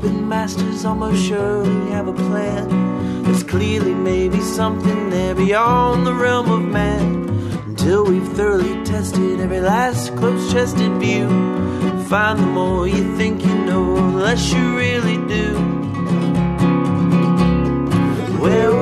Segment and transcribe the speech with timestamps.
[0.00, 3.24] puppet masters almost surely have a plan.
[3.24, 7.28] There's clearly maybe something there beyond the realm of man.
[7.66, 11.26] Until we've thoroughly tested every last close chested view.
[12.04, 15.56] Find the more you think you know, the less you really do.
[18.38, 18.77] Where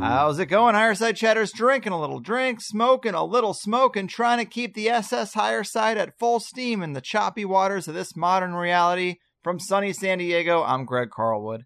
[0.00, 1.52] How's it going, Higher Side Chatters?
[1.52, 5.64] Drinking a little drink, smoking a little smoke, and trying to keep the SS Higher
[5.64, 9.16] Side at full steam in the choppy waters of this modern reality.
[9.42, 11.62] From sunny San Diego, I'm Greg Carlwood.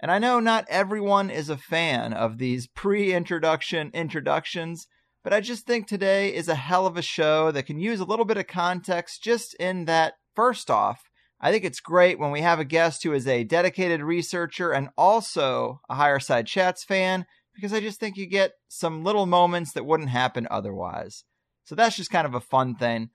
[0.00, 4.86] And I know not everyone is a fan of these pre introduction introductions,
[5.24, 8.04] but I just think today is a hell of a show that can use a
[8.04, 11.00] little bit of context just in that, first off,
[11.40, 14.88] I think it's great when we have a guest who is a dedicated researcher and
[14.96, 19.72] also a Higher Side Chats fan because I just think you get some little moments
[19.72, 21.24] that wouldn't happen otherwise.
[21.64, 23.10] So that's just kind of a fun thing.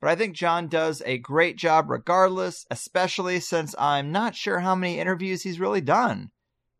[0.00, 4.74] But I think John does a great job regardless, especially since I'm not sure how
[4.74, 6.30] many interviews he's really done.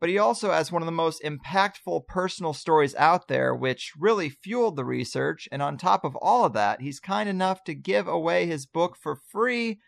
[0.00, 4.28] But he also has one of the most impactful personal stories out there, which really
[4.28, 5.48] fueled the research.
[5.50, 8.96] And on top of all of that, he's kind enough to give away his book
[8.96, 9.80] for free.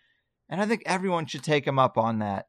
[0.48, 2.46] And I think everyone should take him up on that.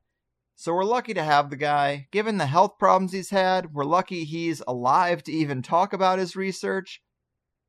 [0.55, 2.07] So we're lucky to have the guy.
[2.11, 6.35] Given the health problems he's had, we're lucky he's alive to even talk about his
[6.35, 7.01] research.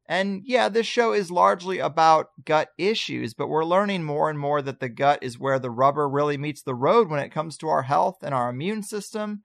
[0.08, 4.60] And yeah, this show is largely about gut issues, but we're learning more and more
[4.60, 7.68] that the gut is where the rubber really meets the road when it comes to
[7.68, 9.42] our health and our immune system.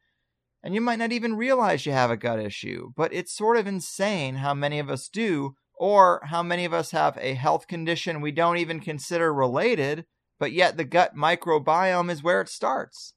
[0.63, 3.67] And you might not even realize you have a gut issue, but it's sort of
[3.67, 8.19] insane how many of us do, or how many of us have a health condition
[8.19, 10.05] we don't even consider related,
[10.39, 13.13] but yet the gut microbiome is where it starts.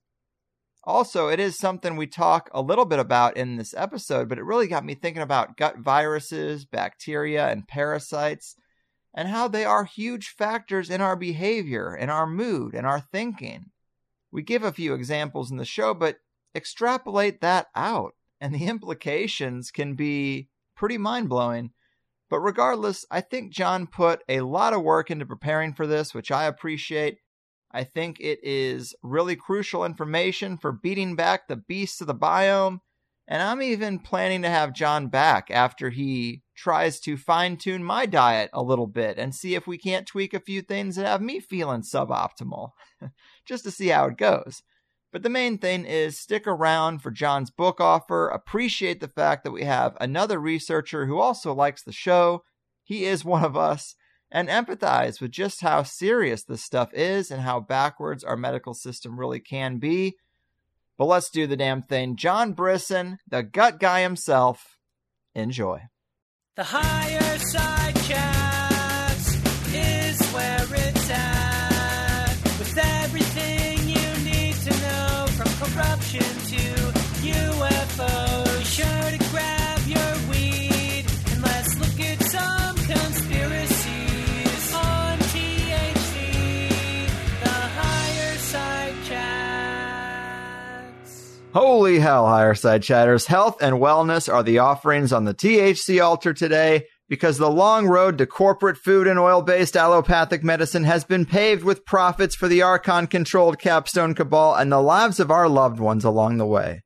[0.85, 4.45] Also, it is something we talk a little bit about in this episode, but it
[4.45, 8.57] really got me thinking about gut viruses, bacteria, and parasites,
[9.13, 13.67] and how they are huge factors in our behavior, in our mood, and our thinking.
[14.33, 16.17] We give a few examples in the show, but
[16.55, 21.73] extrapolate that out, and the implications can be pretty mind blowing.
[22.31, 26.31] But regardless, I think John put a lot of work into preparing for this, which
[26.31, 27.19] I appreciate.
[27.73, 32.81] I think it is really crucial information for beating back the beasts of the biome.
[33.29, 38.05] And I'm even planning to have John back after he tries to fine tune my
[38.05, 41.23] diet a little bit and see if we can't tweak a few things that have
[41.23, 42.71] me feeling suboptimal,
[43.47, 44.63] just to see how it goes.
[45.13, 48.29] But the main thing is stick around for John's book offer.
[48.29, 52.43] Appreciate the fact that we have another researcher who also likes the show.
[52.83, 53.95] He is one of us
[54.31, 59.19] and empathize with just how serious this stuff is and how backwards our medical system
[59.19, 60.17] really can be.
[60.97, 62.17] But let's do the damn thing.
[62.17, 64.77] John Brisson, the gut guy himself.
[65.35, 65.83] Enjoy.
[66.57, 67.80] The higher side
[91.53, 93.27] Holy hell, higher side chatters.
[93.27, 98.19] Health and wellness are the offerings on the THC altar today because the long road
[98.19, 102.63] to corporate food and oil based allopathic medicine has been paved with profits for the
[102.63, 106.83] Archon controlled capstone cabal and the lives of our loved ones along the way.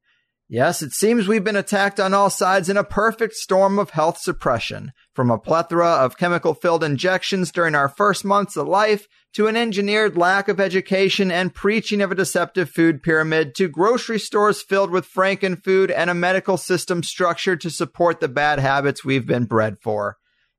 [0.49, 4.17] Yes, it seems we've been attacked on all sides in a perfect storm of health
[4.17, 9.49] suppression, from a plethora of chemical filled injections during our first months of life to
[9.49, 14.63] an engineered lack of education and preaching of a deceptive food pyramid to grocery stores
[14.63, 19.45] filled with frankenfood and a medical system structured to support the bad habits we've been
[19.45, 20.17] bred for.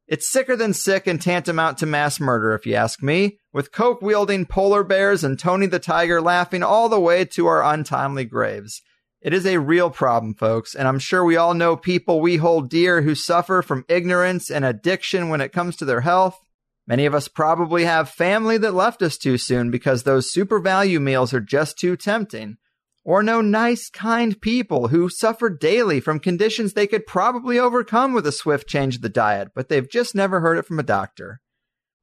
[0.08, 4.02] It's sicker than sick and tantamount to mass murder, if you ask me, with coke
[4.02, 8.82] wielding polar bears and Tony the Tiger laughing all the way to our untimely graves.
[9.22, 12.70] It is a real problem, folks, and I'm sure we all know people we hold
[12.70, 16.45] dear who suffer from ignorance and addiction when it comes to their health.
[16.88, 21.00] Many of us probably have family that left us too soon because those super value
[21.00, 22.58] meals are just too tempting.
[23.04, 28.26] Or know nice, kind people who suffer daily from conditions they could probably overcome with
[28.26, 31.42] a swift change of the diet, but they've just never heard it from a doctor.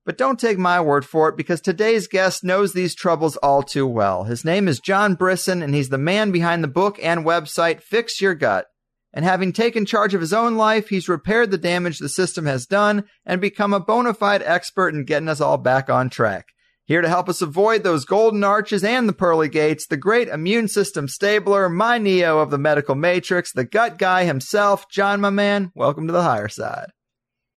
[0.04, 3.86] But don't take my word for it because today's guest knows these troubles all too
[3.86, 4.24] well.
[4.24, 8.20] His name is John Brisson and he's the man behind the book and website Fix
[8.20, 8.66] Your Gut.
[9.14, 12.66] And having taken charge of his own life, he's repaired the damage the system has
[12.66, 16.48] done and become a bona fide expert in getting us all back on track.
[16.84, 20.66] Here to help us avoid those golden arches and the pearly gates, the great immune
[20.66, 25.70] system stabler, my Neo of the medical matrix, the gut guy himself, John, my man.
[25.74, 26.88] Welcome to the higher side.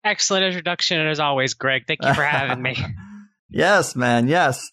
[0.04, 1.84] Excellent introduction, and as always, Greg.
[1.88, 2.78] Thank you for having me.
[3.50, 4.28] yes, man.
[4.28, 4.70] Yes.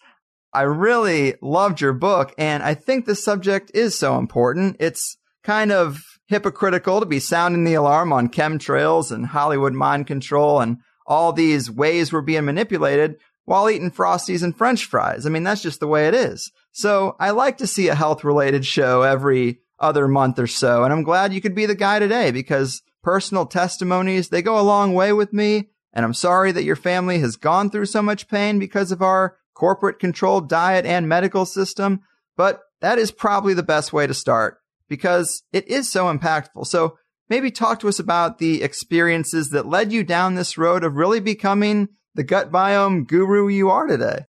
[0.53, 4.77] I really loved your book, and I think the subject is so important.
[4.81, 10.61] It's kind of hypocritical to be sounding the alarm on chemtrails and Hollywood mind control
[10.61, 15.27] and all these ways we're being manipulated while eating Frosties and French fries.
[15.27, 16.51] I mean, that's just the way it is.
[16.71, 20.85] So I like to see a health related show every other month or so.
[20.85, 24.63] And I'm glad you could be the guy today because personal testimonies, they go a
[24.63, 25.71] long way with me.
[25.93, 29.37] And I'm sorry that your family has gone through so much pain because of our
[29.55, 32.01] corporate controlled diet and medical system.
[32.37, 34.62] But that is probably the best way to start
[34.93, 36.67] because it is so impactful.
[36.67, 36.99] So
[37.31, 41.19] maybe talk to us about the experiences that led you down this road of really
[41.19, 44.27] becoming the gut biome guru you are today.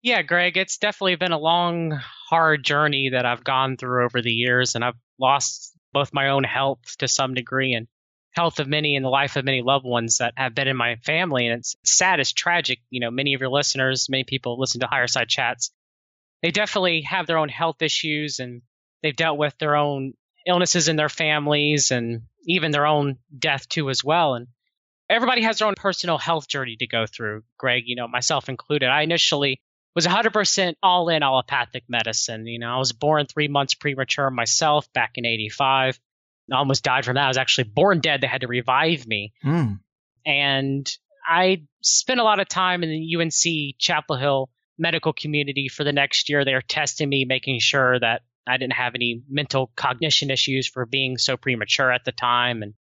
[0.00, 4.30] Yeah, Greg, it's definitely been a long, hard journey that I've gone through over the
[4.30, 7.88] years, and I've lost both my own health to some degree and
[8.36, 10.94] health of many and the life of many loved ones that have been in my
[11.04, 11.48] family.
[11.48, 12.78] And it's sad, it's tragic.
[12.90, 15.72] You know, many of your listeners, many people listen to Higher Side Chats.
[16.44, 18.62] They definitely have their own health issues and
[19.02, 20.14] they've dealt with their own
[20.46, 24.34] illnesses in their families and even their own death too as well.
[24.34, 24.48] And
[25.08, 28.88] everybody has their own personal health journey to go through, Greg, you know, myself included.
[28.88, 29.60] I initially
[29.94, 32.46] was 100% all in allopathic medicine.
[32.46, 35.98] You know, I was born three months premature myself back in 85.
[36.52, 37.24] I almost died from that.
[37.24, 38.20] I was actually born dead.
[38.20, 39.32] They had to revive me.
[39.44, 39.80] Mm.
[40.26, 40.96] And
[41.26, 45.92] I spent a lot of time in the UNC Chapel Hill medical community for the
[45.92, 46.44] next year.
[46.44, 50.86] They were testing me, making sure that I didn't have any mental cognition issues for
[50.86, 52.62] being so premature at the time.
[52.62, 52.74] And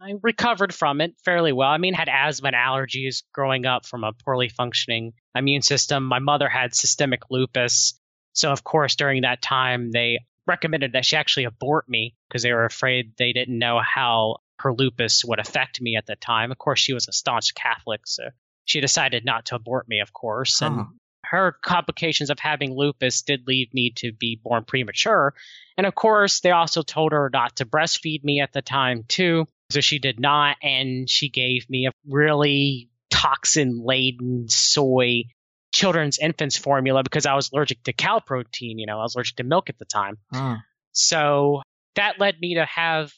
[0.00, 1.70] I recovered from it fairly well.
[1.70, 6.04] I mean, had asthma and allergies growing up from a poorly functioning immune system.
[6.04, 7.98] My mother had systemic lupus.
[8.32, 12.52] So, of course, during that time, they recommended that she actually abort me because they
[12.52, 16.50] were afraid they didn't know how her lupus would affect me at the time.
[16.50, 18.24] Of course, she was a staunch Catholic, so
[18.64, 20.60] she decided not to abort me, of course.
[20.60, 20.86] And.
[21.34, 25.34] Her complications of having lupus did lead me to be born premature.
[25.76, 29.46] And of course, they also told her not to breastfeed me at the time, too.
[29.70, 35.24] So she did not, and she gave me a really toxin laden soy
[35.72, 38.78] children's infants formula because I was allergic to cow protein.
[38.78, 40.18] You know, I was allergic to milk at the time.
[40.32, 40.62] Mm.
[40.92, 41.62] So
[41.96, 43.12] that led me to have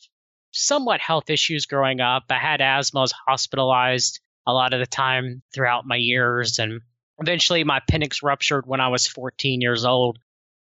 [0.53, 2.25] somewhat health issues growing up.
[2.31, 6.81] I had asthma, I was hospitalized a lot of the time throughout my years, and
[7.21, 10.19] eventually my appendix ruptured when I was 14 years old.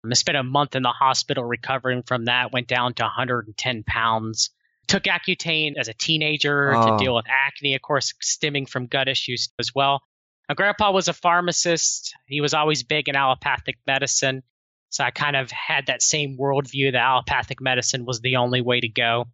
[0.06, 4.50] I spent a month in the hospital recovering from that, went down to 110 pounds
[4.90, 6.98] took Accutane as a teenager oh.
[6.98, 10.02] to deal with acne, of course, stemming from gut issues as well.
[10.50, 12.16] My grandpa was a pharmacist.
[12.26, 14.44] He was always big in allopathic medicine.
[14.90, 18.80] So I kind of had that same worldview that allopathic medicine was the only way
[18.80, 19.26] to go.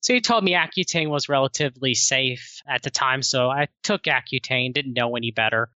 [0.00, 3.22] So he told me Accutane was relatively safe at the time.
[3.22, 5.70] So I took Accutane, didn't know any better.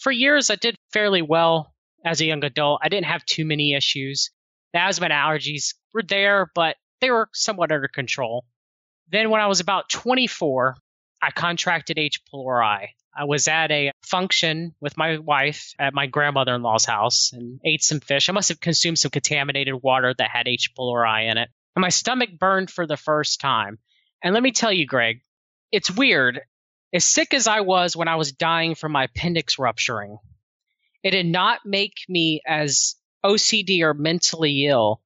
[0.00, 1.72] For years, I did fairly well
[2.04, 2.80] as a young adult.
[2.82, 4.30] I didn't have too many issues.
[4.72, 8.44] The asthma and allergies were there, but they were somewhat under control.
[9.10, 10.76] Then when I was about 24,
[11.22, 12.20] I contracted H.
[12.32, 12.88] pylori.
[13.14, 17.60] I was at a function with my wife at my grandmother in law's house and
[17.64, 18.28] ate some fish.
[18.28, 20.70] I must have consumed some contaminated water that had H.
[20.78, 21.50] pylori in it.
[21.76, 23.78] And my stomach burned for the first time.
[24.22, 25.20] And let me tell you, Greg,
[25.72, 26.40] it's weird.
[26.92, 30.18] As sick as I was when I was dying from my appendix rupturing,
[31.02, 35.00] it did not make me as OCD or mentally ill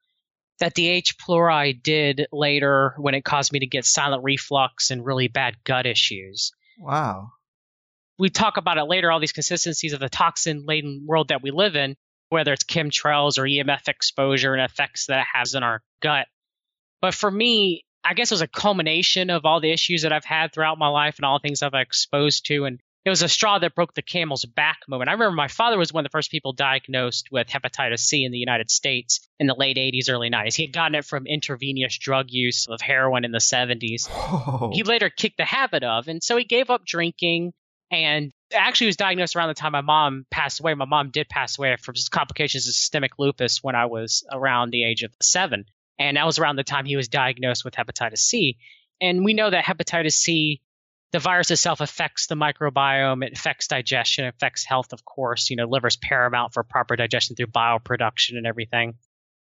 [0.60, 1.18] that the H.
[1.18, 5.84] pylori did later when it caused me to get silent reflux and really bad gut
[5.84, 6.52] issues.
[6.78, 7.32] Wow.
[8.18, 11.50] We talk about it later, all these consistencies of the toxin laden world that we
[11.50, 11.96] live in,
[12.28, 16.28] whether it's chemtrails or EMF exposure and effects that it has in our gut.
[17.00, 20.24] But for me, I guess it was a culmination of all the issues that I've
[20.24, 23.28] had throughout my life and all the things I've exposed to and it was a
[23.28, 25.10] straw that broke the camel's back moment.
[25.10, 28.32] I remember my father was one of the first people diagnosed with hepatitis C in
[28.32, 30.54] the United States in the late 80s, early 90s.
[30.54, 34.08] He had gotten it from intravenous drug use of heroin in the 70s.
[34.10, 34.70] Oh.
[34.72, 37.52] He later kicked the habit of, and so he gave up drinking
[37.90, 40.72] and actually was diagnosed around the time my mom passed away.
[40.72, 44.84] My mom did pass away from complications of systemic lupus when I was around the
[44.84, 45.66] age of seven.
[45.98, 48.58] And that was around the time he was diagnosed with hepatitis C.
[49.00, 50.60] And we know that hepatitis C
[51.14, 55.48] the virus itself affects the microbiome, it affects digestion, it affects health, of course.
[55.48, 58.94] You know, liver's paramount for proper digestion through bile production and everything.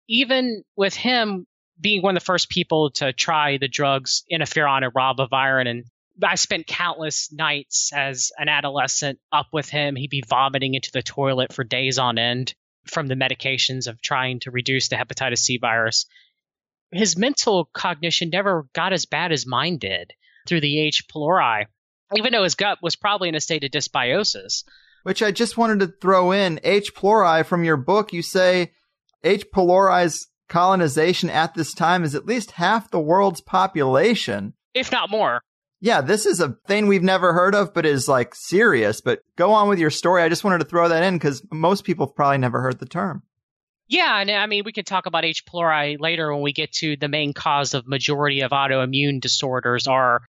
[0.09, 1.47] Even with him
[1.81, 5.85] being one of the first people to try the drugs interferon and ribavirin, and
[6.21, 9.95] I spent countless nights as an adolescent up with him.
[9.95, 12.53] He'd be vomiting into the toilet for days on end
[12.85, 16.07] from the medications of trying to reduce the hepatitis C virus.
[16.93, 20.13] His mental cognition never got as bad as mine did
[20.47, 21.05] through the H.
[21.09, 21.67] pylori,
[22.17, 24.65] even though his gut was probably in a state of dysbiosis.
[25.03, 26.61] Which I just wanted to throw in.
[26.63, 26.95] H.
[26.95, 28.73] pylori from your book, you say
[29.23, 29.47] H.
[29.55, 34.55] pylori's colonization at this time is at least half the world's population.
[34.75, 35.41] If not more.
[35.81, 39.01] Yeah, this is a thing we've never heard of, but is like serious.
[39.01, 40.23] But go on with your story.
[40.23, 42.87] I just wanted to throw that in because most people have probably never heard the
[42.87, 43.23] term.
[43.91, 45.45] Yeah, and I mean, we can talk about H.
[45.45, 50.23] pylori later when we get to the main cause of majority of autoimmune disorders are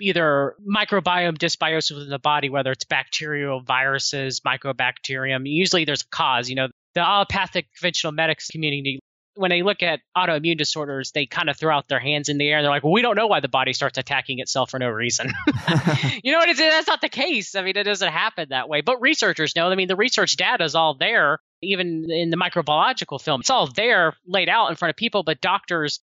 [0.00, 5.42] either microbiome dysbiosis within the body, whether it's bacterial, viruses, mycobacterium.
[5.46, 6.48] Usually there's a cause.
[6.48, 9.00] You know, the allopathic conventional medics community,
[9.34, 12.48] when they look at autoimmune disorders, they kind of throw out their hands in the
[12.48, 14.78] air and they're like, well, we don't know why the body starts attacking itself for
[14.78, 15.26] no reason.
[16.22, 16.56] you know what?
[16.56, 17.56] That's not the case.
[17.56, 18.80] I mean, it doesn't happen that way.
[18.80, 19.68] But researchers know.
[19.68, 23.66] I mean, the research data is all there even in the microbiological film, it's all
[23.66, 26.00] there laid out in front of people, but doctors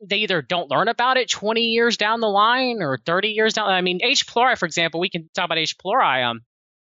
[0.00, 3.68] they either don't learn about it 20 years down the line or 30 years down.
[3.68, 4.26] I mean, H.
[4.26, 5.76] pylori, for example, we can talk about H.
[5.76, 6.24] pylori.
[6.24, 6.42] Um,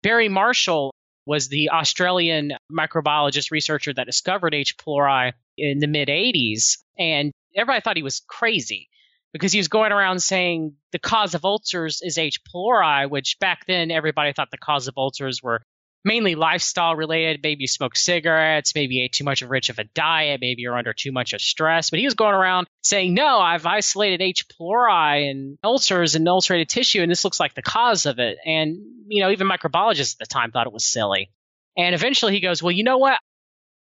[0.02, 0.94] Barry Marshall
[1.26, 4.78] was the Australian microbiologist researcher that discovered H.
[4.78, 8.90] pylori in the mid 80s, and everybody thought he was crazy
[9.32, 12.40] because he was going around saying the cause of ulcers is H.
[12.44, 15.64] pylori, which back then everybody thought the cause of ulcers were
[16.04, 17.42] mainly lifestyle related.
[17.44, 20.62] Maybe you smoke cigarettes, maybe you ate too much of rich of a diet, maybe
[20.62, 21.90] you're under too much of stress.
[21.90, 24.48] But he was going around saying, no, I've isolated H.
[24.48, 28.38] pylori and ulcers and ulcerated tissue, and this looks like the cause of it.
[28.46, 31.32] And, you know, even microbiologists at the time thought it was silly.
[31.78, 33.20] And eventually he goes, well, you know what?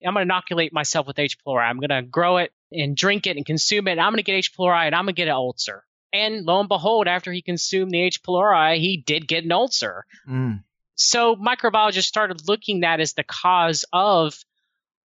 [0.06, 1.36] I'm going to inoculate myself with H.
[1.44, 1.68] pylori.
[1.68, 3.92] I'm going to grow it and drink it and consume it.
[3.92, 4.56] And I'm going to get H.
[4.56, 5.84] pylori and I'm going to get an ulcer.
[6.12, 8.22] And lo and behold, after he consumed the H.
[8.22, 10.04] pylori, he did get an ulcer.
[10.28, 10.64] Mm.
[11.02, 14.34] So microbiologists started looking that as the cause of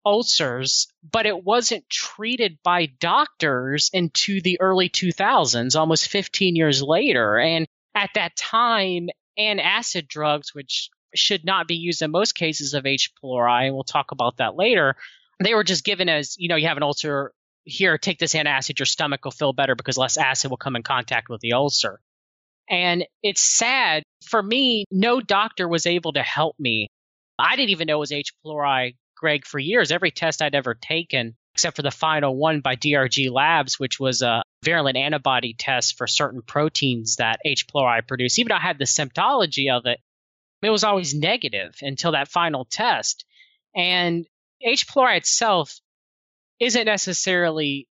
[0.06, 7.40] ulcers, but it wasn't treated by doctors into the early 2000s, almost 15 years later.
[7.40, 9.08] And at that time,
[9.40, 13.14] antacid drugs, which should not be used in most cases of H.
[13.24, 14.98] pylori, and we'll talk about that later,
[15.42, 17.32] they were just given as, you know, you have an ulcer,
[17.64, 20.84] here, take this antacid, your stomach will feel better because less acid will come in
[20.84, 22.02] contact with the ulcer.
[22.70, 26.88] And it's sad for me, no doctor was able to help me.
[27.38, 28.34] I didn't even know it was H.
[28.46, 29.92] pylori, Greg, for years.
[29.92, 34.22] Every test I'd ever taken, except for the final one by DRG Labs, which was
[34.22, 37.68] a virulent antibody test for certain proteins that H.
[37.68, 38.40] pylori produced.
[38.40, 40.00] Even though I had the symptology of it,
[40.62, 43.26] it was always negative until that final test.
[43.76, 44.26] And
[44.62, 44.88] H.
[44.88, 45.80] pylori itself
[46.60, 47.88] isn't necessarily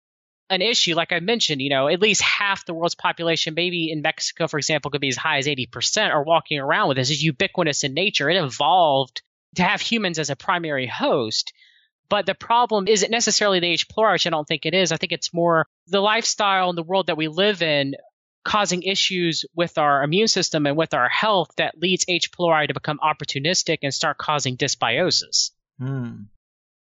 [0.52, 4.02] an issue, like I mentioned, you know, at least half the world's population, maybe in
[4.02, 7.10] Mexico, for example, could be as high as 80%, are walking around with this.
[7.10, 8.30] It's ubiquitous in nature.
[8.30, 9.22] It evolved
[9.56, 11.54] to have humans as a primary host.
[12.10, 13.88] But the problem isn't necessarily the H.
[13.96, 14.92] which I don't think it is.
[14.92, 17.96] I think it's more the lifestyle and the world that we live in
[18.44, 22.32] causing issues with our immune system and with our health that leads H.
[22.32, 25.52] pylori to become opportunistic and start causing dysbiosis.
[25.80, 26.24] Hmm.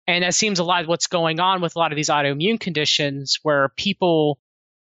[0.09, 2.59] And that seems a lot of what's going on with a lot of these autoimmune
[2.59, 4.39] conditions where people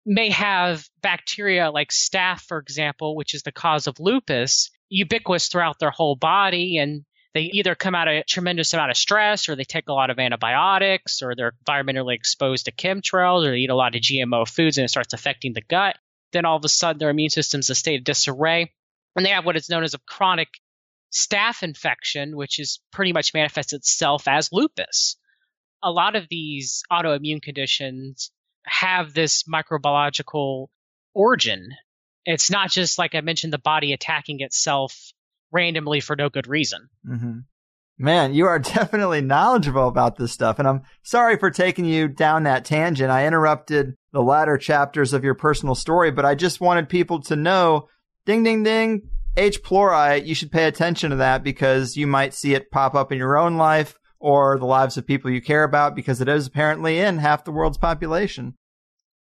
[0.07, 5.79] may have bacteria like staph, for example, which is the cause of lupus, ubiquitous throughout
[5.79, 6.79] their whole body.
[6.79, 9.93] And they either come out of a tremendous amount of stress or they take a
[9.93, 14.01] lot of antibiotics or they're environmentally exposed to chemtrails or they eat a lot of
[14.01, 15.99] GMO foods and it starts affecting the gut.
[16.33, 18.73] Then all of a sudden their immune system's a state of disarray.
[19.17, 20.49] And they have what is known as a chronic
[21.13, 25.17] staph infection, which is pretty much manifests itself as lupus.
[25.83, 28.31] A lot of these autoimmune conditions
[28.65, 30.69] have this microbiological
[31.15, 31.71] origin.
[32.25, 35.13] It's not just like I mentioned, the body attacking itself
[35.51, 36.89] randomly for no good reason.
[37.07, 37.39] Mm-hmm.
[37.99, 40.59] Man, you are definitely knowledgeable about this stuff.
[40.59, 43.11] And I'm sorry for taking you down that tangent.
[43.11, 47.37] I interrupted the latter chapters of your personal story, but I just wanted people to
[47.37, 47.89] know
[48.27, 49.03] ding, ding, ding.
[49.37, 49.63] H.
[49.63, 53.19] pylori, you should pay attention to that because you might see it pop up in
[53.19, 56.99] your own life or the lives of people you care about because it is apparently
[56.99, 58.55] in half the world's population.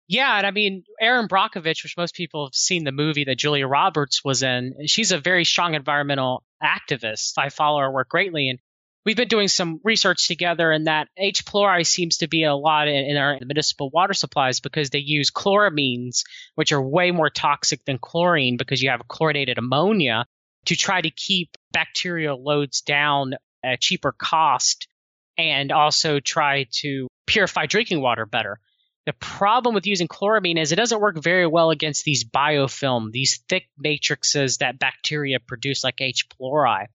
[0.07, 3.67] Yeah, and I mean Erin Brockovich, which most people have seen the movie that Julia
[3.67, 4.73] Roberts was in.
[4.85, 7.33] She's a very strong environmental activist.
[7.37, 8.59] I follow her work greatly, and
[9.07, 11.45] we've been doing some research together, and that H.
[11.45, 15.31] pylori seems to be a lot in, in our municipal water supplies because they use
[15.31, 16.23] chloramines,
[16.55, 20.25] which are way more toxic than chlorine because you have chlorinated ammonia
[20.65, 24.89] to try to keep bacterial loads down at cheaper cost
[25.37, 28.59] and also try to purify drinking water better.
[29.05, 33.41] The problem with using chloramine is it doesn't work very well against these biofilm, these
[33.47, 36.25] thick matrices that bacteria produce like H.
[36.27, 36.87] pylori.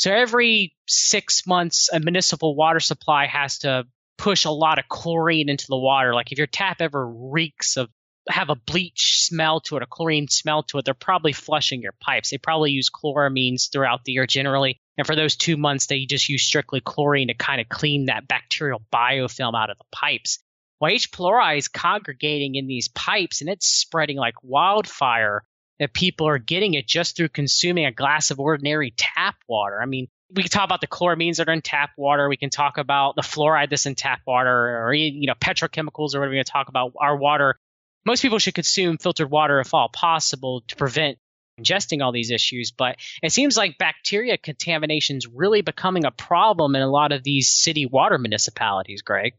[0.00, 3.84] So every six months, a municipal water supply has to
[4.16, 6.14] push a lot of chlorine into the water.
[6.14, 7.90] Like if your tap ever reeks of
[8.26, 11.92] have a bleach smell to it, a chlorine smell to it, they're probably flushing your
[12.00, 12.30] pipes.
[12.30, 14.78] They probably use chloramines throughout the year generally.
[14.96, 18.26] And for those two months, they just use strictly chlorine to kind of clean that
[18.26, 20.38] bacterial biofilm out of the pipes.
[20.80, 21.12] Well, H.
[21.12, 25.42] pylori is congregating in these pipes and it's spreading like wildfire
[25.80, 29.82] that people are getting it just through consuming a glass of ordinary tap water.
[29.82, 32.28] I mean, we can talk about the chloramines that are in tap water.
[32.28, 36.20] We can talk about the fluoride that's in tap water or, you know, petrochemicals or
[36.20, 36.92] whatever we're going to talk about.
[37.00, 37.56] Our water
[38.04, 41.18] most people should consume filtered water if all possible to prevent
[41.58, 42.72] ingesting all these issues.
[42.72, 47.22] But it seems like bacteria contamination is really becoming a problem in a lot of
[47.22, 49.34] these city water municipalities, Greg.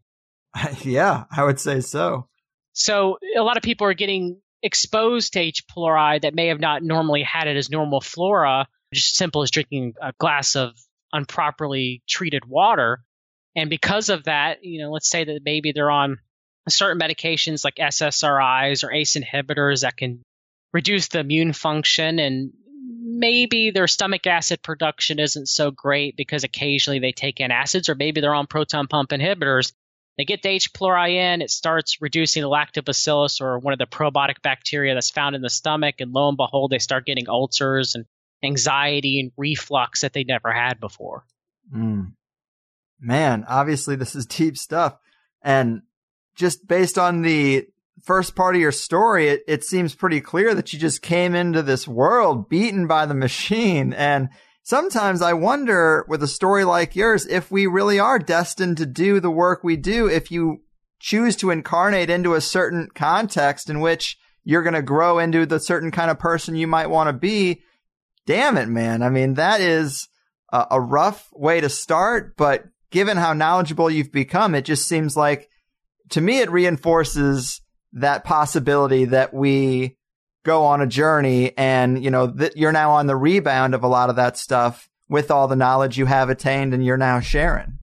[0.83, 2.27] Yeah, I would say so.
[2.74, 5.65] So a lot of people are getting exposed to H.
[5.68, 9.94] pylori that may have not normally had it as normal flora, just simple as drinking
[10.01, 10.74] a glass of
[11.13, 13.03] improperly treated water.
[13.56, 16.20] And because of that, you know, let's say that maybe they're on
[16.70, 20.22] certain medications like SSRIs or ACE inhibitors that can
[20.74, 22.51] reduce the immune function and
[23.03, 28.22] maybe their stomach acid production isn't so great because occasionally they take antacids or maybe
[28.22, 29.74] they're on proton pump inhibitors.
[30.22, 30.72] They get the H.
[30.72, 35.36] pylori in, it starts reducing the lactobacillus or one of the probiotic bacteria that's found
[35.36, 38.06] in the stomach, and lo and behold, they start getting ulcers and
[38.44, 41.25] anxiety and reflux that they never had before.
[41.75, 42.12] Mm.
[43.00, 44.96] Man, obviously this is deep stuff.
[45.42, 45.82] And
[46.36, 47.66] just based on the
[48.04, 51.63] first part of your story, it, it seems pretty clear that you just came into
[51.63, 53.92] this world beaten by the machine.
[53.92, 54.29] And
[54.63, 59.19] sometimes I wonder with a story like yours, if we really are destined to do
[59.19, 60.61] the work we do, if you
[61.00, 65.59] choose to incarnate into a certain context in which you're going to grow into the
[65.59, 67.61] certain kind of person you might want to be.
[68.25, 69.01] Damn it, man.
[69.01, 70.07] I mean, that is
[70.51, 75.17] a, a rough way to start, but given how knowledgeable you've become, it just seems
[75.17, 75.50] like
[76.11, 77.61] to me, it reinforces
[77.93, 79.97] that possibility that we
[80.44, 83.88] go on a journey and, you know, that you're now on the rebound of a
[83.88, 87.77] lot of that stuff with all the knowledge you have attained and you're now sharing.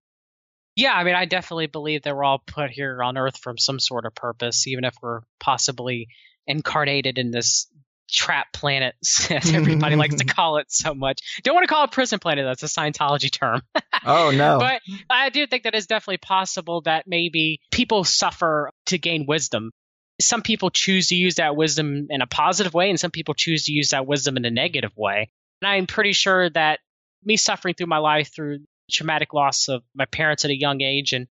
[0.77, 3.81] Yeah, I mean, I definitely believe that we're all put here on Earth from some
[3.81, 6.09] sort of purpose, even if we're possibly
[6.47, 7.67] incarnated in this
[8.09, 8.95] trap planet,
[9.31, 11.21] as everybody likes to call it so much.
[11.43, 12.45] Don't want to call it prison planet.
[12.45, 13.63] That's a Scientology term.
[14.07, 14.59] oh no!
[14.59, 19.73] But I do think that it's definitely possible that maybe people suffer to gain wisdom.
[20.21, 23.65] Some people choose to use that wisdom in a positive way, and some people choose
[23.65, 25.31] to use that wisdom in a negative way.
[25.63, 26.81] And I'm pretty sure that
[27.25, 31.13] me suffering through my life through traumatic loss of my parents at a young age
[31.13, 31.27] and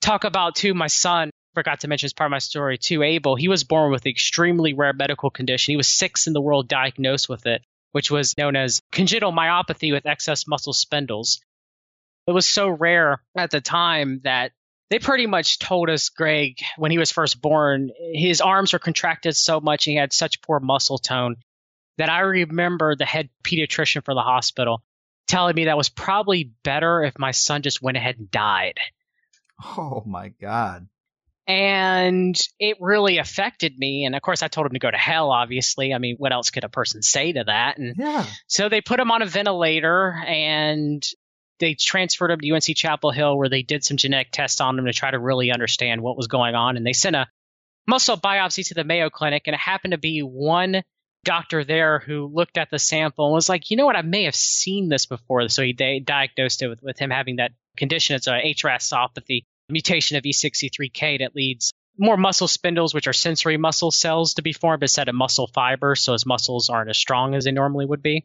[0.00, 3.02] talk about too my son forgot to mention as part of my story too.
[3.02, 5.72] Abel, he was born with an extremely rare medical condition.
[5.72, 7.62] He was sixth in the world diagnosed with it,
[7.92, 11.40] which was known as congenital myopathy with excess muscle spindles.
[12.26, 14.52] It was so rare at the time that
[14.90, 19.36] they pretty much told us, Greg, when he was first born, his arms were contracted
[19.36, 21.36] so much and he had such poor muscle tone
[21.96, 24.82] that I remember the head pediatrician for the hospital
[25.26, 28.78] telling me that was probably better if my son just went ahead and died.
[29.76, 30.88] Oh my God
[31.50, 34.04] and it really affected me.
[34.04, 35.32] And of course, I told him to go to hell.
[35.32, 37.76] Obviously, I mean, what else could a person say to that?
[37.76, 38.24] And yeah.
[38.46, 41.02] so they put him on a ventilator and
[41.60, 44.86] they transferred him to UNC Chapel Hill, where they did some genetic tests on him
[44.86, 46.76] to try to really understand what was going on.
[46.76, 47.28] And they sent a
[47.86, 50.82] muscle biopsy to the Mayo Clinic, and it happened to be one
[51.24, 54.24] doctor there who looked at the sample and was like, you know what, I may
[54.24, 55.46] have seen this before.
[55.48, 58.16] So he they diagnosed it with, with him having that condition.
[58.16, 63.90] It's a HRASopathy mutation of E63K that leads more muscle spindles, which are sensory muscle
[63.90, 65.94] cells, to be formed instead of muscle fiber.
[65.94, 68.24] So his muscles aren't as strong as they normally would be.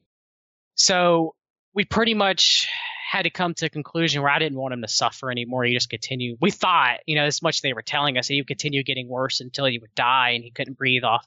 [0.76, 1.36] So
[1.74, 2.68] we pretty much
[3.16, 5.64] had to come to a conclusion where I didn't want him to suffer anymore.
[5.64, 6.38] He just continued.
[6.42, 9.08] We thought, you know, as much as they were telling us, he would continue getting
[9.08, 11.26] worse until he would die and he couldn't breathe off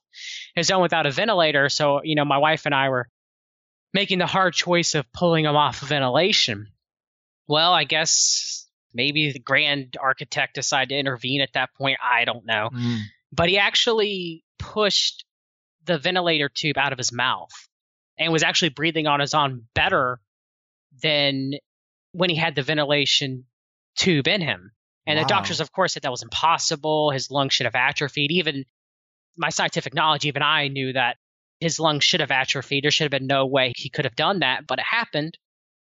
[0.54, 1.68] his own without a ventilator.
[1.68, 3.08] So, you know, my wife and I were
[3.94, 6.68] making the hard choice of pulling him off ventilation.
[7.46, 11.98] Well, I guess Maybe the grand architect decided to intervene at that point.
[12.02, 12.70] I don't know.
[12.72, 13.00] Mm.
[13.32, 15.24] But he actually pushed
[15.84, 17.52] the ventilator tube out of his mouth
[18.18, 20.20] and was actually breathing on his own better
[21.02, 21.52] than
[22.12, 23.44] when he had the ventilation
[23.96, 24.72] tube in him.
[25.06, 25.24] And Wow.
[25.24, 27.10] the doctors, of course, said that was impossible.
[27.10, 28.30] His lungs should have atrophied.
[28.30, 28.64] Even
[29.36, 31.16] my scientific knowledge, even I knew that
[31.60, 32.84] his lungs should have atrophied.
[32.84, 35.38] There should have been no way he could have done that, but it happened.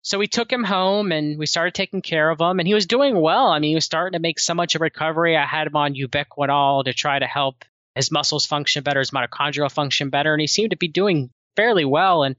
[0.03, 2.87] So we took him home and we started taking care of him, and he was
[2.87, 3.47] doing well.
[3.47, 5.37] I mean, he was starting to make so much of recovery.
[5.37, 9.71] I had him on ubiquinol to try to help his muscles function better, his mitochondrial
[9.73, 12.23] function better, and he seemed to be doing fairly well.
[12.25, 12.37] And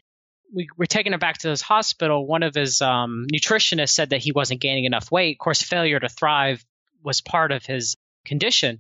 [0.53, 2.25] we were taking him back to his hospital.
[2.25, 5.35] One of his um, nutritionists said that he wasn't gaining enough weight.
[5.35, 6.63] Of course, failure to thrive
[7.03, 8.79] was part of his condition.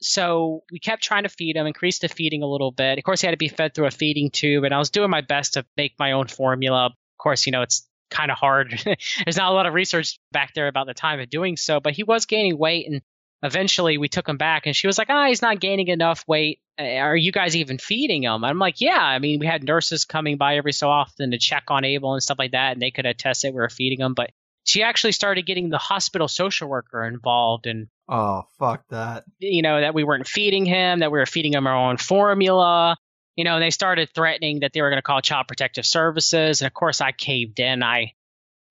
[0.00, 2.98] So we kept trying to feed him, increased the feeding a little bit.
[2.98, 5.10] Of course, he had to be fed through a feeding tube, and I was doing
[5.10, 6.86] my best to make my own formula.
[6.86, 8.80] Of course, you know, it's kind of hard.
[9.24, 11.92] There's not a lot of research back there about the time of doing so, but
[11.92, 13.00] he was gaining weight, and
[13.42, 16.60] eventually we took him back, and she was like, ah, he's not gaining enough weight.
[16.82, 18.44] Are you guys even feeding him?
[18.44, 18.98] I'm like, yeah.
[19.00, 22.22] I mean, we had nurses coming by every so often to check on Abel and
[22.22, 24.30] stuff like that, and they could attest that we were feeding him, but
[24.64, 29.24] she actually started getting the hospital social worker involved and Oh, fuck that.
[29.38, 32.96] you know, that we weren't feeding him, that we were feeding him our own formula.
[33.36, 36.60] You know, and they started threatening that they were going to call Child Protective Services.
[36.60, 37.82] And of course, I caved in.
[37.82, 38.12] I,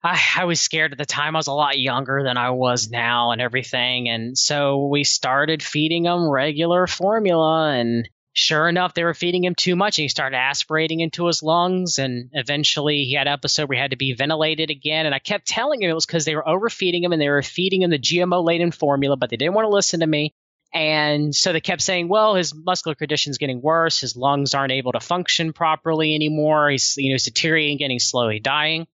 [0.04, 1.36] I, I was scared at the time.
[1.36, 4.10] I was a lot younger than I was now and everything.
[4.10, 7.72] And so we started feeding him regular formula.
[7.74, 10.00] And sure enough, they were feeding him too much.
[10.00, 12.00] And he started aspirating into his lungs.
[12.00, 15.06] And eventually, he had an episode where he had to be ventilated again.
[15.06, 17.44] And I kept telling him it was because they were overfeeding him and they were
[17.44, 20.34] feeding him the GMO laden formula, but they didn't want to listen to me.
[20.74, 24.00] And so they kept saying, well, his muscular condition's getting worse.
[24.00, 26.70] His lungs aren't able to function properly anymore.
[26.70, 28.88] He's, you know, he's deteriorating, getting slowly dying.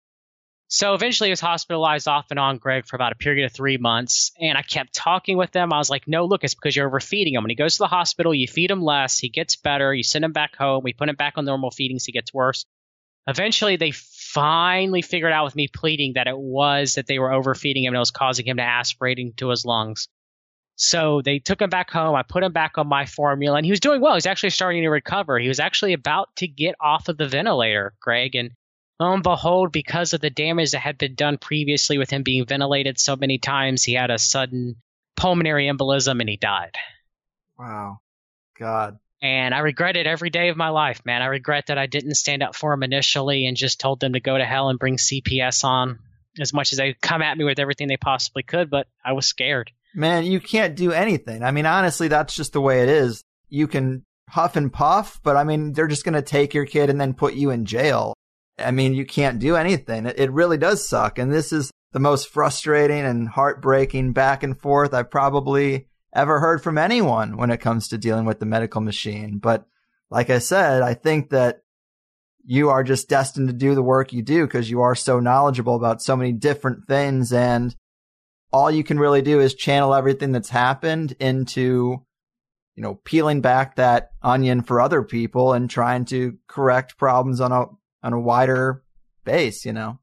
[0.67, 3.77] So eventually he was hospitalized off and on, Greg, for about a period of three
[3.77, 4.31] months.
[4.39, 5.71] And I kept talking with them.
[5.71, 7.43] I was like, no, look, it's because you're overfeeding him.
[7.43, 9.19] When he goes to the hospital, you feed him less.
[9.19, 9.93] He gets better.
[9.93, 10.81] You send him back home.
[10.83, 12.05] We put him back on normal feedings.
[12.05, 12.65] He gets worse.
[13.27, 17.83] Eventually, they finally figured out with me pleading that it was that they were overfeeding
[17.83, 20.07] him and it was causing him to aspirate into his lungs.
[20.77, 22.15] So they took him back home.
[22.15, 24.13] I put him back on my formula, and he was doing well.
[24.13, 25.39] He was actually starting to recover.
[25.39, 28.35] He was actually about to get off of the ventilator, Greg.
[28.35, 28.51] And
[28.99, 32.45] lo and behold, because of the damage that had been done previously with him being
[32.45, 34.75] ventilated so many times, he had a sudden
[35.15, 36.75] pulmonary embolism and he died.
[37.57, 37.99] Wow.
[38.59, 38.99] God.
[39.21, 41.21] And I regret it every day of my life, man.
[41.21, 44.19] I regret that I didn't stand up for him initially and just told them to
[44.19, 45.99] go to hell and bring CPS on
[46.39, 49.25] as much as they come at me with everything they possibly could, but I was
[49.25, 49.71] scared.
[49.93, 51.43] Man, you can't do anything.
[51.43, 53.23] I mean, honestly, that's just the way it is.
[53.49, 56.89] You can huff and puff, but I mean, they're just going to take your kid
[56.89, 58.13] and then put you in jail.
[58.57, 60.05] I mean, you can't do anything.
[60.05, 61.19] It, it really does suck.
[61.19, 66.63] And this is the most frustrating and heartbreaking back and forth I've probably ever heard
[66.63, 69.37] from anyone when it comes to dealing with the medical machine.
[69.37, 69.65] But
[70.09, 71.61] like I said, I think that
[72.45, 75.75] you are just destined to do the work you do because you are so knowledgeable
[75.75, 77.75] about so many different things and
[78.53, 82.01] all you can really do is channel everything that's happened into
[82.75, 87.51] you know peeling back that onion for other people and trying to correct problems on
[87.51, 87.65] a
[88.05, 88.81] on a wider
[89.25, 89.99] base you know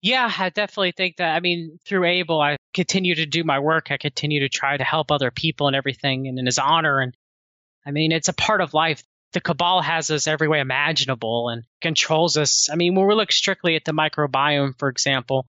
[0.00, 1.34] Yeah, I definitely think that.
[1.34, 3.90] I mean, through Abel, I continue to do my work.
[3.90, 7.00] I continue to try to help other people and everything, and in his honor.
[7.00, 7.14] And
[7.84, 9.02] I mean, it's a part of life.
[9.32, 12.70] The cabal has us every way imaginable and controls us.
[12.70, 15.46] I mean, when we look strictly at the microbiome, for example,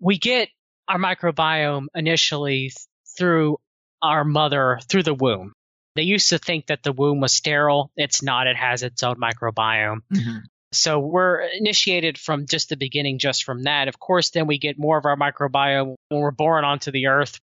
[0.00, 0.48] we get
[0.88, 2.72] our microbiome initially
[3.16, 3.58] through
[4.00, 5.52] our mother, through the womb.
[5.96, 7.90] They used to think that the womb was sterile.
[7.96, 8.46] It's not.
[8.46, 10.00] It has its own microbiome.
[10.12, 10.38] Mm-hmm.
[10.74, 13.88] So we're initiated from just the beginning, just from that.
[13.88, 17.38] Of course, then we get more of our microbiome when we're born onto the earth.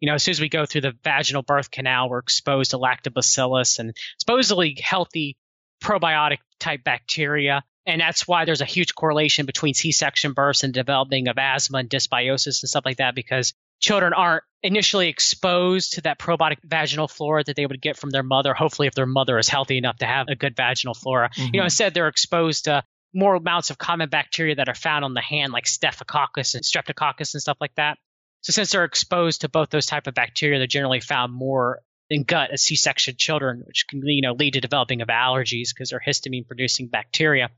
[0.00, 2.78] You know, as soon as we go through the vaginal birth canal, we're exposed to
[2.78, 5.36] lactobacillus and supposedly healthy
[5.82, 7.64] probiotic type bacteria.
[7.84, 11.90] And that's why there's a huge correlation between C-section births and developing of asthma and
[11.90, 17.44] dysbiosis and stuff like that, because children aren't initially exposed to that probiotic vaginal flora
[17.44, 18.54] that they would get from their mother.
[18.54, 21.56] Hopefully, if their mother is healthy enough to have a good vaginal flora, you mm-hmm.
[21.56, 22.82] know, instead they're exposed to
[23.14, 27.34] more amounts of common bacteria that are found on the hand, like Staphylococcus and Streptococcus
[27.34, 27.98] and stuff like that.
[28.42, 32.24] So since they're exposed to both those type of bacteria, they're generally found more in
[32.24, 36.02] gut as C-section children, which can you know lead to developing of allergies because they're
[36.04, 37.50] histamine producing bacteria.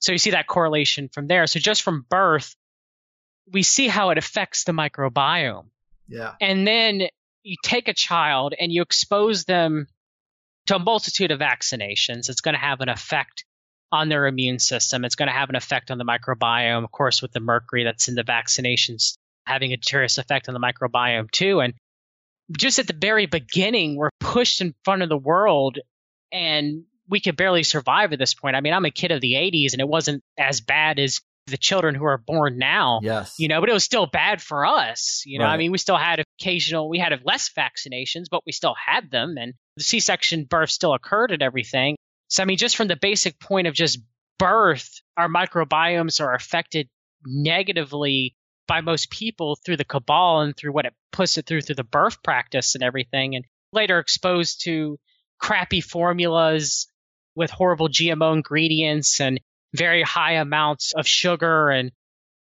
[0.00, 1.46] So you see that correlation from there.
[1.46, 2.56] So just from birth,
[3.50, 5.66] we see how it affects the microbiome.
[6.08, 7.02] yeah And then
[7.42, 9.86] you take a child and you expose them
[10.66, 12.28] to a multitude of vaccinations.
[12.28, 13.44] It's going to have an effect
[13.90, 15.04] on their immune system.
[15.04, 18.08] It's going to have an effect on the microbiome, of course, with the mercury that's
[18.08, 21.60] in the vaccinations having a deteriorous effect on the microbiome too.
[21.60, 21.74] And
[22.56, 25.78] just at the very beginning, we're pushed in front of the world
[26.32, 28.56] and we could barely survive at this point.
[28.56, 31.56] I mean, I'm a kid of the 80s and it wasn't as bad as the
[31.56, 33.00] children who are born now.
[33.02, 33.34] Yes.
[33.38, 35.22] You know, but it was still bad for us.
[35.26, 35.54] You know, Right.
[35.54, 39.36] I mean, we still had occasional, we had less vaccinations, but we still had them,
[39.38, 41.96] and the C-section birth still occurred and everything.
[42.28, 43.98] So I mean, just from the basic point of just
[44.38, 46.88] birth, our microbiomes are affected
[47.24, 48.34] negatively
[48.68, 51.84] by most people through the cabal and through what it puts it through through the
[51.84, 54.98] birth practice and everything, and later exposed to
[55.38, 56.86] crappy formulas
[57.34, 59.40] with horrible GMO ingredients and
[59.74, 61.92] very high amounts of sugar and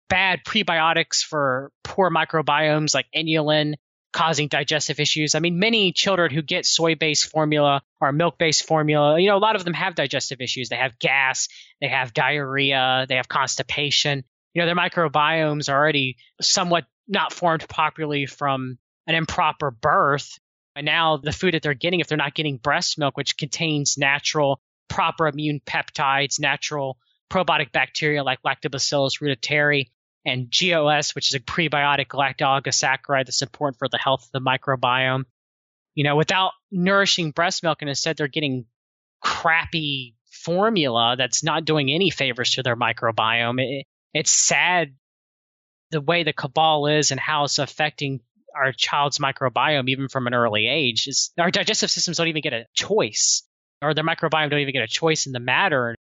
[0.10, 3.76] bad prebiotics for poor microbiomes like inulin
[4.14, 5.36] causing digestive issues.
[5.36, 9.58] I mean, many children who get soy-based formula or milk-based formula, you know, a lot
[9.58, 10.70] of them have digestive issues.
[10.70, 11.50] They have gas,
[11.82, 14.24] they have diarrhea, they have constipation.
[14.54, 20.40] You know, their microbiomes are already somewhat not formed properly from an improper birth.
[20.78, 23.98] And now the food that they're getting, if they're not getting breast milk, which contains
[23.98, 26.98] natural, proper immune peptides, natural
[27.30, 29.90] probiotic bacteria like Lactobacillus reuteri,
[30.26, 35.26] and GOS, which is a prebiotic lacto-oligosaccharide that's important for the health of the microbiome.
[35.94, 38.66] You know, without nourishing breast milk, and instead they're getting
[39.22, 43.62] crappy formula that's not doing any favors to their microbiome.
[43.62, 44.96] It, it's sad
[45.92, 48.22] the way the cabal is and how it's affecting
[48.56, 51.08] our child's microbiome even from an early age.
[51.08, 53.44] Is our digestive systems don't even get a choice,
[53.82, 55.96] or their microbiome don't even get a choice in the matter.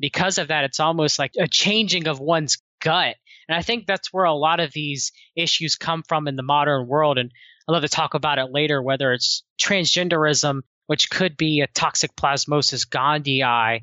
[0.00, 3.16] Because of that, it's almost like a changing of one's gut.
[3.48, 6.86] And I think that's where a lot of these issues come from in the modern
[6.86, 7.18] world.
[7.18, 7.32] And
[7.66, 12.88] I'd love to talk about it later, whether it's transgenderism, which could be a toxoplasmosis
[12.88, 13.80] gondii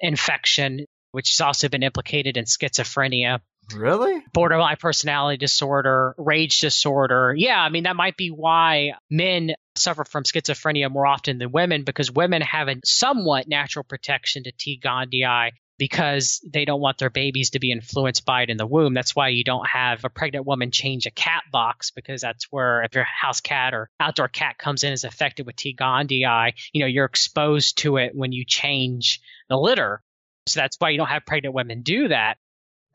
[0.00, 3.40] infection, which has also been implicated in schizophrenia,
[3.74, 4.22] Really?
[4.32, 7.34] borderline personality disorder, rage disorder.
[7.36, 11.84] Yeah, I mean, that might be why men suffer from schizophrenia more often than women
[11.84, 14.80] because women have a somewhat natural protection to T.
[14.82, 18.94] gondii because they don't want their babies to be influenced by it in the womb.
[18.94, 22.82] That's why you don't have a pregnant woman change a cat box because that's where
[22.82, 25.76] if your house cat or outdoor cat comes in is affected with T.
[25.78, 30.02] gondii, you know, you're exposed to it when you change the litter.
[30.46, 32.38] So that's why you don't have pregnant women do that.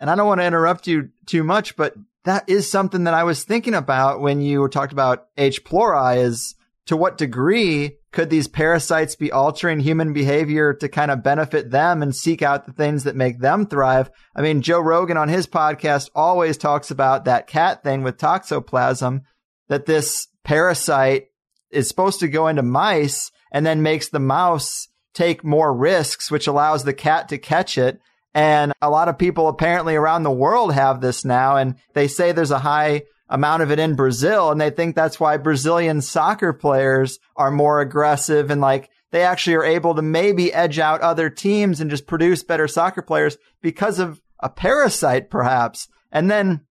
[0.03, 3.23] And I don't want to interrupt you too much, but that is something that I
[3.23, 5.63] was thinking about when you talked about H.
[5.63, 6.55] pylori is
[6.87, 12.03] to what degree could these parasites be altering human behavior to kind of benefit them
[12.03, 14.11] and seek out the things that make them thrive?
[14.35, 19.21] I mean, Joe Rogan on his podcast always talks about that cat thing with toxoplasm,
[19.69, 21.27] that this parasite
[21.71, 26.45] is supposed to go into mice and then makes the mouse take more risks, which
[26.45, 28.01] allows the cat to catch it.
[28.33, 31.57] And a lot of people apparently around the world have this now.
[31.57, 34.51] And they say there's a high amount of it in Brazil.
[34.51, 39.55] And they think that's why Brazilian soccer players are more aggressive and like they actually
[39.55, 43.99] are able to maybe edge out other teams and just produce better soccer players because
[43.99, 45.87] of a parasite, perhaps.
[46.11, 46.61] And then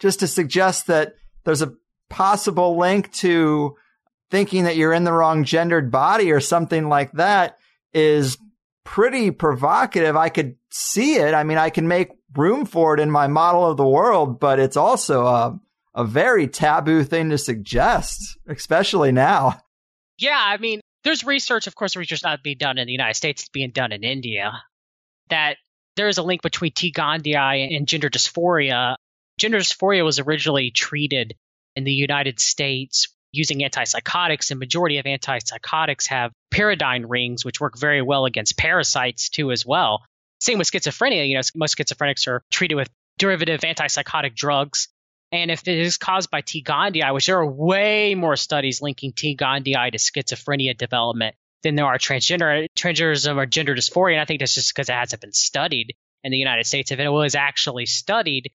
[0.00, 1.74] just to suggest that there's a
[2.08, 3.76] possible link to
[4.30, 7.58] thinking that you're in the wrong gendered body or something like that
[7.92, 8.38] is
[8.88, 10.16] pretty provocative.
[10.16, 11.34] I could see it.
[11.34, 14.58] I mean, I can make room for it in my model of the world, but
[14.58, 15.60] it's also a,
[15.94, 19.60] a very taboo thing to suggest, especially now.
[20.18, 23.42] Yeah, I mean, there's research, of course, research not being done in the United States,
[23.42, 24.52] it's being done in India,
[25.28, 25.58] that
[25.96, 26.90] there is a link between T.
[26.90, 28.96] gondii and gender dysphoria.
[29.36, 31.34] Gender dysphoria was originally treated
[31.76, 37.78] in the United States using antipsychotics, and majority of antipsychotics have pyridine rings, which work
[37.78, 40.02] very well against parasites too, as well.
[40.40, 41.28] Same with schizophrenia.
[41.28, 42.88] You know, most schizophrenics are treated with
[43.18, 44.88] derivative antipsychotic drugs.
[45.30, 46.62] And if it is caused by T.
[46.62, 49.36] gondii, which there are way more studies linking T.
[49.36, 54.12] gondii to schizophrenia development than there are transgender transgenderism or gender dysphoria.
[54.12, 56.92] And I think that's just because it hasn't been studied in the United States.
[56.92, 58.52] If it was actually studied,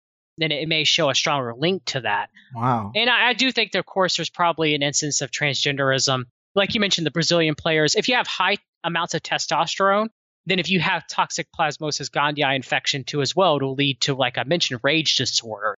[0.43, 2.31] then it may show a stronger link to that.
[2.55, 2.93] Wow.
[2.95, 6.25] And I, I do think, that, of course, there's probably an instance of transgenderism.
[6.55, 10.09] Like you mentioned, the Brazilian players, if you have high amounts of testosterone,
[10.47, 14.39] then if you have toxic plasmosis gondii infection too as well, it'll lead to, like
[14.39, 15.77] I mentioned, rage disorder,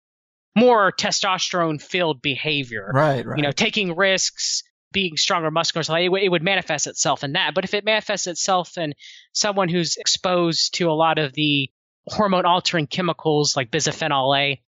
[0.57, 2.91] more testosterone filled behavior.
[2.95, 3.37] Right, right.
[3.37, 7.55] You know, taking risks, being stronger muscular, so it, it would manifest itself in that.
[7.55, 8.95] But if it manifests itself in
[9.33, 11.71] someone who's exposed to a lot of the
[12.11, 14.61] hormone altering chemicals like bisphenol A,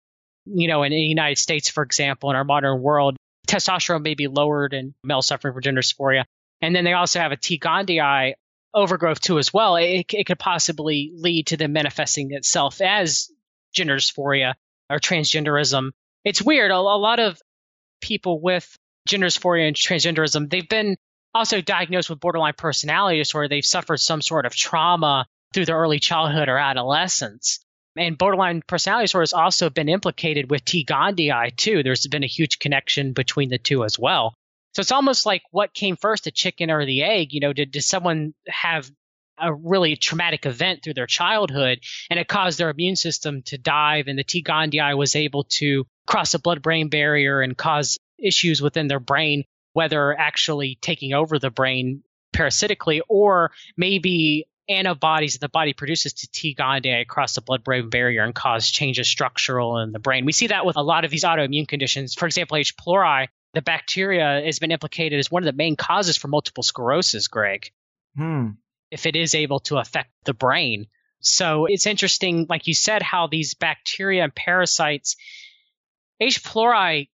[0.46, 4.28] you know, in the United States, for example, in our modern world, testosterone may be
[4.28, 6.24] lowered in males suffering from gender dysphoria.
[6.60, 7.58] And then they also have a T.
[7.58, 8.34] gondii
[8.74, 9.76] overgrowth too as well.
[9.76, 13.30] It, it could possibly lead to them manifesting itself as
[13.74, 14.54] gender dysphoria
[14.88, 15.90] or transgenderism.
[16.24, 16.70] It's weird.
[16.70, 17.40] A, a lot of
[18.00, 18.76] people with
[19.06, 20.96] gender dysphoria and transgenderism, they've been
[21.34, 23.48] also diagnosed with borderline personality disorder.
[23.48, 27.60] They've suffered some sort of trauma through their early childhood or adolescence.
[27.96, 30.84] And borderline personality disorder has also been implicated with T.
[30.84, 31.82] gondii too.
[31.82, 34.34] There's been a huge connection between the two as well.
[34.74, 37.34] So it's almost like what came first, the chicken or the egg?
[37.34, 38.90] You know, did, did someone have
[39.38, 44.06] a really traumatic event through their childhood and it caused their immune system to dive
[44.06, 44.42] and the T.
[44.42, 49.44] gondii was able to cross the blood brain barrier and cause issues within their brain,
[49.72, 56.28] whether actually taking over the brain parasitically or maybe antibodies that the body produces to
[56.30, 56.54] T.
[56.54, 60.24] gondii across the blood-brain barrier and cause changes structural in the brain.
[60.24, 62.14] We see that with a lot of these autoimmune conditions.
[62.14, 62.76] For example, H.
[62.76, 67.28] pylori, the bacteria has been implicated as one of the main causes for multiple sclerosis,
[67.28, 67.70] Greg.
[68.16, 68.50] Hmm.
[68.90, 70.86] If it is able to affect the brain.
[71.20, 75.16] So it's interesting, like you said, how these bacteria and parasites,
[76.20, 76.42] H.
[76.42, 77.08] pylori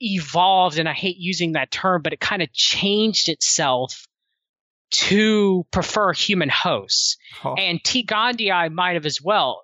[0.00, 4.06] evolved, and I hate using that term, but it kind of changed itself
[4.96, 7.16] to prefer human hosts.
[7.44, 7.54] Oh.
[7.54, 8.04] And T.
[8.04, 9.62] gondii might have as well.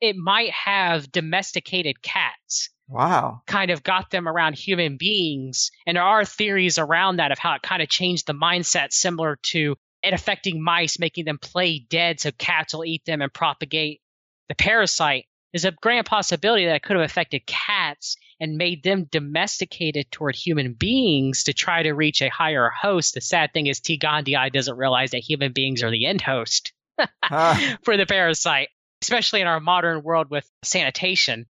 [0.00, 3.42] It might have domesticated cats, Wow.
[3.46, 5.70] kind of got them around human beings.
[5.86, 9.38] And there are theories around that of how it kind of changed the mindset, similar
[9.52, 14.00] to it affecting mice, making them play dead so cats will eat them and propagate
[14.48, 15.26] the parasite.
[15.52, 20.34] There's a grand possibility that it could have affected cats and made them domesticated toward
[20.34, 23.14] human beings to try to reach a higher host.
[23.14, 23.98] The sad thing is T.
[23.98, 26.72] gondii doesn't realize that human beings are the end host
[27.22, 28.68] Ah, for the parasite,
[29.02, 31.46] especially in our modern world with sanitation.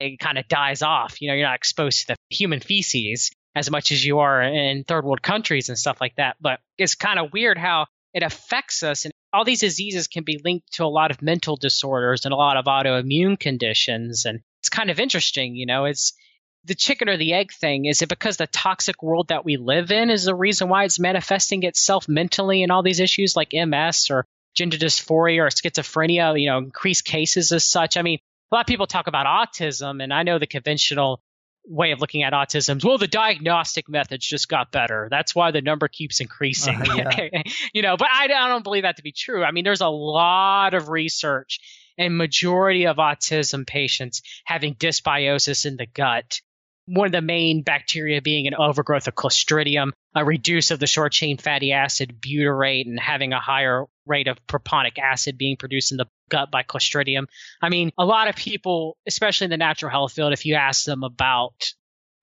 [0.00, 1.20] It kind of dies off.
[1.20, 4.84] You know, you're not exposed to the human feces as much as you are in
[4.84, 6.36] third world countries and stuff like that.
[6.40, 9.04] But it's kind of weird how it affects us.
[9.04, 12.36] And all these diseases can be linked to a lot of mental disorders and a
[12.36, 14.26] lot of autoimmune conditions.
[14.26, 16.12] And it's kind of interesting, you know, it's
[16.64, 17.86] the chicken or the egg thing.
[17.86, 21.00] Is it because the toxic world that we live in is the reason why it's
[21.00, 26.48] manifesting itself mentally in all these issues like MS or gender dysphoria or schizophrenia, you
[26.48, 27.96] know, increased cases as such?
[27.96, 28.18] I mean,
[28.50, 31.22] a lot of people talk about autism, and I know the conventional
[31.64, 35.08] way of looking at autism is well the diagnostic methods just got better.
[35.10, 36.76] That's why the number keeps increasing.
[36.76, 37.42] Uh, yeah.
[37.72, 39.44] you know but I, I don't believe that to be true.
[39.44, 41.60] I mean there's a lot of research
[41.98, 46.40] and majority of autism patients having dysbiosis in the gut
[46.86, 51.12] one of the main bacteria being an overgrowth of clostridium a reduce of the short
[51.12, 55.96] chain fatty acid butyrate and having a higher rate of propionic acid being produced in
[55.96, 57.26] the gut by clostridium
[57.60, 60.84] I mean, a lot of people, especially in the natural health field, if you ask
[60.84, 61.72] them about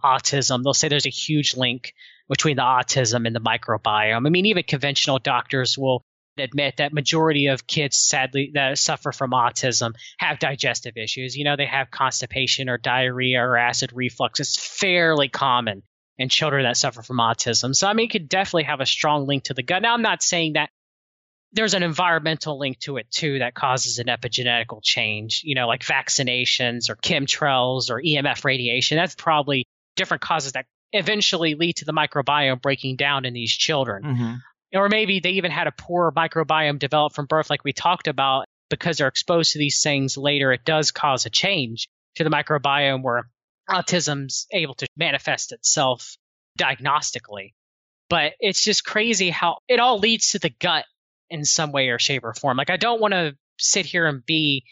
[0.04, 1.93] autism, they'll say there's a huge link
[2.28, 4.26] between the autism and the microbiome.
[4.26, 6.04] I mean, even conventional doctors will
[6.39, 11.36] admit that majority of kids sadly that suffer from autism have digestive issues.
[11.36, 14.39] You know, they have constipation or diarrhea or acid reflux.
[14.39, 15.84] It's fairly common
[16.17, 17.75] in children that suffer from autism.
[17.75, 19.82] So I mean, it could definitely have a strong link to the gut.
[19.82, 20.69] Now I'm not saying that
[21.52, 25.82] there's an environmental link to it too that causes an epigenetical change, you know, like
[25.82, 28.97] vaccinations or chemtrails or EMF radiation.
[28.97, 34.04] That's probably different causes that eventually lead to the microbiome breaking down in these children.
[34.04, 34.38] mhm.
[34.73, 38.45] Or maybe they even had a poor microbiome develop from birth, like we talked about,
[38.69, 40.51] because they're exposed to these things later.
[40.51, 43.29] It does cause a change to the microbiome where
[43.69, 46.17] autism's able to manifest itself
[46.60, 47.53] diagnostically.
[48.10, 50.86] But it's just crazy how it all leads to the gut
[51.29, 52.58] in some way or shape or form.
[52.58, 54.65] Like I don't want to sit here and be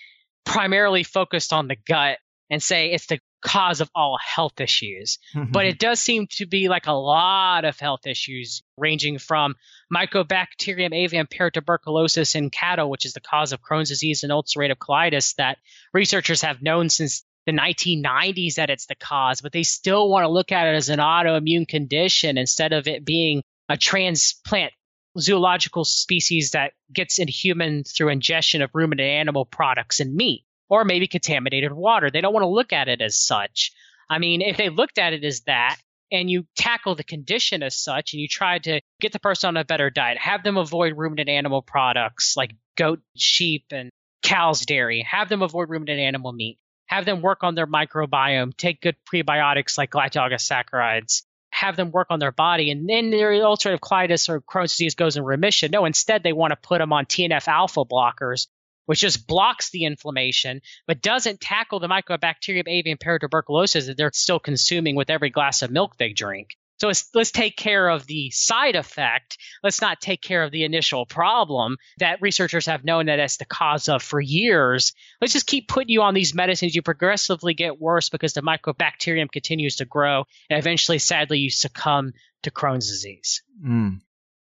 [0.46, 2.18] primarily focused on the gut
[2.50, 5.20] and say it's the cause of all health issues.
[5.36, 5.52] Mm-hmm.
[5.52, 9.56] But it does seem to be like a lot of health issues ranging from
[9.94, 15.36] Mycobacterium avium paratuberculosis in cattle, which is the cause of Crohn's disease and ulcerative colitis
[15.36, 15.58] that
[15.94, 20.30] researchers have known since the 1990s that it's the cause, but they still want to
[20.30, 24.74] look at it as an autoimmune condition instead of it being a transplant
[25.18, 30.86] zoological species that gets in humans through ingestion of ruminant animal products and meat, or
[30.86, 32.10] maybe contaminated water.
[32.10, 33.72] They don't want to look at it as such.
[34.10, 35.78] I mean, if they looked at it as that,
[36.12, 39.58] and you tackle the condition as such, and you try to get the person on
[39.58, 43.90] a better diet, have them avoid ruminant animal products like goat, sheep, and
[44.24, 48.82] cow's dairy, have them avoid ruminant animal meat, have them work on their microbiome, take
[48.82, 54.30] good prebiotics like galactosaccharides, have them work on their body, and then their ulcerative colitis
[54.30, 55.72] or Crohn's disease goes in remission.
[55.72, 58.48] No, instead they want to put them on TNF alpha blockers,
[58.88, 64.40] which just blocks the inflammation, but doesn't tackle the Mycobacterium avium paratuberculosis that they're still
[64.40, 66.58] consuming with every glass of milk they drink.
[66.80, 69.38] So let's, let's take care of the side effect.
[69.64, 73.46] Let's not take care of the initial problem that researchers have known that it's the
[73.46, 74.94] cause of for years.
[75.20, 76.76] Let's just keep putting you on these medicines.
[76.76, 82.14] You progressively get worse because the mycobacterium continues to grow, and eventually, sadly, you succumb
[82.44, 83.42] to Crohn's disease.
[83.64, 84.02] Mm.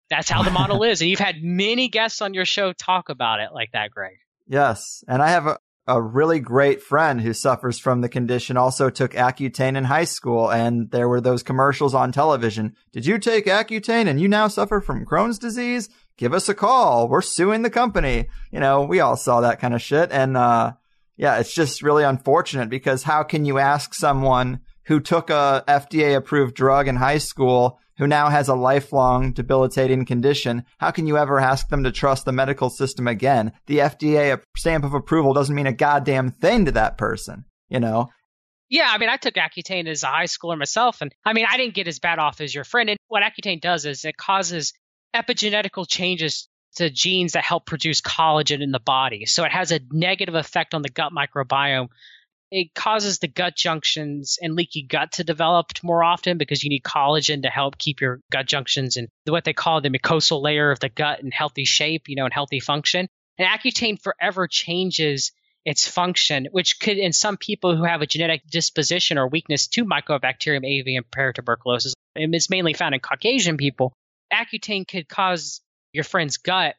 [0.10, 1.02] That's how the model is.
[1.02, 4.18] And you've had many guests on your show talk about it like that, Greg.
[4.48, 8.90] Yes, and I have a a really great friend who suffers from the condition also
[8.90, 12.76] took Accutane in high school and there were those commercials on television.
[12.94, 15.90] Did you take Accutane and you now suffer from Crohn's disease?
[16.18, 17.10] Give us a call.
[17.10, 18.30] We're suing the company.
[18.52, 20.10] You know, we all saw that kind of shit.
[20.12, 20.74] And, uh,
[21.18, 26.16] yeah, it's just really unfortunate because how can you ask someone who took a FDA
[26.16, 31.18] approved drug in high school who now has a lifelong debilitating condition, how can you
[31.18, 33.54] ever ask them to trust the medical system again?
[33.68, 38.10] The FDA stamp of approval doesn't mean a goddamn thing to that person, you know?
[38.68, 41.56] Yeah, I mean, I took Accutane as a high schooler myself, and I mean, I
[41.56, 42.90] didn't get as bad off as your friend.
[42.90, 44.74] And what Accutane does is it causes
[45.16, 49.26] epigenetical changes to genes that help produce collagen in the body.
[49.28, 51.88] So it has a negative effect on the gut microbiome,
[52.54, 56.84] it causes the gut junctions and leaky gut to develop more often because you need
[56.84, 60.80] collagen to help keep your gut junctions and what they call the mucosal layer of
[60.80, 63.08] the gut in healthy shape, you know, and healthy function.
[63.40, 65.32] And Accutane forever changes
[65.66, 69.84] its function, which could, in some people who have a genetic disposition or weakness to
[69.84, 73.94] Mycobacterium avium paratuberculosis, and it's mainly found in Caucasian people,
[74.32, 76.76] Accutane could cause your friend's gut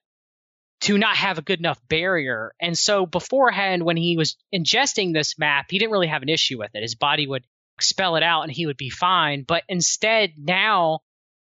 [0.85, 2.55] to not have a good enough barrier.
[2.61, 6.59] And so beforehand, when he was ingesting this map, he didn't really have an issue
[6.59, 6.83] with it.
[6.83, 7.47] His body would
[7.79, 9.45] expel it out and he would be fine.
[9.49, 11.01] But instead, now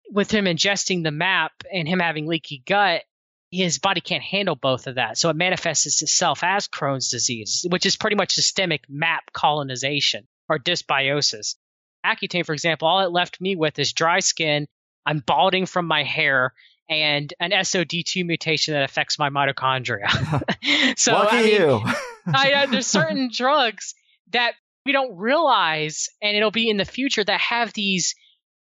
[0.10, 3.04] with him ingesting the map and him having leaky gut,
[3.52, 5.18] his body can't handle both of that.
[5.18, 10.58] So it manifests itself as Crohn's disease, which is pretty much systemic map colonization or
[10.58, 11.56] dysbiosis.
[12.06, 14.68] Accutane, for example, all it left me with is dry skin.
[15.06, 16.54] I'm balding from my hair
[16.90, 20.10] and an SOD2 mutation that affects my mitochondria.
[20.98, 21.82] so Lucky I mean, you.
[22.34, 23.96] I, uh, there's certain drugs
[24.32, 24.54] that
[24.86, 28.16] we don't realize, and it'll be in the future that have these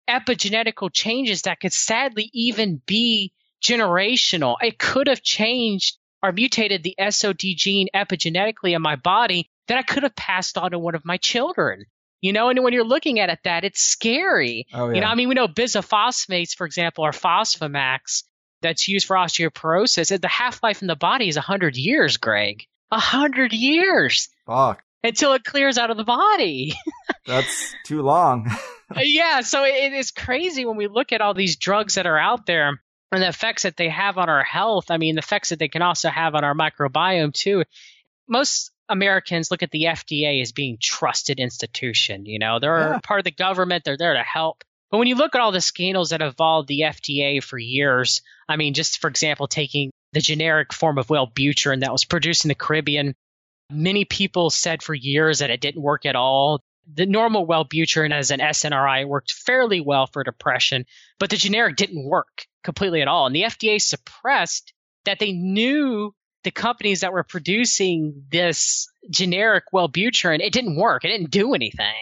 [0.09, 3.33] epigenetical changes that could sadly even be
[3.63, 4.57] generational.
[4.61, 9.83] It could have changed or mutated the SOD gene epigenetically in my body that I
[9.83, 11.87] could have passed on to one of my children.
[12.23, 14.67] You know, and when you're looking at it, that it's scary.
[14.73, 14.95] Oh, yeah.
[14.95, 18.23] You know, I mean, we know bisophosphonates, for example, are Fosamax
[18.63, 20.19] that's used for osteoporosis.
[20.21, 22.65] The half life in the body is 100 years, Greg.
[22.91, 24.29] 100 years.
[24.47, 24.83] Fuck.
[25.03, 26.75] Until it clears out of the body.
[27.27, 28.49] that's too long.
[29.03, 32.47] yeah, so it is crazy when we look at all these drugs that are out
[32.47, 34.91] there and the effects that they have on our health.
[34.91, 37.65] I mean, the effects that they can also have on our microbiome, too.
[38.29, 42.27] Most Americans look at the FDA as being trusted institution.
[42.27, 43.01] You know, they're yeah.
[43.03, 43.85] part of the government.
[43.85, 44.65] They're there to help.
[44.91, 48.21] But when you look at all the scandals that have involved the FDA for years,
[48.49, 52.51] I mean, just for example, taking the generic form of Wellbutrin that was produced in
[52.51, 53.15] the Caribbean,
[53.71, 56.61] many people said for years that it didn't work at all.
[56.93, 60.85] The normal Wellbutrin as an SNRI worked fairly well for depression,
[61.19, 63.27] but the generic didn't work completely at all.
[63.27, 64.75] And the FDA suppressed
[65.05, 66.15] that they knew
[66.45, 71.05] the companies that were producing this generic Wellbutrin, it didn't work.
[71.05, 71.95] It didn't do anything.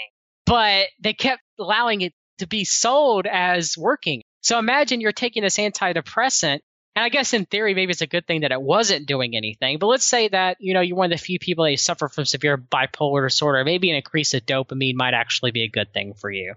[0.47, 4.23] But they kept allowing it to be sold as working.
[4.43, 6.61] So imagine you're taking this antidepressant,
[6.97, 9.79] and I guess in theory, maybe it's a good thing that it wasn't doing anything.
[9.79, 12.25] But let's say that, you know, you're one of the few people that suffer from
[12.25, 13.63] severe bipolar disorder.
[13.65, 16.55] Maybe an increase of dopamine might actually be a good thing for you.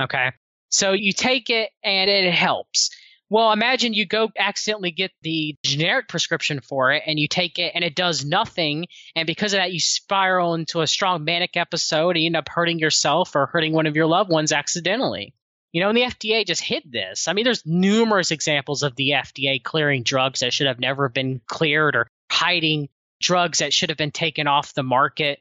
[0.00, 0.32] Okay.
[0.70, 2.90] So you take it and it helps.
[3.30, 7.72] Well, imagine you go accidentally get the generic prescription for it and you take it
[7.74, 8.86] and it does nothing.
[9.16, 12.48] And because of that, you spiral into a strong manic episode and you end up
[12.48, 15.34] hurting yourself or hurting one of your loved ones accidentally.
[15.72, 17.26] You know, and the FDA just hid this.
[17.26, 21.40] I mean, there's numerous examples of the FDA clearing drugs that should have never been
[21.46, 22.88] cleared or hiding
[23.20, 25.40] drugs that should have been taken off the market.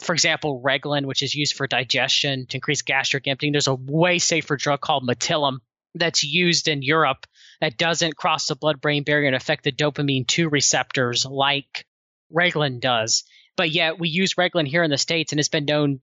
[0.00, 3.52] For example, Reglan, which is used for digestion to increase gastric emptying.
[3.52, 5.58] There's a way safer drug called Motilium
[5.94, 7.26] that's used in Europe
[7.60, 11.86] that doesn't cross the blood brain barrier and affect the dopamine 2 receptors like
[12.32, 13.24] Reglan does.
[13.56, 16.00] But yet we use Reglan here in the States and it's been known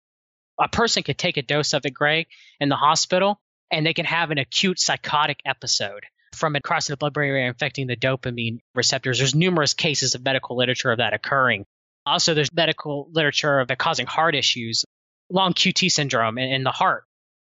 [0.60, 2.28] a person could take a dose of it, Greg,
[2.60, 6.98] in the hospital and they can have an acute psychotic episode from it crossing the
[6.98, 9.18] blood brain barrier infecting the dopamine receptors.
[9.18, 11.66] There's numerous cases of medical literature of that occurring.
[12.06, 14.86] Also, there's medical literature of it causing heart issues,
[15.30, 17.04] long QT syndrome in, in the heart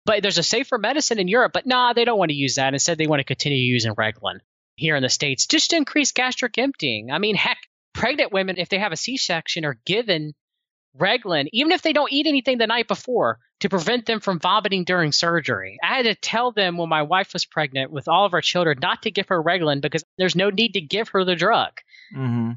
[0.05, 2.75] but there's a safer medicine in Europe, but nah, they don't want to use that.
[2.75, 4.41] Instead, they want to continue using Reglan
[4.75, 7.11] here in the States just to increase gastric emptying.
[7.11, 7.59] I mean, heck,
[7.93, 10.35] pregnant women, if they have a C section, are given
[10.99, 14.85] Reglan, even if they don't eat anything the night before, to prevent them from vomiting
[14.85, 15.79] during surgery.
[15.83, 18.79] I had to tell them when my wife was pregnant with all of our children
[18.83, 21.71] not to give her Reglan because there's no need to give her the drug.
[22.15, 22.53] Mm-hmm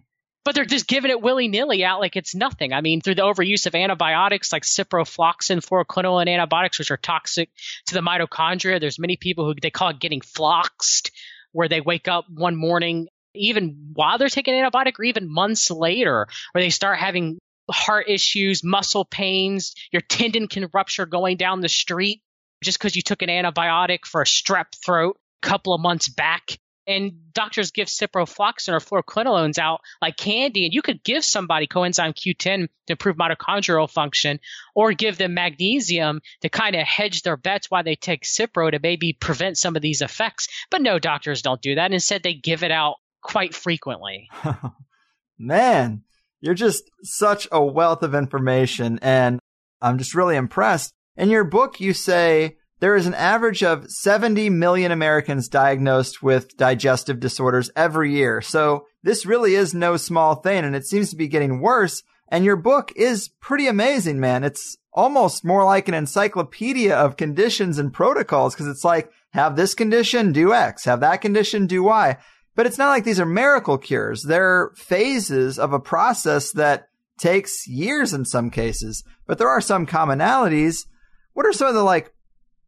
[0.46, 2.72] but they're just giving it willy nilly out like it's nothing.
[2.72, 7.50] I mean, through the overuse of antibiotics like ciprofloxacin, fluoroquinolone antibiotics, which are toxic
[7.88, 8.80] to the mitochondria.
[8.80, 11.12] There's many people who they call it getting floxed,
[11.52, 15.72] where they wake up one morning, even while they're taking an antibiotic, or even months
[15.72, 17.40] later, where they start having
[17.70, 22.22] heart issues, muscle pains, your tendon can rupture going down the street
[22.64, 26.60] just because you took an antibiotic for a strep throat a couple of months back.
[26.88, 32.14] And doctors give ciprofloxacin or fluoroquinolones out like candy, and you could give somebody coenzyme
[32.14, 34.40] Q10 to improve mitochondrial function,
[34.76, 38.80] or give them magnesium to kind of hedge their bets while they take Cipro to
[38.82, 40.48] maybe prevent some of these effects.
[40.70, 41.92] But no, doctors don't do that.
[41.92, 44.30] Instead, they give it out quite frequently.
[45.40, 46.04] Man,
[46.42, 49.40] you're just such a wealth of information, and
[49.82, 50.92] I'm just really impressed.
[51.18, 56.56] In your book, you say there is an average of 70 million Americans diagnosed with
[56.56, 58.42] digestive disorders every year.
[58.42, 62.04] So this really is no small thing, and it seems to be getting worse.
[62.28, 64.44] And your book is pretty amazing, man.
[64.44, 69.74] It's almost more like an encyclopedia of conditions and protocols because it's like, have this
[69.74, 72.16] condition, do X, have that condition, do Y.
[72.54, 74.22] But it's not like these are miracle cures.
[74.22, 79.88] They're phases of a process that takes years in some cases, but there are some
[79.88, 80.86] commonalities.
[81.34, 82.12] What are some of the like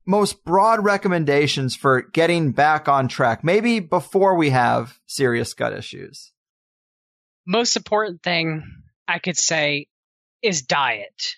[0.07, 6.31] most broad recommendations for getting back on track, maybe before we have serious gut issues?
[7.45, 8.63] Most important thing
[9.07, 9.87] I could say
[10.41, 11.35] is diet.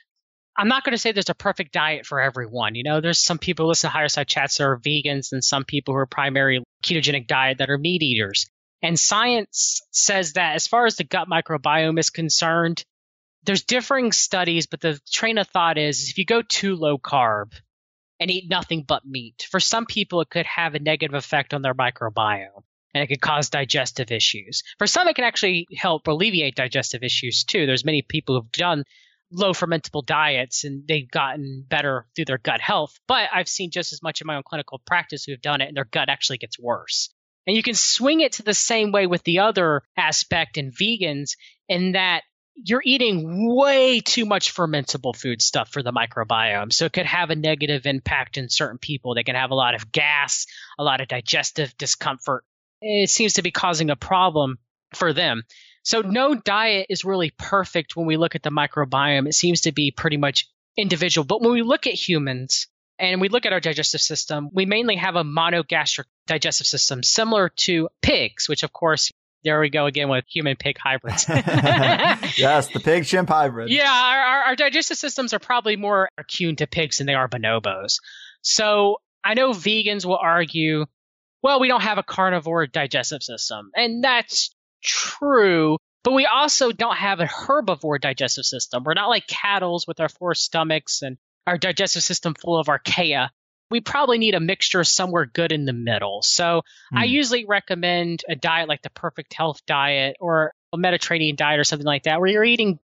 [0.56, 2.76] I'm not going to say there's a perfect diet for everyone.
[2.76, 5.64] You know, there's some people who listen to Higherside Chats that are vegans and some
[5.64, 8.50] people who are primary ketogenic diet that are meat eaters.
[8.82, 12.84] And science says that as far as the gut microbiome is concerned,
[13.44, 17.54] there's differing studies, but the train of thought is if you go too low carb
[18.20, 21.62] and eat nothing but meat, for some people it could have a negative effect on
[21.62, 22.64] their microbiome
[22.94, 24.64] and it could cause digestive issues.
[24.78, 27.66] For some, it can actually help alleviate digestive issues too.
[27.66, 28.84] There's many people who've done
[29.32, 33.00] low fermentable diets and they've gotten better through their gut health.
[33.08, 35.78] But I've seen just as much in my own clinical practice who've done it and
[35.78, 37.14] their gut actually gets worse.
[37.46, 41.32] And you can swing it to the same way with the other aspect in vegans
[41.68, 42.24] in that
[42.64, 46.74] you're eating way too much fermentable food stuff for the microbiome.
[46.74, 49.16] So it could have a negative impact in certain people.
[49.16, 50.46] They can have a lot of gas,
[50.78, 52.44] a lot of digestive discomfort.
[52.82, 54.58] It seems to be causing a problem
[54.94, 55.44] for them.
[55.84, 59.28] So no diet is really perfect when we look at the microbiome.
[59.28, 60.48] It seems to be pretty much
[60.78, 61.26] individual.
[61.26, 64.98] But when we look at humans and we look at our digestive system, we mainly
[64.98, 69.12] have a monogastric digestive system similar to pigs, which of course
[69.44, 71.26] there we go again with human pig hybrids.
[71.30, 73.70] yes, the pig chimp hybrid.
[73.70, 77.98] Yeah, our, our, digestive systems are probably more attuned to pigs than they are bonobos.
[78.42, 80.86] So I know vegans will argue,
[81.42, 83.72] well, we don't have a carnivore digestive system.
[83.76, 88.84] And that's true, but we also don't have a herbivore digestive system.
[88.84, 91.18] We're not like cattle with our four stomachs and
[91.48, 93.30] our digestive system full of archaea.
[93.70, 96.22] We probably need a mixture somewhere good in the middle.
[96.22, 96.64] So
[96.94, 97.12] I hmm.
[97.12, 101.86] usually recommend a diet like the Perfect Health diet or a Mediterranean diet or something
[101.86, 102.80] like that, where you're eating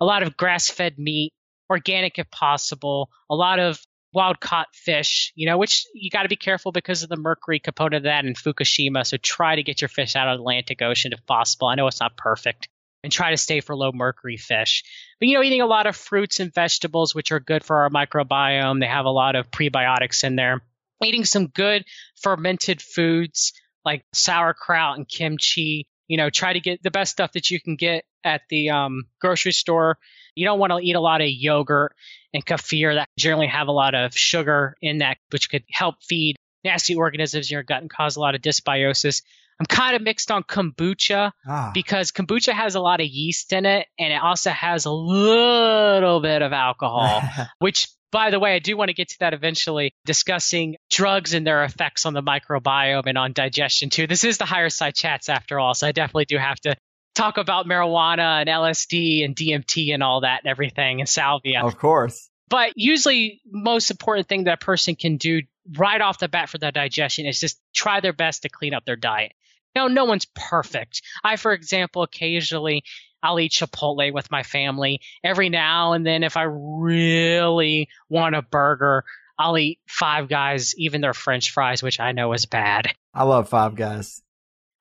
[0.00, 1.32] a lot of grass fed meat,
[1.68, 3.80] organic if possible, a lot of
[4.12, 7.60] wild caught fish, you know, which you got to be careful because of the mercury
[7.60, 9.06] component of that in Fukushima.
[9.06, 11.68] So try to get your fish out of the Atlantic Ocean if possible.
[11.68, 12.68] I know it's not perfect.
[13.02, 14.84] And try to stay for low mercury fish.
[15.18, 17.88] But, you know, eating a lot of fruits and vegetables, which are good for our
[17.88, 18.80] microbiome.
[18.80, 20.60] They have a lot of prebiotics in there.
[21.02, 21.84] Eating some good
[22.20, 23.54] fermented foods
[23.86, 25.86] like sauerkraut and kimchi.
[26.08, 29.04] You know, try to get the best stuff that you can get at the um,
[29.20, 29.96] grocery store.
[30.34, 31.94] You don't want to eat a lot of yogurt
[32.34, 36.36] and kefir that generally have a lot of sugar in that, which could help feed
[36.64, 39.22] nasty organisms in your gut and cause a lot of dysbiosis.
[39.60, 41.70] I'm kind of mixed on kombucha ah.
[41.74, 46.20] because kombucha has a lot of yeast in it and it also has a little
[46.20, 47.22] bit of alcohol,
[47.58, 51.46] which by the way, I do want to get to that eventually, discussing drugs and
[51.46, 54.06] their effects on the microbiome and on digestion too.
[54.06, 56.74] This is the Higherside Chats after all, so I definitely do have to
[57.14, 61.62] talk about marijuana and LSD and DMT and all that and everything and salvia.
[61.62, 62.30] Of course.
[62.48, 65.42] But usually, most important thing that a person can do
[65.76, 68.84] right off the bat for their digestion is just try their best to clean up
[68.84, 69.32] their diet.
[69.74, 71.02] Now, no one's perfect.
[71.22, 72.82] I, for example, occasionally
[73.22, 75.00] I'll eat Chipotle with my family.
[75.22, 79.04] Every now and then, if I really want a burger,
[79.38, 82.92] I'll eat Five Guys, even their French fries, which I know is bad.
[83.14, 84.22] I love Five Guys.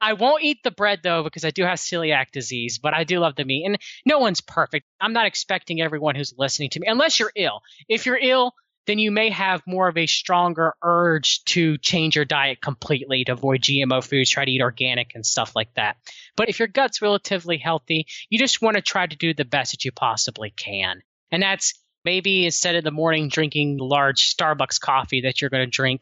[0.02, 3.20] I won't eat the bread though because I do have celiac disease, but I do
[3.20, 3.66] love the meat.
[3.66, 4.86] And no one's perfect.
[5.02, 7.62] I'm not expecting everyone who's listening to me, unless you're ill.
[7.90, 8.54] If you're ill,
[8.90, 13.34] then you may have more of a stronger urge to change your diet completely to
[13.34, 15.98] avoid GMO foods, try to eat organic and stuff like that.
[16.36, 19.72] But if your gut's relatively healthy, you just want to try to do the best
[19.72, 21.02] that you possibly can.
[21.32, 21.74] And that's
[22.04, 26.02] maybe instead of the morning drinking large Starbucks coffee that you're going to drink,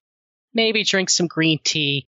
[0.53, 2.07] maybe drink some green tea,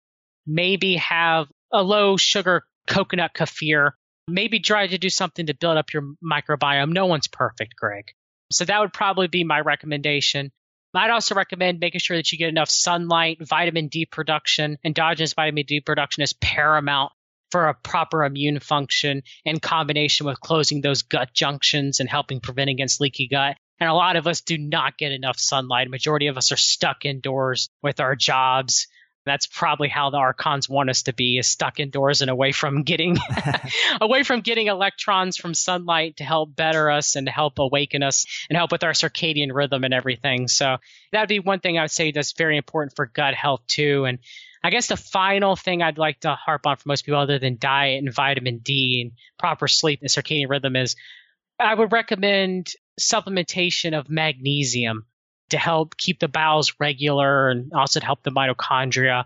[0.46, 3.92] maybe have a low sugar coconut kefir
[4.28, 6.92] maybe try to do something to build up your microbiome.
[6.92, 8.12] No one's perfect, Greg.
[8.52, 10.52] So that would probably be my recommendation.
[10.98, 14.78] I'd also recommend making sure that you get enough sunlight, vitamin D production.
[14.84, 17.12] Endogenous vitamin D production is paramount
[17.52, 22.70] for a proper immune function in combination with closing those gut junctions and helping prevent
[22.70, 23.56] against leaky gut.
[23.80, 25.90] And a lot of us do not get enough sunlight.
[25.90, 28.88] Majority of us are stuck indoors with our jobs
[29.26, 32.84] that's probably how the archons want us to be is stuck indoors and away from
[32.84, 33.18] getting
[34.02, 38.26] away from getting electrons from sunlight to help better us and to help awaken us
[38.50, 40.48] and help with our circadian rhythm and everything.
[40.48, 40.78] So
[41.12, 44.06] that'd be one thing i would say that's very important for gut health too.
[44.06, 44.20] And
[44.64, 47.58] i guess the final thing i'd like to harp on for most people other than
[47.60, 50.96] diet and vitamin d and proper sleep and circadian rhythm is
[51.60, 55.06] i would recommend supplementation of magnesium
[55.50, 59.26] to help keep the bowels regular and also to help the mitochondria.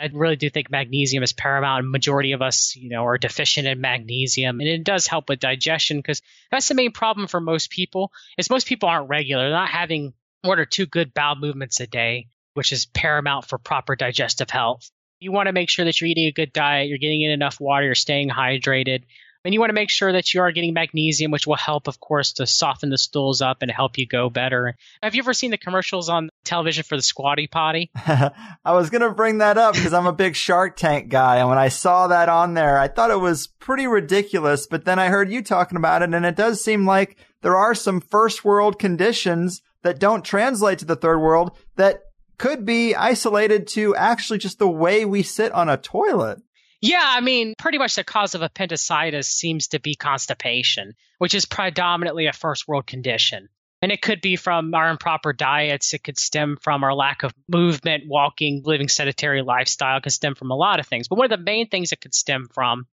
[0.00, 1.86] I really do think magnesium is paramount.
[1.86, 5.98] Majority of us, you know, are deficient in magnesium, and it does help with digestion
[5.98, 8.10] because that's the main problem for most people.
[8.38, 11.86] Is most people aren't regular; They're not having one or two good bowel movements a
[11.86, 14.90] day, which is paramount for proper digestive health.
[15.18, 17.60] You want to make sure that you're eating a good diet, you're getting in enough
[17.60, 19.02] water, you're staying hydrated,
[19.44, 21.98] and you want to make sure that you are getting magnesium, which will help, of
[22.00, 24.76] course, to soften the stools up and help you go better.
[25.02, 27.90] Have you ever seen the commercials on television for the squatty potty?
[27.96, 28.32] I
[28.72, 31.38] was going to bring that up because I'm a big Shark Tank guy.
[31.38, 34.66] And when I saw that on there, I thought it was pretty ridiculous.
[34.66, 37.74] But then I heard you talking about it, and it does seem like there are
[37.74, 42.02] some first world conditions that don't translate to the third world that
[42.36, 46.40] could be isolated to actually just the way we sit on a toilet.
[46.80, 51.44] Yeah, I mean, pretty much the cause of appendicitis seems to be constipation, which is
[51.44, 53.48] predominantly a first world condition.
[53.82, 55.94] And it could be from our improper diets.
[55.94, 59.98] It could stem from our lack of movement, walking, living sedentary lifestyle.
[59.98, 61.08] It could stem from a lot of things.
[61.08, 62.86] But one of the main things it could stem from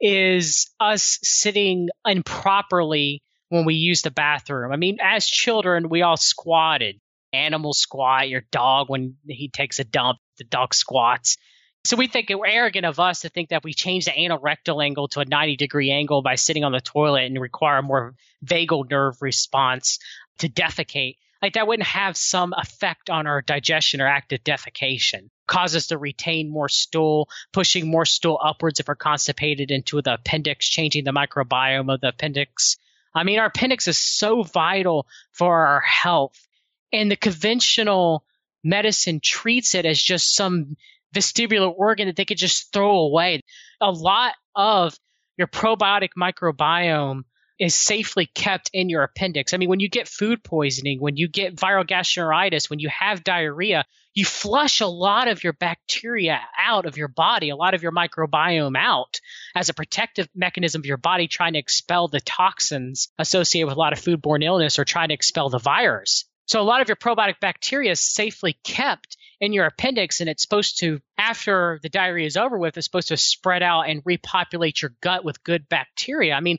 [0.00, 4.72] is us sitting improperly when we use the bathroom.
[4.72, 7.00] I mean, as children, we all squatted.
[7.32, 11.36] Animals squat, your dog, when he takes a dump, the dog squats.
[11.84, 14.82] So we think we're arrogant of us to think that we change the anal rectal
[14.82, 18.14] angle to a 90 degree angle by sitting on the toilet and require a more
[18.44, 19.98] vagal nerve response
[20.38, 21.16] to defecate.
[21.40, 25.30] Like that wouldn't have some effect on our digestion or active defecation.
[25.46, 30.14] Cause us to retain more stool, pushing more stool upwards if we're constipated into the
[30.14, 32.76] appendix, changing the microbiome of the appendix.
[33.14, 36.46] I mean, our appendix is so vital for our health.
[36.92, 38.22] And the conventional
[38.62, 40.76] medicine treats it as just some
[41.14, 43.40] vestibular organ that they could just throw away.
[43.80, 44.94] A lot of
[45.36, 47.22] your probiotic microbiome
[47.58, 49.52] is safely kept in your appendix.
[49.52, 53.22] I mean, when you get food poisoning, when you get viral gastroenteritis, when you have
[53.22, 53.84] diarrhea,
[54.14, 57.92] you flush a lot of your bacteria out of your body, a lot of your
[57.92, 59.20] microbiome out
[59.54, 63.78] as a protective mechanism of your body trying to expel the toxins associated with a
[63.78, 66.24] lot of foodborne illness or trying to expel the virus.
[66.50, 70.42] So a lot of your probiotic bacteria is safely kept in your appendix and it's
[70.42, 74.82] supposed to after the diarrhea is over with it's supposed to spread out and repopulate
[74.82, 76.34] your gut with good bacteria.
[76.34, 76.58] I mean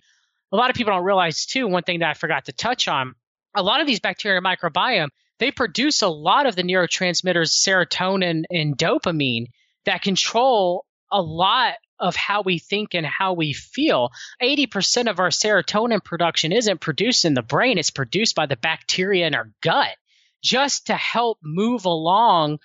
[0.49, 3.15] a lot of people don't realize too one thing that i forgot to touch on
[3.53, 8.77] a lot of these bacteria microbiome they produce a lot of the neurotransmitters serotonin and
[8.77, 9.47] dopamine
[9.85, 14.09] that control a lot of how we think and how we feel.
[14.41, 19.27] 80% of our serotonin production isn't produced in the brain, it's produced by the bacteria
[19.27, 19.95] in our gut
[20.43, 22.59] just to help move along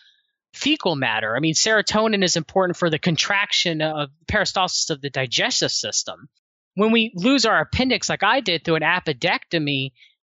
[0.55, 1.37] fecal matter.
[1.37, 6.28] I mean, serotonin is important for the contraction of peristalsis of the digestive system.
[6.74, 9.93] When we lose our appendix, like I did through an appendectomy,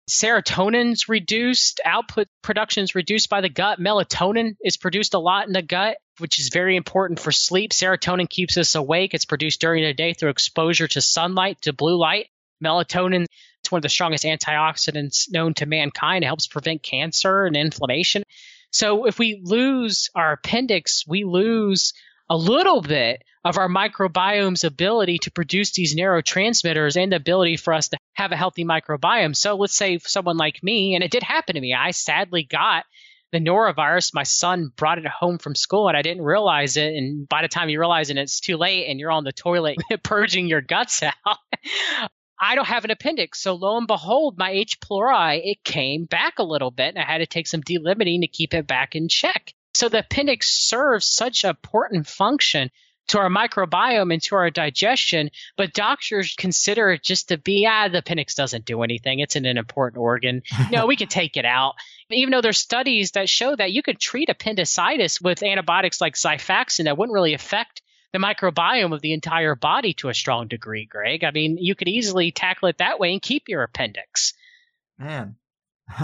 [0.09, 3.79] serotonin's reduced, output production is reduced by the gut.
[3.79, 7.73] Melatonin is produced a lot in the gut, which is very important for sleep.
[7.73, 9.15] Serotonin keeps us awake.
[9.15, 12.27] It's produced during the day through exposure to sunlight, to blue light.
[12.63, 13.23] Melatonin
[13.65, 16.25] is one of the strongest antioxidants known to mankind.
[16.25, 18.23] It helps prevent cancer and inflammation.
[18.71, 21.93] So if we lose our appendix, we lose
[22.33, 27.74] a little bit of our microbiome's ability to produce these neurotransmitters and the ability for
[27.74, 29.37] us to have a healthy microbiome.
[29.37, 32.87] So let's say someone like me, and it did happen to me, I sadly got
[33.33, 34.14] the norovirus.
[34.14, 36.95] My son brought it home from school and I didn't realize it.
[36.95, 39.76] And by the time you realize it, it's too late and you're on the toilet
[40.03, 41.14] purging your guts out.
[42.41, 43.43] I don't have an appendix.
[43.43, 44.80] So lo and behold, my H.
[44.80, 48.26] pylori, it came back a little bit and I had to take some delimiting to
[48.26, 49.53] keep it back in check.
[49.75, 52.70] So the appendix serves such an important function
[53.09, 57.89] to our microbiome and to our digestion, but doctors consider it just to be, ah,
[57.89, 59.18] the appendix doesn't do anything.
[59.18, 60.43] It's an important organ.
[60.70, 61.75] no, we can take it out.
[62.11, 66.85] Even though there's studies that show that you could treat appendicitis with antibiotics like Xifaxan
[66.85, 71.25] that wouldn't really affect the microbiome of the entire body to a strong degree, Greg.
[71.25, 74.35] I mean, you could easily tackle it that way and keep your appendix.
[74.99, 75.37] Man.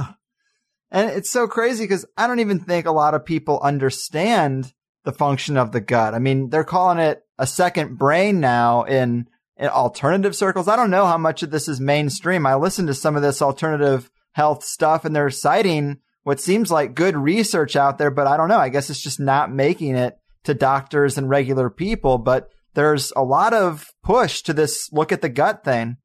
[0.91, 4.73] and it's so crazy because I don't even think a lot of people understand
[5.05, 6.15] the function of the gut.
[6.15, 10.69] I mean, they're calling it a second brain now in, in alternative circles.
[10.69, 12.47] I don't know how much of this is mainstream.
[12.47, 16.95] I listened to some of this alternative health stuff and they're citing what seems like
[16.95, 18.59] good research out there, but I don't know.
[18.59, 23.23] I guess it's just not making it to doctors and regular people, but there's a
[23.23, 25.97] lot of push to this look at the gut thing.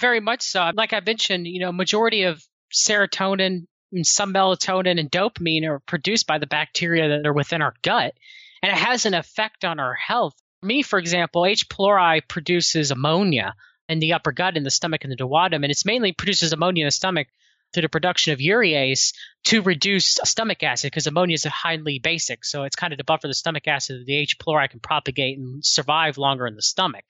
[0.00, 0.70] Very much so.
[0.74, 6.26] Like I mentioned, you know, majority of serotonin and some melatonin and dopamine are produced
[6.26, 8.14] by the bacteria that are within our gut,
[8.62, 10.34] and it has an effect on our health.
[10.62, 11.68] Me, for example, H.
[11.68, 13.54] pylori produces ammonia
[13.88, 16.84] in the upper gut, in the stomach, and the duodenum, and it's mainly produces ammonia
[16.84, 17.28] in the stomach
[17.72, 19.14] through the production of urease
[19.44, 22.44] to reduce stomach acid because ammonia is highly basic.
[22.44, 24.38] So it's kind of to buffer the stomach acid that the H.
[24.38, 27.04] pylori can propagate and survive longer in the stomach.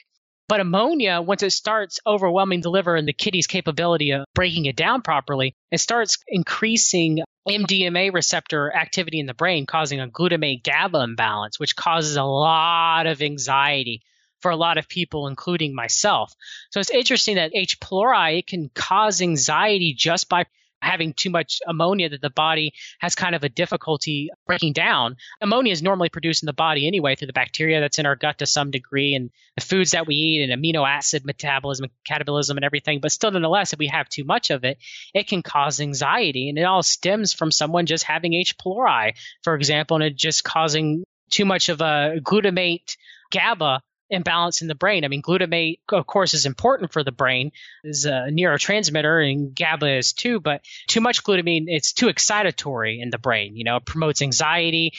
[0.53, 4.77] But ammonia, once it starts overwhelming the liver and the kidney's capability of breaking it
[4.77, 11.05] down properly, it starts increasing NMDA receptor activity in the brain, causing a glutamate GABA
[11.05, 14.03] imbalance, which causes a lot of anxiety
[14.41, 16.35] for a lot of people, including myself.
[16.71, 17.81] So it's interesting that H.
[17.81, 20.45] pylori can cause anxiety just by
[20.83, 25.17] having too much ammonia that the body has kind of a difficulty breaking down.
[25.41, 28.39] Ammonia is normally produced in the body anyway through the bacteria that's in our gut
[28.39, 32.57] to some degree and the foods that we eat and amino acid metabolism, and catabolism,
[32.57, 33.01] and everything.
[33.01, 34.79] But still, nonetheless, if we have too much of it,
[35.15, 36.49] it can cause anxiety.
[36.49, 38.57] And it all stems from someone just having H.
[38.59, 42.97] pylori, for example, and it just causing too much of a glutamate
[43.31, 43.81] GABA
[44.13, 45.05] imbalance in the brain.
[45.05, 47.51] I mean, glutamate, of course, is important for the brain,
[47.83, 50.39] is a neurotransmitter, and GABA is too.
[50.39, 53.57] But too much glutamine, it's too excitatory in the brain.
[53.57, 54.93] You know, it promotes anxiety.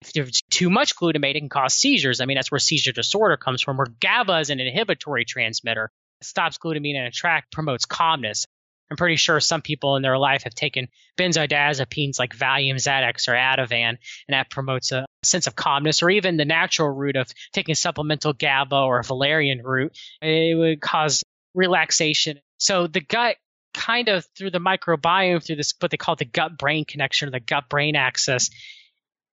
[0.00, 2.20] If there's too much glutamate, it can cause seizures.
[2.20, 3.76] I mean, that's where seizure disorder comes from.
[3.76, 5.90] Where GABA is an inhibitory transmitter,
[6.20, 8.46] it stops glutamine in a tract, promotes calmness.
[8.92, 13.32] I'm pretty sure some people in their life have taken benzodiazepines like Valium, Xanax, or
[13.32, 17.74] Ativan, and that promotes a sense of calmness, or even the natural route of taking
[17.74, 19.96] supplemental GABA or valerian root.
[20.20, 21.24] It would cause
[21.54, 22.40] relaxation.
[22.58, 23.36] So the gut
[23.72, 27.30] kind of through the microbiome, through this what they call the gut brain connection or
[27.30, 28.50] the gut brain axis,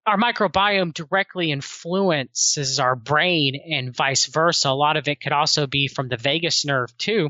[0.06, 4.70] our microbiome directly influences our brain and vice versa.
[4.70, 7.30] A lot of it could also be from the vagus nerve too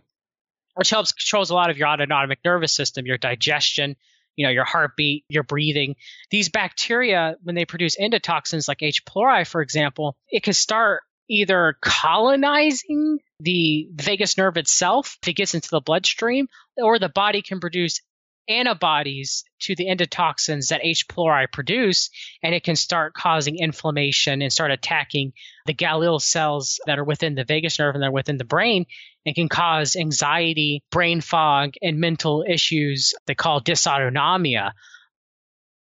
[0.80, 3.98] which helps controls a lot of your autonomic nervous system, your digestion,
[4.38, 5.98] you know, your heartbeat, your breathing.
[6.32, 9.04] These bacteria, when they produce endotoxins like H.
[9.04, 15.54] pylori, for example, it can start either colonizing the vagus nerve itself if it gets
[15.54, 18.00] into the bloodstream, or the body can produce
[18.48, 21.10] antibodies to the endotoxins that H.
[21.10, 22.10] pylori produce,
[22.42, 25.34] and it can start causing inflammation and start attacking
[25.66, 28.86] the glial cells that are within the vagus nerve and that are within the brain,
[29.30, 34.72] and can cause anxiety, brain fog, and mental issues they call dysautonomia.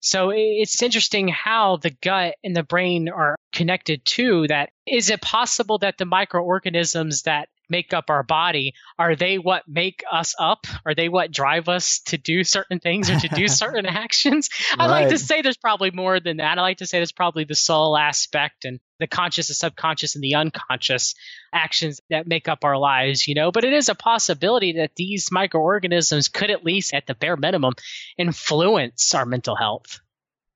[0.01, 4.47] So it's interesting how the gut and the brain are connected too.
[4.47, 9.63] That is it possible that the microorganisms that make up our body are they what
[9.67, 10.67] make us up?
[10.85, 14.49] Are they what drive us to do certain things or to do certain actions?
[14.77, 16.59] I like to say there's probably more than that.
[16.59, 20.23] I like to say there's probably the soul aspect and the conscious the subconscious and
[20.23, 21.15] the unconscious
[21.51, 23.51] actions that make up our lives you know?
[23.51, 27.73] But it is a possibility that these microorganisms could at least at the bare minimum
[28.17, 29.99] influence our mental health.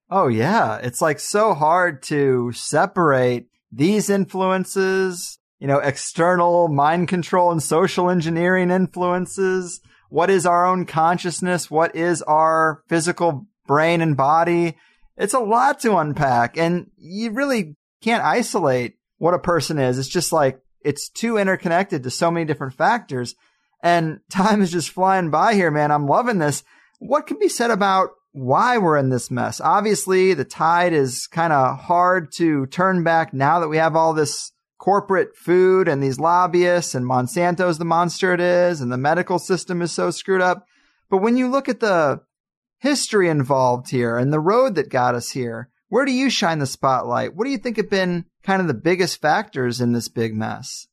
[0.09, 0.78] Oh yeah.
[0.78, 8.09] It's like so hard to separate these influences you know, external mind control and social
[8.09, 9.79] engineering influences.
[10.09, 11.71] What is our own consciousness?
[11.71, 14.77] What is our physical brain and body?
[15.17, 19.97] It's a lot to unpack and you really can't isolate what a person is.
[19.97, 23.35] It's just like, it's too interconnected to so many different factors
[23.81, 25.91] and time is just flying by here, man.
[25.91, 26.63] I'm loving this.
[26.99, 29.59] What can be said about why we're in this mess?
[29.59, 34.13] Obviously, the tide is kind of hard to turn back now that we have all
[34.13, 39.39] this corporate food and these lobbyists and Monsanto's the monster it is and the medical
[39.39, 40.65] system is so screwed up.
[41.09, 42.21] But when you look at the
[42.80, 46.65] history involved here and the road that got us here, where do you shine the
[46.65, 47.36] spotlight?
[47.36, 50.88] What do you think have been kind of the biggest factors in this big mess?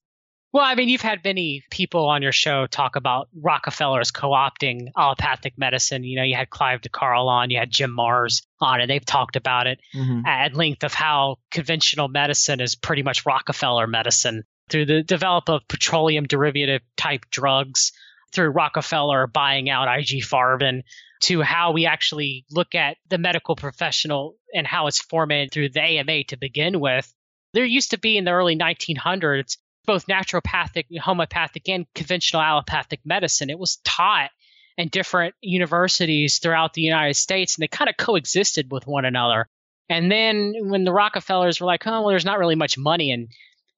[0.54, 5.58] Well, I mean, you've had many people on your show talk about Rockefeller's co-opting allopathic
[5.58, 6.04] medicine.
[6.04, 9.04] You know, you had Clive de Carle on, you had Jim Marrs on, and they've
[9.04, 10.24] talked about it mm-hmm.
[10.24, 15.66] at length of how conventional medicine is pretty much Rockefeller medicine through the development of
[15.66, 17.90] petroleum derivative type drugs,
[18.32, 20.84] through Rockefeller buying out IG Farben,
[21.22, 25.80] to how we actually look at the medical professional and how it's formatted through the
[25.80, 27.12] AMA to begin with
[27.54, 29.56] There used to be in the early 1900s
[29.86, 33.50] both naturopathic, homeopathic, and conventional allopathic medicine.
[33.50, 34.30] It was taught
[34.76, 39.48] in different universities throughout the United States, and they kind of coexisted with one another.
[39.88, 43.28] And then when the Rockefellers were like, oh, well, there's not really much money in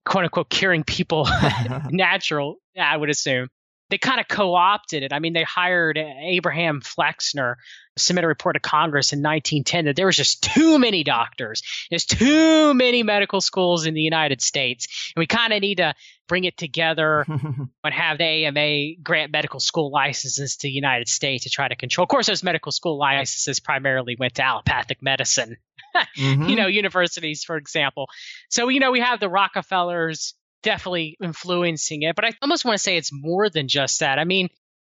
[0.05, 1.29] quote unquote curing people
[1.91, 3.49] natural, I would assume.
[3.89, 5.13] They kind of co opted it.
[5.13, 7.57] I mean, they hired Abraham Flexner,
[7.97, 11.63] submit a report to Congress in 1910 that there was just too many doctors.
[11.89, 15.13] There's too many medical schools in the United States.
[15.15, 15.95] And we kind of need to
[16.29, 21.45] bring it together and have the AMA grant medical school licenses to the United States
[21.45, 22.05] to try to control.
[22.05, 25.57] Of course, those medical school licenses primarily went to allopathic medicine
[26.17, 26.49] mm-hmm.
[26.49, 28.09] you know, universities, for example.
[28.49, 32.83] So, you know, we have the Rockefellers definitely influencing it, but I almost want to
[32.83, 34.19] say it's more than just that.
[34.19, 34.49] I mean,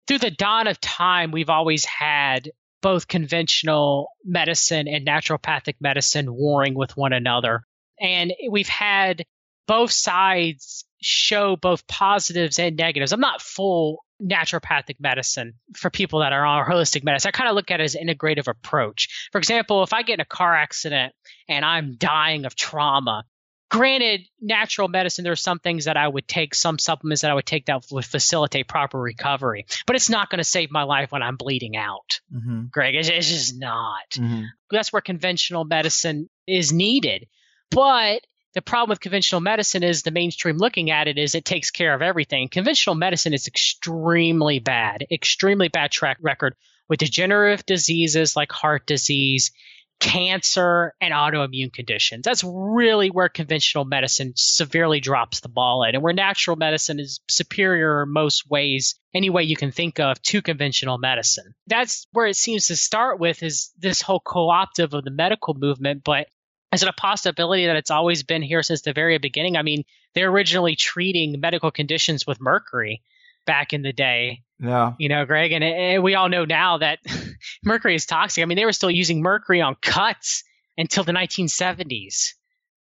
[0.07, 2.49] through the dawn of time, we've always had
[2.81, 7.63] both conventional medicine and naturopathic medicine warring with one another.
[7.99, 9.25] And we've had
[9.67, 13.11] both sides show both positives and negatives.
[13.11, 17.29] I'm not full naturopathic medicine for people that are on holistic medicine.
[17.29, 19.29] I kind of look at it as an integrative approach.
[19.31, 21.13] For example, if I get in a car accident
[21.47, 23.23] and I'm dying of trauma,
[23.69, 27.33] granted, natural medicine, there are some things that I would take, some supplements that I
[27.33, 31.11] would take that would facilitate proper recovery, but it's not going to save my life
[31.11, 32.19] when I'm bleeding out.
[32.33, 32.65] Mm-hmm.
[32.71, 34.09] Greg, it's, it's, just not.
[34.11, 34.43] Mm-hmm.
[34.71, 37.27] That's where conventional medicine is needed.
[37.71, 38.21] But
[38.55, 41.93] the problem with conventional medicine is the mainstream looking at it is it takes care
[41.93, 42.49] of everything.
[42.49, 46.55] Conventional medicine is extremely bad, extremely bad track record
[46.89, 49.51] with degenerative diseases like heart disease,
[49.99, 52.23] cancer, and autoimmune conditions.
[52.23, 58.03] That's really where conventional medicine severely drops the ball and where natural medicine is superior
[58.03, 61.53] in most ways, any way you can think of, to conventional medicine.
[61.67, 66.03] That's where it seems to start with is this whole co-optive of the medical movement,
[66.03, 66.27] but
[66.71, 69.57] is it a possibility that it's always been here since the very beginning?
[69.57, 69.83] I mean,
[70.13, 73.01] they're originally treating medical conditions with mercury
[73.45, 74.43] back in the day.
[74.59, 74.93] Yeah.
[74.97, 76.99] You know, Greg, and, and we all know now that
[77.63, 78.41] mercury is toxic.
[78.41, 80.43] I mean, they were still using mercury on cuts
[80.77, 82.33] until the 1970s.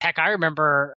[0.01, 0.97] Heck, I remember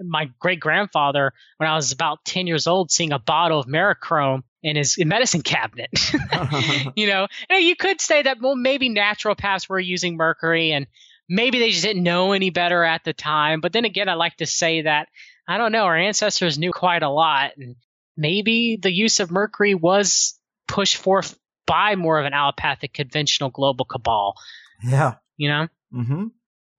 [0.00, 4.42] my great grandfather when I was about 10 years old seeing a bottle of mercurochrome
[4.62, 5.90] in his medicine cabinet.
[6.96, 10.86] you know, and you could say that well maybe naturopaths were using mercury and
[11.28, 13.60] maybe they just didn't know any better at the time.
[13.60, 15.08] But then again, I like to say that
[15.46, 17.76] I don't know, our ancestors knew quite a lot, and
[18.22, 23.84] maybe the use of mercury was pushed forth by more of an allopathic conventional global
[23.84, 24.34] cabal.
[24.82, 25.14] Yeah.
[25.36, 25.68] You know?
[25.92, 26.26] Mm-hmm.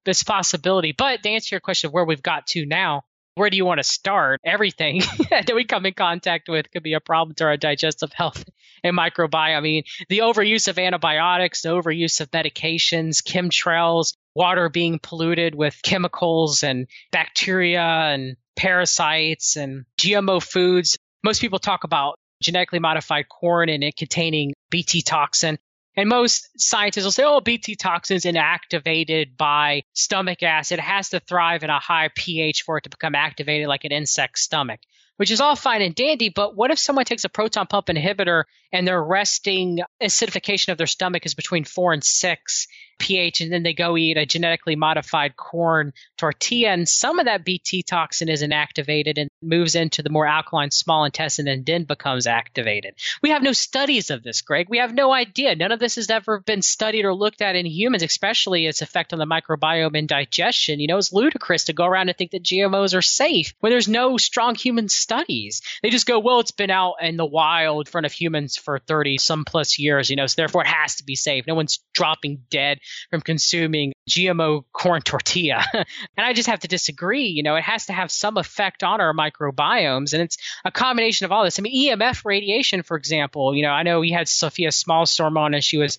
[0.05, 0.93] This possibility.
[0.97, 3.03] But to answer your question of where we've got to now,
[3.35, 4.41] where do you want to start?
[4.45, 8.43] Everything that we come in contact with could be a problem to our digestive health
[8.83, 9.57] and microbiome.
[9.57, 15.79] I mean, the overuse of antibiotics, the overuse of medications, chemtrails, water being polluted with
[15.83, 20.97] chemicals and bacteria and parasites and GMO foods.
[21.23, 25.57] Most people talk about genetically modified corn and it containing BT toxin.
[25.95, 30.79] And most scientists will say, oh, BT toxin is inactivated by stomach acid.
[30.79, 33.91] It has to thrive in a high pH for it to become activated like an
[33.91, 34.79] insect stomach,
[35.17, 36.29] which is all fine and dandy.
[36.29, 40.87] But what if someone takes a proton pump inhibitor and their resting acidification of their
[40.87, 42.67] stomach is between four and six
[42.99, 47.45] pH, and then they go eat a genetically modified corn tortilla, and some of that
[47.45, 52.27] BT toxin is inactivated and moves into the more alkaline small intestine and then becomes
[52.27, 52.95] activated.
[53.21, 54.67] We have no studies of this, Greg.
[54.69, 55.55] We have no idea.
[55.55, 59.13] None of this has ever been studied or looked at in humans, especially its effect
[59.13, 60.79] on the microbiome and digestion.
[60.79, 63.87] You know, it's ludicrous to go around and think that GMOs are safe when there's
[63.87, 65.61] no strong human studies.
[65.81, 68.79] They just go, well, it's been out in the wild in front of humans for
[68.79, 71.47] 30 some plus years, you know, so therefore it has to be safe.
[71.47, 72.79] No one's dropping dead
[73.09, 75.63] from consuming GMO corn tortilla.
[75.73, 75.85] and
[76.17, 77.27] I just have to disagree.
[77.27, 80.13] You know, it has to have some effect on our microbiomes.
[80.13, 81.59] And it's a combination of all this.
[81.59, 85.53] I mean, EMF radiation, for example, you know, I know we had Sophia Smallstorm on
[85.53, 85.97] and she was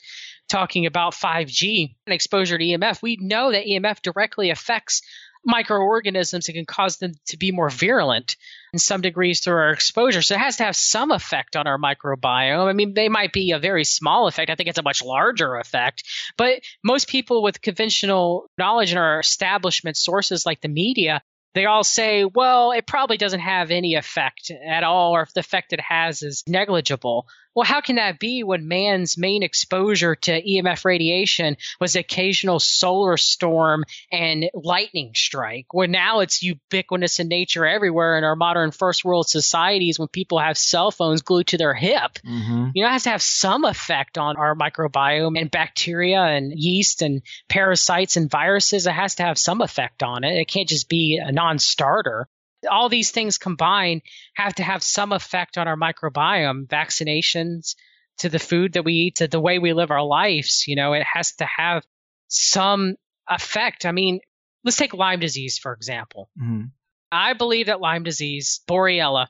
[0.48, 3.02] talking about 5G and exposure to EMF.
[3.02, 5.02] We know that EMF directly affects
[5.44, 8.36] microorganisms and can cause them to be more virulent
[8.72, 10.22] in some degrees through our exposure.
[10.22, 12.66] So it has to have some effect on our microbiome.
[12.66, 14.50] I mean, they might be a very small effect.
[14.50, 16.04] I think it's a much larger effect.
[16.36, 21.22] But most people with conventional knowledge in our establishment sources like the media
[21.54, 25.40] they all say, well, it probably doesn't have any effect at all, or if the
[25.40, 27.26] effect it has is negligible.
[27.54, 33.16] Well, how can that be when man's main exposure to EMF radiation was occasional solar
[33.16, 35.66] storm and lightning strike?
[35.72, 40.38] Where now it's ubiquitous in nature everywhere in our modern first world societies when people
[40.38, 42.18] have cell phones glued to their hip.
[42.26, 42.70] Mm-hmm.
[42.74, 47.02] You know, it has to have some effect on our microbiome and bacteria and yeast
[47.02, 48.86] and parasites and viruses.
[48.86, 50.36] It has to have some effect on it.
[50.36, 52.28] It can't just be a non starter
[52.70, 54.02] all these things combined
[54.34, 57.74] have to have some effect on our microbiome, vaccinations
[58.18, 60.64] to the food that we eat, to the way we live our lives.
[60.66, 61.84] You know, it has to have
[62.28, 62.96] some
[63.28, 63.86] effect.
[63.86, 64.20] I mean,
[64.64, 66.30] let's take Lyme disease, for example.
[66.40, 66.66] Mm-hmm.
[67.10, 69.28] I believe that Lyme disease, Borrelia,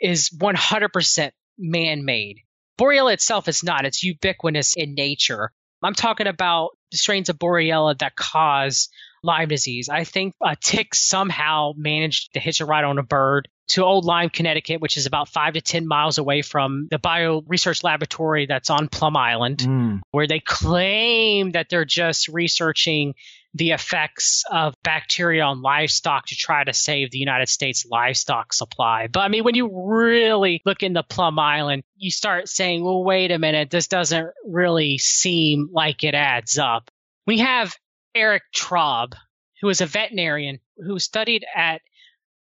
[0.00, 2.38] is 100% man made.
[2.78, 5.52] Borrelia itself is not, it's ubiquitous in nature.
[5.82, 8.88] I'm talking about strains of Borrelia that cause
[9.22, 9.88] Lyme disease.
[9.88, 14.04] I think a tick somehow managed to hitch a ride on a bird to Old
[14.06, 18.46] Lyme, Connecticut, which is about five to 10 miles away from the bio research laboratory
[18.46, 20.00] that's on Plum Island, Mm.
[20.10, 23.14] where they claim that they're just researching
[23.54, 29.06] the effects of bacteria on livestock to try to save the United States livestock supply.
[29.06, 33.30] But I mean, when you really look into Plum Island, you start saying, well, wait
[33.32, 36.90] a minute, this doesn't really seem like it adds up.
[37.26, 37.74] We have
[38.14, 39.14] Eric Traub,
[39.60, 41.80] who is a veterinarian who studied at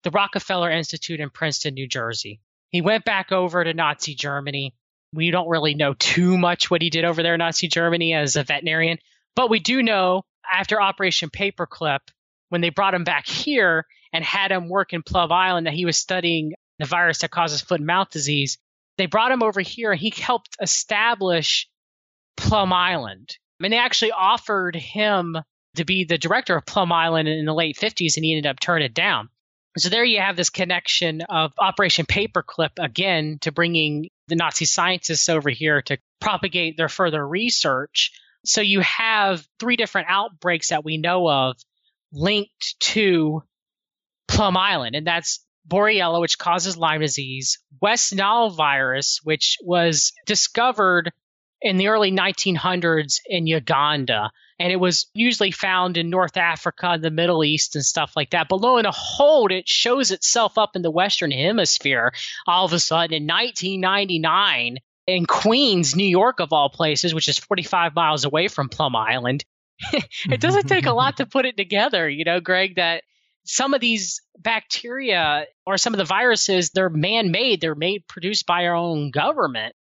[0.03, 2.41] the Rockefeller Institute in Princeton, New Jersey.
[2.71, 4.75] He went back over to Nazi Germany.
[5.13, 8.37] We don't really know too much what he did over there in Nazi Germany as
[8.37, 8.99] a veterinarian,
[9.37, 12.01] but we do know after Operation Paperclip,
[12.49, 15.85] when they brought him back here and had him work in Plum Island, that he
[15.85, 18.59] was studying the virus that causes foot and mouth disease.
[18.99, 21.69] They brought him over here and he helped establish
[22.37, 23.37] Plum Island.
[23.59, 25.37] I mean, they actually offered him
[25.77, 28.61] to be the director of Plum Island in the late 50s, and he ended up
[28.61, 29.29] turning it down.
[29.79, 35.29] So there you have this connection of Operation Paperclip again to bringing the Nazi scientists
[35.29, 38.13] over here to propagate their further research.
[38.45, 41.57] So you have three different outbreaks that we know of
[42.13, 43.43] linked to
[44.29, 51.13] Plum Island, and that's Borrelia, which causes Lyme disease, West Nile virus, which was discovered
[51.63, 54.31] in the early 1900s in Uganda.
[54.59, 58.49] And it was usually found in North Africa, the Middle East, and stuff like that.
[58.49, 62.13] But lo and behold, it shows itself up in the Western Hemisphere
[62.47, 67.39] all of a sudden in 1999 in Queens, New York, of all places, which is
[67.39, 69.45] 45 miles away from Plum Island.
[69.93, 73.03] it doesn't take a lot to put it together, you know, Greg, that
[73.45, 78.47] some of these bacteria or some of the viruses, they're man made, they're made produced
[78.47, 79.75] by our own government,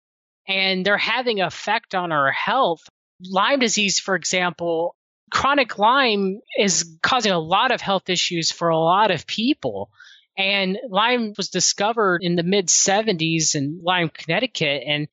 [0.46, 2.80] and they're having effect on our health.
[3.24, 4.96] Lyme disease, for example,
[5.30, 9.90] chronic Lyme is causing a lot of health issues for a lot of people.
[10.36, 14.82] And Lyme was discovered in the mid 70s in Lyme, Connecticut.
[14.86, 15.08] And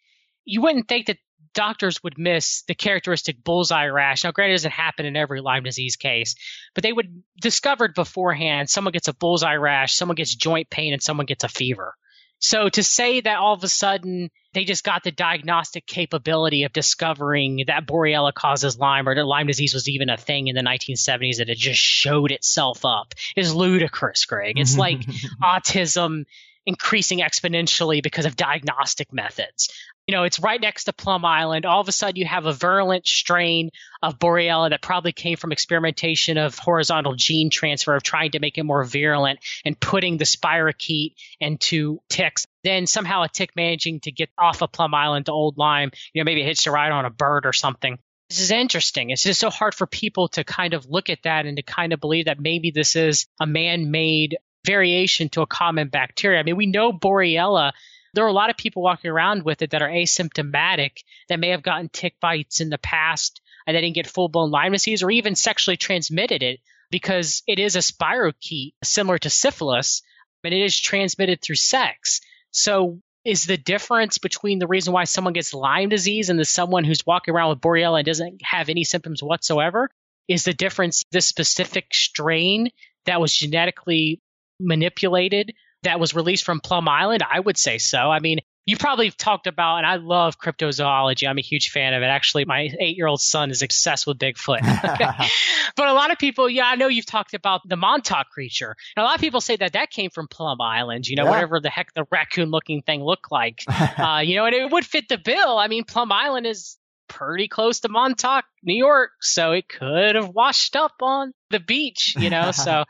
[0.46, 1.18] you wouldn't think that
[1.54, 4.24] doctors would miss the characteristic bullseye rash.
[4.24, 6.36] Now, granted, it doesn't happen in every Lyme disease case,
[6.74, 11.02] but they would discovered beforehand someone gets a bullseye rash, someone gets joint pain, and
[11.02, 11.96] someone gets a fever.
[12.40, 16.74] So to say that all of a sudden they just got the diagnostic capability of
[16.74, 20.62] discovering that Borrelia causes Lyme or that Lyme disease was even a thing in the
[20.62, 24.58] 1970s that it just showed itself up is ludicrous, Greg.
[24.58, 25.00] It's like
[25.44, 26.26] autism
[26.70, 29.74] increasing exponentially because of diagnostic methods.
[30.06, 31.66] You know, it's right next to Plum Island.
[31.66, 33.72] All of a sudden, you have a virulent strain
[34.04, 38.60] of Borrelia that probably came from experimentation of horizontal gene transfer of trying to make
[38.60, 42.46] it more virulent and putting the spirochete into ticks.
[42.64, 46.22] Then somehow a tick managing to get off of Plum Island to Old Lyme, you
[46.22, 47.98] know, maybe it hitched a ride on a bird or something.
[48.30, 49.10] This is interesting.
[49.10, 51.94] It's just so hard for people to kind of look at that and to kind
[51.94, 56.40] of believe that maybe this is a man made variation to a common bacteria.
[56.40, 57.72] I mean, we know Borrelia
[58.14, 61.50] there are a lot of people walking around with it that are asymptomatic that may
[61.50, 65.04] have gotten tick bites in the past and they didn't get full blown Lyme disease
[65.04, 70.02] or even sexually transmitted it because it is a spirochete similar to syphilis
[70.44, 72.22] and it is transmitted through sex.
[72.52, 76.84] So is the difference between the reason why someone gets Lyme disease and the someone
[76.84, 79.90] who's walking around with Borrelia and doesn't have any symptoms whatsoever?
[80.28, 82.70] Is the difference this specific strain
[83.06, 84.22] that was genetically
[84.60, 85.54] manipulated
[85.84, 87.24] that was released from Plum Island?
[87.30, 88.12] I would say so.
[88.12, 91.28] I mean, you probably talked about, and I love cryptozoology.
[91.28, 92.06] I'm a huge fan of it.
[92.06, 94.60] Actually, my eight year old son is obsessed with Bigfoot.
[95.76, 98.76] but a lot of people, yeah, I know you've talked about the Montauk creature.
[98.96, 101.32] And a lot of people say that that came from Plum Island, you know, Yeah.
[101.32, 103.64] whatever the heck the raccoon looking thing looked like.
[103.98, 105.58] uh, you know, and it would fit the bill.
[105.58, 109.12] I mean, Plum Island is pretty close to Montauk, New York.
[109.20, 112.84] So it could have washed up on the beach, you know, so.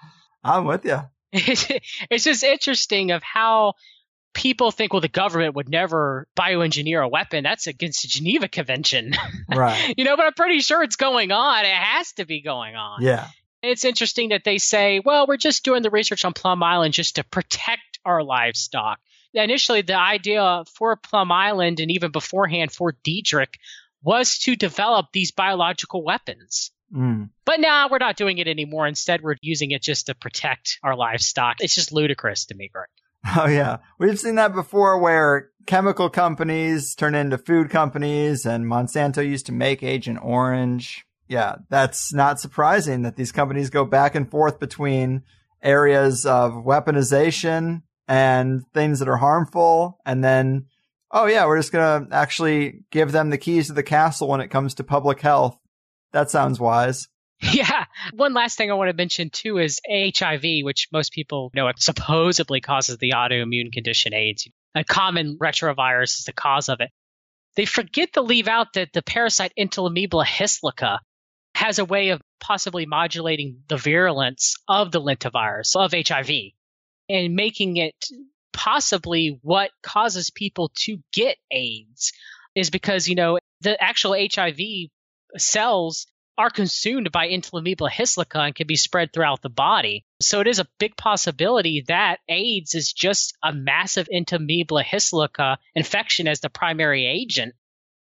[0.43, 0.99] I'm with you.
[2.09, 3.73] it's just interesting of how
[4.33, 7.43] people think, well, the government would never bioengineer a weapon.
[7.43, 9.13] That's against the Geneva Convention.
[9.51, 9.95] Right.
[9.97, 11.65] you know, but I'm pretty sure it's going on.
[11.65, 13.01] It has to be going on.
[13.01, 13.27] Yeah.
[13.63, 17.15] It's interesting that they say, well, we're just doing the research on Plum Island just
[17.15, 18.99] to protect our livestock.
[19.33, 23.55] Initially, the idea for Plum Island and even beforehand for Detrick
[24.03, 26.71] was to develop these biological weapons.
[26.93, 27.29] Mm.
[27.45, 28.87] But now we're not doing it anymore.
[28.87, 31.57] Instead, we're using it just to protect our livestock.
[31.59, 32.87] It's just ludicrous to me, Greg.
[33.37, 33.79] Oh yeah.
[33.97, 39.51] We've seen that before where chemical companies turn into food companies and Monsanto used to
[39.51, 41.05] make Agent Orange.
[41.27, 45.23] Yeah, that's not surprising that these companies go back and forth between
[45.61, 50.65] areas of weaponization and things that are harmful and then
[51.11, 54.41] oh yeah, we're just going to actually give them the keys to the castle when
[54.41, 55.58] it comes to public health.
[56.11, 57.07] That sounds wise.
[57.53, 57.85] Yeah.
[58.13, 61.81] One last thing I want to mention too is HIV, which most people know it
[61.81, 64.49] supposedly causes the autoimmune condition AIDS.
[64.75, 66.91] A common retrovirus is the cause of it.
[67.55, 70.99] They forget to leave out that the parasite Entamoeba histolytica
[71.55, 76.51] has a way of possibly modulating the virulence of the lentivirus, of HIV,
[77.09, 77.95] and making it
[78.53, 82.13] possibly what causes people to get AIDS
[82.55, 84.59] is because, you know, the actual HIV
[85.37, 86.07] cells
[86.39, 90.05] are consumed by Entamoeba histolytica and can be spread throughout the body.
[90.21, 96.29] So it is a big possibility that AIDS is just a massive Entamoeba histolytica infection
[96.29, 97.55] as the primary agent.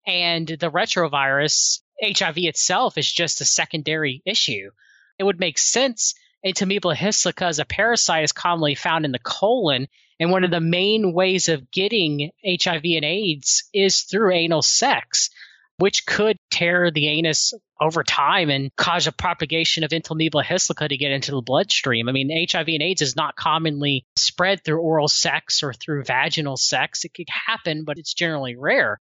[0.07, 4.71] And the retrovirus, HIV itself, is just a secondary issue.
[5.19, 6.15] It would make sense.
[6.47, 9.89] Entamoeba histolytica as a parasite is commonly found in the colon.
[10.21, 15.31] And one of the main ways of getting HIV and AIDS is through anal sex
[15.79, 20.97] which could tear the anus over time and cause a propagation of Entamoeba histolytica to
[20.97, 22.09] get into the bloodstream.
[22.09, 26.57] I mean, HIV and AIDS is not commonly spread through oral sex or through vaginal
[26.57, 27.05] sex.
[27.05, 28.99] It could happen, but it's generally rare.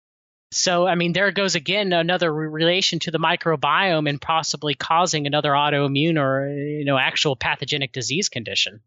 [0.52, 5.50] So, I mean, there goes again another relation to the microbiome and possibly causing another
[5.50, 8.80] autoimmune or, you know, actual pathogenic disease condition.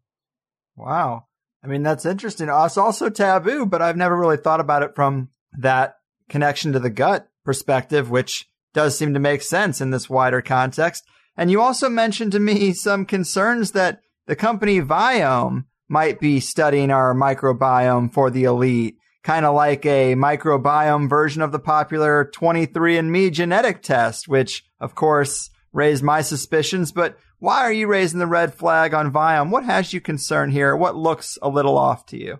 [0.76, 1.26] Wow.
[1.62, 2.48] I mean, that's interesting.
[2.48, 5.28] It's also taboo, but I've never really thought about it from
[5.58, 5.96] that
[6.28, 11.04] connection to the gut perspective, which does seem to make sense in this wider context.
[11.36, 16.90] And you also mentioned to me some concerns that the company Viome might be studying
[16.90, 23.32] our microbiome for the elite, kind of like a microbiome version of the popular 23andMe
[23.32, 26.92] genetic test, which of course raised my suspicions.
[26.92, 29.50] But why are you raising the red flag on Viome?
[29.50, 30.76] What has you concerned here?
[30.76, 32.38] What looks a little off to you?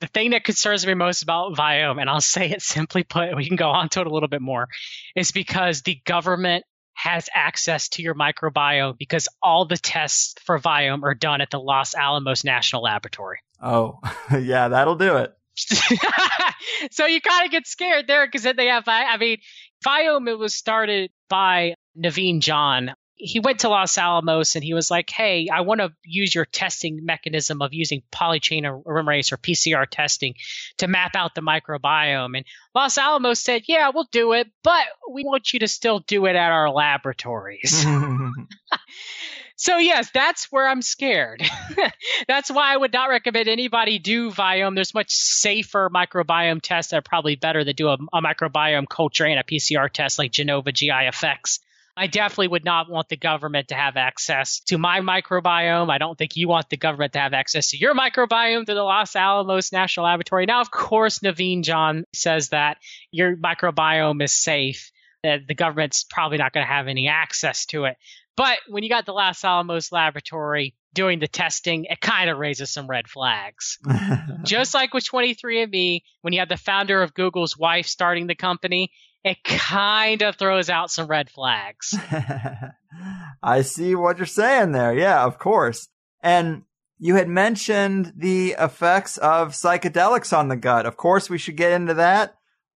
[0.00, 3.46] The thing that concerns me most about Viome, and I'll say it simply put, we
[3.46, 4.68] can go on to it a little bit more,
[5.14, 11.02] is because the government has access to your microbiome because all the tests for Viome
[11.02, 13.38] are done at the Los Alamos National Laboratory.
[13.62, 13.98] Oh,
[14.38, 15.34] yeah, that'll do it.
[16.90, 19.38] so you kind of get scared there because then they have, I mean,
[19.84, 24.90] Viome, it was started by Naveen Jain, he went to Los Alamos and he was
[24.90, 29.86] like, "Hey, I want to use your testing mechanism of using polychain polymerase or PCR
[29.88, 30.34] testing
[30.78, 35.24] to map out the microbiome." And Los Alamos said, "Yeah, we'll do it, but we
[35.24, 37.84] want you to still do it at our laboratories."
[39.56, 41.42] so yes, that's where I'm scared.
[42.28, 44.74] that's why I would not recommend anybody do Viome.
[44.74, 49.26] There's much safer microbiome tests that are probably better than do a, a microbiome culture
[49.26, 51.60] and a PCR test like Genova GI GIFX.
[52.00, 55.90] I definitely would not want the government to have access to my microbiome.
[55.90, 58.82] I don't think you want the government to have access to your microbiome through the
[58.82, 60.46] Los Alamos National Laboratory.
[60.46, 62.78] Now, of course, Naveen Jain says that
[63.10, 64.90] your microbiome is safe,
[65.24, 67.98] that the government's probably not going to have any access to it.
[68.34, 72.70] But when you got the Los Alamos Laboratory doing the testing, it kind of raises
[72.70, 73.78] some red flags.
[74.44, 78.90] Just like with 23andMe, when you had the founder of Google's wife starting the company,
[79.24, 81.94] it kind of throws out some red flags.
[83.42, 84.94] I see what you're saying there.
[84.94, 85.88] Yeah, of course.
[86.22, 86.62] And
[86.98, 90.86] you had mentioned the effects of psychedelics on the gut.
[90.86, 92.36] Of course, we should get into that.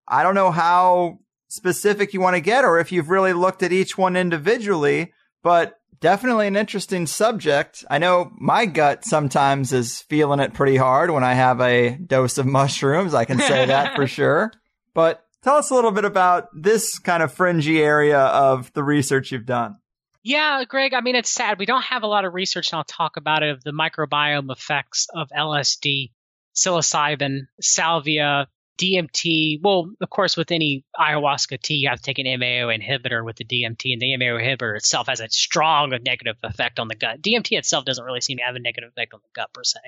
[0.07, 3.73] I don't know how specific you want to get or if you've really looked at
[3.73, 5.12] each one individually,
[5.43, 7.85] but definitely an interesting subject.
[7.91, 12.39] I know my gut sometimes is feeling it pretty hard when I have a dose
[12.39, 13.15] of mushrooms.
[13.15, 14.53] I can say that for sure.
[14.95, 19.33] But Tell us a little bit about this kind of fringy area of the research
[19.33, 19.77] you've done.
[20.23, 21.59] Yeah, Greg, I mean, it's sad.
[21.59, 24.53] We don't have a lot of research, and I'll talk about it, of the microbiome
[24.53, 26.11] effects of LSD,
[26.55, 28.49] psilocybin, salvia,
[28.81, 33.25] DMT, well, of course, with any ayahuasca tea, you have to take an MAO inhibitor
[33.25, 36.95] with the DMT, and the MAO inhibitor itself has a strong negative effect on the
[36.95, 37.21] gut.
[37.21, 39.81] DMT itself doesn't really seem to have a negative effect on the gut per se.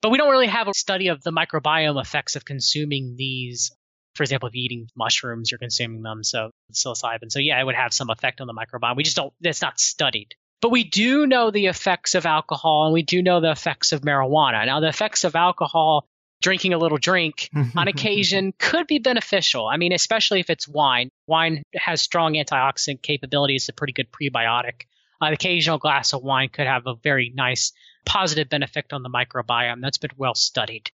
[0.00, 3.70] But we don't really have a study of the microbiome effects of consuming these.
[4.14, 7.30] For example, if you're eating mushrooms, you're consuming them, so psilocybin.
[7.30, 8.96] So yeah, it would have some effect on the microbiome.
[8.96, 9.32] We just don't.
[9.40, 10.34] It's not studied.
[10.60, 14.02] But we do know the effects of alcohol, and we do know the effects of
[14.02, 14.66] marijuana.
[14.66, 16.06] Now, the effects of alcohol
[16.42, 19.66] drinking a little drink on occasion could be beneficial.
[19.66, 21.10] I mean, especially if it's wine.
[21.26, 24.82] Wine has strong antioxidant capabilities, a pretty good prebiotic.
[25.20, 27.72] An occasional glass of wine could have a very nice
[28.06, 29.82] positive benefit on the microbiome.
[29.82, 30.90] That's been well studied.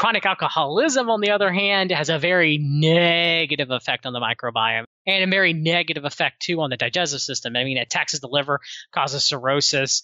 [0.00, 5.24] Chronic alcoholism, on the other hand, has a very negative effect on the microbiome and
[5.24, 7.54] a very negative effect too on the digestive system.
[7.54, 8.60] I mean, it taxes the liver,
[8.94, 10.02] causes cirrhosis.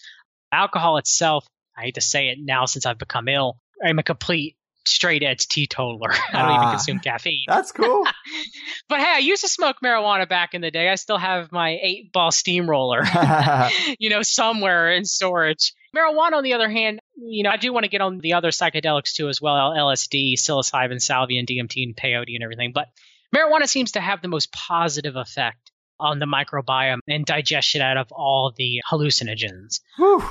[0.52, 4.56] Alcohol itself, I hate to say it now since I've become ill, I'm a complete
[4.85, 6.10] straight edge teetotaler.
[6.32, 6.70] I don't even Ah.
[6.73, 7.44] consume caffeine.
[7.48, 8.05] That's cool.
[8.89, 10.89] But hey, I used to smoke marijuana back in the day.
[10.89, 13.02] I still have my eight ball steamroller,
[13.98, 15.73] you know, somewhere in storage.
[15.94, 18.50] Marijuana, on the other hand, you know, I do want to get on the other
[18.50, 22.72] psychedelics too as well LSD, psilocybin, salvia, and DMT, and peyote, and everything.
[22.72, 22.88] But
[23.34, 28.12] marijuana seems to have the most positive effect on the microbiome and digestion out of
[28.12, 29.80] all the hallucinogens.
[29.96, 30.22] Whew.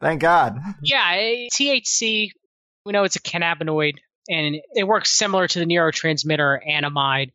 [0.00, 0.58] Thank God.
[0.82, 2.30] Yeah, eh, THC,
[2.84, 3.94] we know it's a cannabinoid
[4.28, 7.30] and it works similar to the neurotransmitter anandamide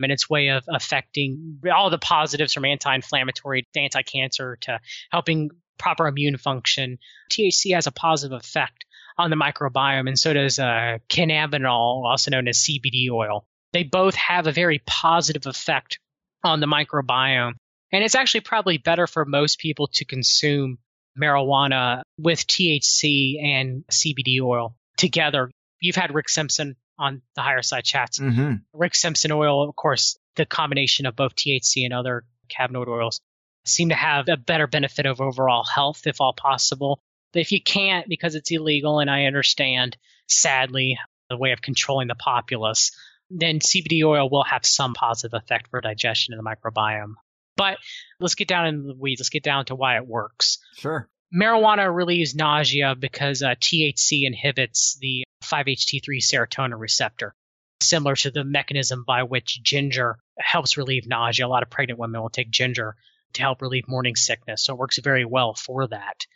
[0.00, 4.78] in its way of affecting all the positives from anti-inflammatory to anti-cancer to
[5.10, 6.98] helping proper immune function.
[7.30, 8.84] THC has a positive effect
[9.18, 13.46] on the microbiome, and so does uh, cannabinol, also known as CBD oil.
[13.72, 15.98] They both have a very positive effect
[16.44, 17.54] on the microbiome,
[17.92, 20.78] and it's actually probably better for most people to consume
[21.18, 25.50] marijuana with THC and CBD oil together.
[25.80, 28.18] You've had Rick Simpson on the Higherside Chats.
[28.18, 33.20] hmm Rick Simpson oil, of course, the combination of both THC and other cannabinoid oils
[33.66, 37.00] seem to have a better benefit of overall health if all possible.
[37.32, 39.96] But if you can't because it's illegal, and I understand,
[40.28, 40.98] sadly,
[41.28, 42.92] the way of controlling the populace,
[43.30, 47.14] then CBD oil will have some positive effect for digestion and the microbiome.
[47.56, 47.78] But
[48.20, 49.20] let's get down in the weeds.
[49.20, 51.08] Let's get down to why it works Sure.
[51.34, 57.34] marijuana relieves nausea because uh, THC inhibits the 5-HT3 serotonin receptor,
[57.80, 61.46] similar to the mechanism by which ginger helps relieve nausea.
[61.46, 62.94] A lot of pregnant women will take ginger
[63.36, 66.26] to help relieve morning sickness, so it works very well for that.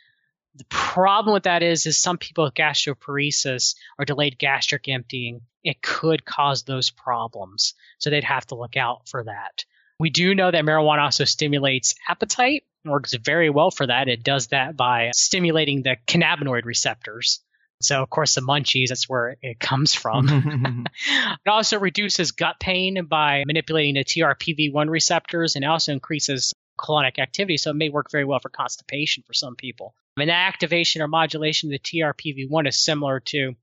[0.55, 5.81] The problem with that is, is some people with gastroparesis or delayed gastric emptying, it
[5.81, 7.75] could cause those problems.
[7.99, 9.65] So they'd have to look out for that.
[10.01, 14.09] We do know that marijuana also stimulates appetite, works very well for that.
[14.09, 17.41] It does that by stimulating the cannabinoid receptors.
[17.83, 20.87] So, of course, the munchies, that's where it comes from.
[21.07, 27.57] it also reduces gut pain by manipulating the TRPV1 receptors and also increases colonic activity.
[27.57, 29.95] So, it may work very well for constipation for some people.
[30.17, 33.55] I mean, the activation or modulation of the TRPV1 is similar to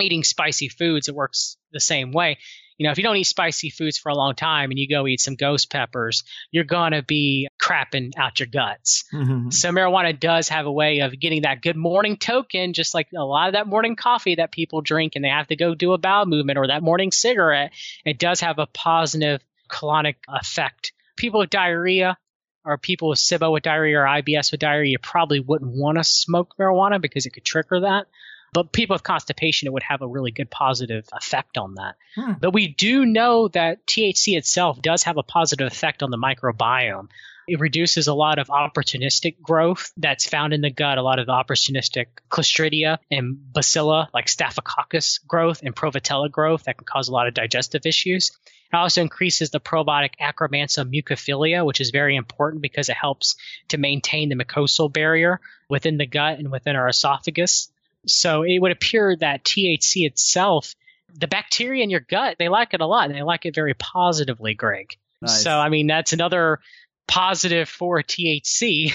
[0.00, 1.08] eating spicy foods.
[1.08, 2.38] It works the same way.
[2.76, 5.06] You know, if you don't eat spicy foods for a long time and you go
[5.06, 9.04] eat some ghost peppers, you're going to be crapping out your guts.
[9.12, 9.52] Mhm.
[9.52, 13.22] So marijuana does have a way of getting that good morning token, just like a
[13.22, 15.98] lot of that morning coffee that people drink and they have to go do a
[15.98, 17.72] bowel movement or that morning cigarette.
[18.04, 19.40] It does have a positive
[19.70, 20.92] colonic effect.
[21.16, 22.18] People with diarrhea
[22.64, 26.04] or people with SIBO with diarrhea or IBS with diarrhea, you probably wouldn't want to
[26.04, 28.06] smoke marijuana because it could trigger that.
[28.54, 31.96] But people with constipation, it would have a really good positive effect on that.
[32.14, 32.34] Hmm.
[32.40, 37.08] But we do know that THC itself does have a positive effect on the microbiome.
[37.48, 41.26] It reduces a lot of opportunistic growth that's found in the gut, a lot of
[41.26, 47.26] opportunistic Clostridia and Bacilla, like Staphylococcus growth and Prevotella growth that can cause a lot
[47.26, 48.30] of digestive issues.
[48.74, 53.36] It also increases the probiotic Akkermansia muciniphila, which is very important because it helps
[53.68, 57.70] to maintain the mucosal barrier within the gut and within our esophagus.
[58.06, 60.74] So it would appear that THC itself,
[61.14, 63.74] the bacteria in your gut, they like it a lot and they like it very
[63.74, 64.96] positively, Greg.
[65.22, 65.44] Nice.
[65.44, 66.58] So, I mean, that's another
[67.06, 68.92] positive for THC.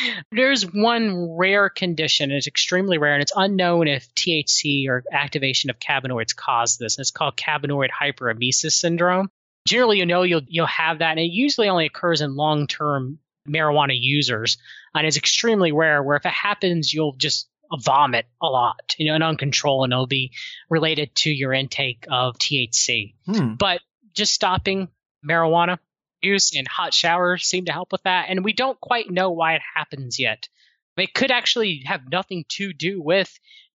[0.32, 5.70] There's one rare condition, and it's extremely rare, and it's unknown if THC or activation
[5.70, 6.96] of cannabinoids cause this.
[6.96, 9.30] And it's called cannabinoid hyperemesis syndrome.
[9.66, 13.18] Generally, you know you'll you'll have that, and it usually only occurs in long-term
[13.48, 14.58] marijuana users,
[14.94, 16.02] and it's extremely rare.
[16.02, 20.06] Where if it happens, you'll just vomit a lot, you know, and uncontrolled, and it'll
[20.06, 20.32] be
[20.70, 23.14] related to your intake of THC.
[23.26, 23.54] Hmm.
[23.54, 23.80] But
[24.14, 24.88] just stopping
[25.28, 25.78] marijuana
[26.26, 28.26] use and hot showers seem to help with that.
[28.28, 30.48] And we don't quite know why it happens yet.
[30.96, 33.30] It could actually have nothing to do with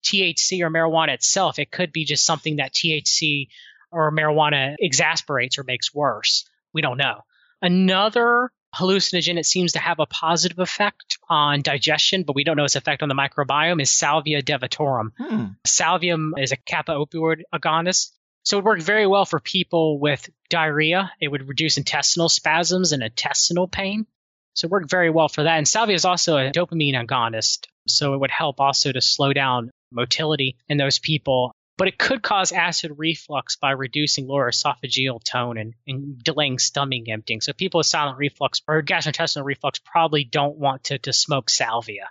[0.05, 1.59] THC or marijuana itself.
[1.59, 3.49] It could be just something that THC
[3.91, 6.49] or marijuana exasperates or makes worse.
[6.73, 7.23] We don't know.
[7.61, 12.65] Another hallucinogen that seems to have a positive effect on digestion, but we don't know
[12.65, 15.11] its effect on the microbiome, is Salvia divinorum.
[15.19, 15.45] Hmm.
[15.67, 18.11] Salvium is a kappa opioid agonist.
[18.45, 21.13] So it worked very well for people with diarrhea.
[21.21, 24.07] It would reduce intestinal spasms and intestinal pain.
[24.55, 25.59] So it worked very well for that.
[25.59, 27.67] And salvia is also a dopamine agonist.
[27.87, 31.53] So it would help also to slow down motility in those people.
[31.77, 37.09] But it could cause acid reflux by reducing lower esophageal tone and, and delaying stomach
[37.09, 37.41] emptying.
[37.41, 42.09] So people with silent reflux or gastrointestinal reflux probably don't want to, to smoke salvia.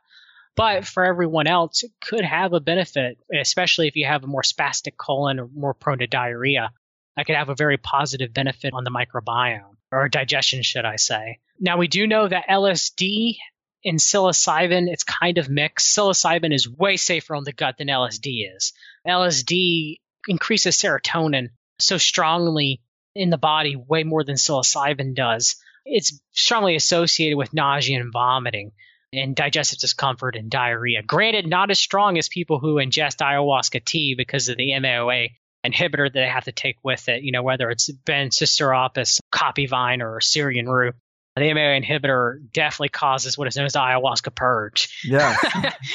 [0.58, 4.42] But for everyone else, it could have a benefit, especially if you have a more
[4.42, 6.72] spastic colon or more prone to diarrhea.
[7.16, 11.40] That could have a very positive benefit on the microbiome or digestion, should I say.
[11.60, 13.38] Now, we do know that LSD
[13.86, 15.96] and psilocybin, it's kind of mixed.
[15.96, 18.74] Psilocybin is way safer on the gut than LSD is.
[19.08, 19.98] LSD
[20.28, 22.82] increases serotonin so strongly
[23.14, 25.56] in the body, way more than psilocybin does.
[25.86, 28.72] It's strongly associated with nausea and vomiting
[29.14, 31.02] and digestive discomfort and diarrhea.
[31.02, 35.30] Granted, not as strong as people who ingest ayahuasca tea because of the MAOA
[35.66, 40.22] inhibitor that they have to take with it, you know, whether it's Benztropis, Copivine, or
[40.22, 40.94] Syrian rue.
[41.36, 45.04] The MAOA inhibitor definitely causes what is known as the ayahuasca purge.
[45.06, 45.36] Yeah.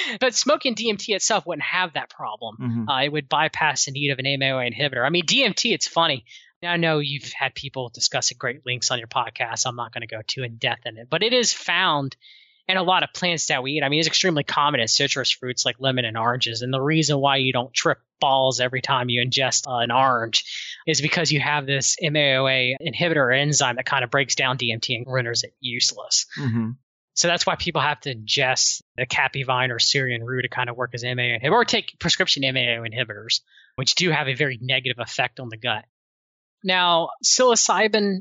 [0.21, 2.57] but smoking DMT itself wouldn't have that problem.
[2.61, 2.89] Mhm.
[2.89, 5.05] Uh, it would bypass the need of an MAOA inhibitor.
[5.05, 6.25] I mean, DMT, it's funny.
[6.63, 9.67] Now, I know you've had people discuss at great links on your podcast.
[9.67, 12.17] I'm not going to go too in depth in it, but it is found
[12.69, 13.83] in a lot of plants that we eat.
[13.83, 16.63] I mean, it's extremely common in citrus fruits like lemon and oranges.
[16.63, 20.45] And the reason why you don't trip balls every time you ingest uh, an orange
[20.87, 25.07] is because you have this MAOA inhibitor enzyme that kind of breaks down DMT and
[25.09, 26.27] renders it useless.
[26.39, 26.77] Mhm.
[27.15, 30.77] So that's why people have to ingest the Capivine or Syrian rue to kind of
[30.77, 33.41] work as MAO inhibitor or take prescription MAO inhibitors,
[33.75, 35.85] which do have a very negative effect on the gut.
[36.65, 38.21] Now, psilocybin,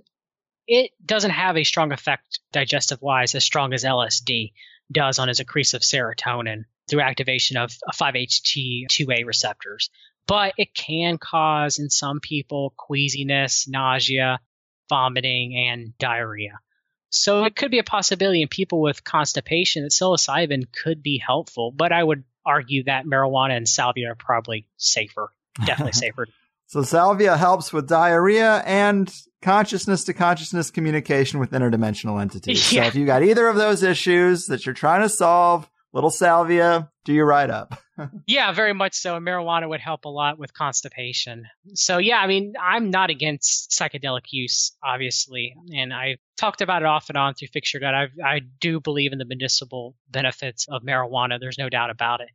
[0.72, 4.54] it doesn't have a strong effect digestive wise as strong as LSD
[4.90, 9.90] does on its accretive serotonin through activation of uh, 5-HT2A receptors.
[10.28, 14.40] But it can cause in some people queasiness, nausea,
[14.88, 16.62] vomiting, and diarrhea.
[17.10, 21.72] So it could be a possibility in people with constipation that psilocybin could be helpful,
[21.72, 25.34] but I would argue that marijuana and salvia are probably safer,
[25.66, 26.28] definitely safer.
[26.72, 32.72] So salvia helps with diarrhea and consciousness to consciousness communication with interdimensional entities.
[32.72, 32.84] Yeah.
[32.84, 36.90] So if you got either of those issues that you're trying to solve, little salvia,
[37.04, 37.78] do your write up.
[38.26, 39.16] Yeah, very much so.
[39.18, 41.46] And marijuana would help a lot with constipation.
[41.76, 45.56] So, yeah, I mean, I'm not against psychedelic use, obviously.
[45.76, 47.94] And I talked about it off and on through Fix Your Gut.
[47.94, 51.40] I, I do believe in the medicinal benefits of marijuana.
[51.40, 52.30] There's no doubt about it.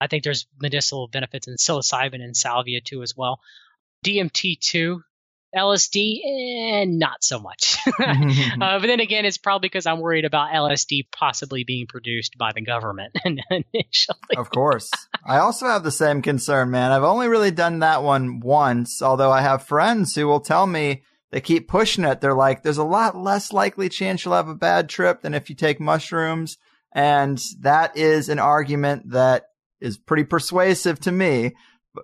[0.00, 3.40] I think there's medicinal benefits in psilocybin and salvia too, as well.
[4.04, 5.02] DMT too.
[5.54, 7.78] LSD, eh, not so much.
[7.86, 12.50] uh, but then again, it's probably because I'm worried about LSD possibly being produced by
[12.52, 14.36] the government initially.
[14.36, 14.90] of course.
[15.24, 16.90] I also have the same concern, man.
[16.90, 21.02] I've only really done that one once, although I have friends who will tell me
[21.30, 22.20] they keep pushing it.
[22.20, 25.48] They're like, there's a lot less likely chance you'll have a bad trip than if
[25.48, 26.58] you take mushrooms.
[26.92, 29.46] And that is an argument that
[29.80, 31.54] is pretty persuasive to me.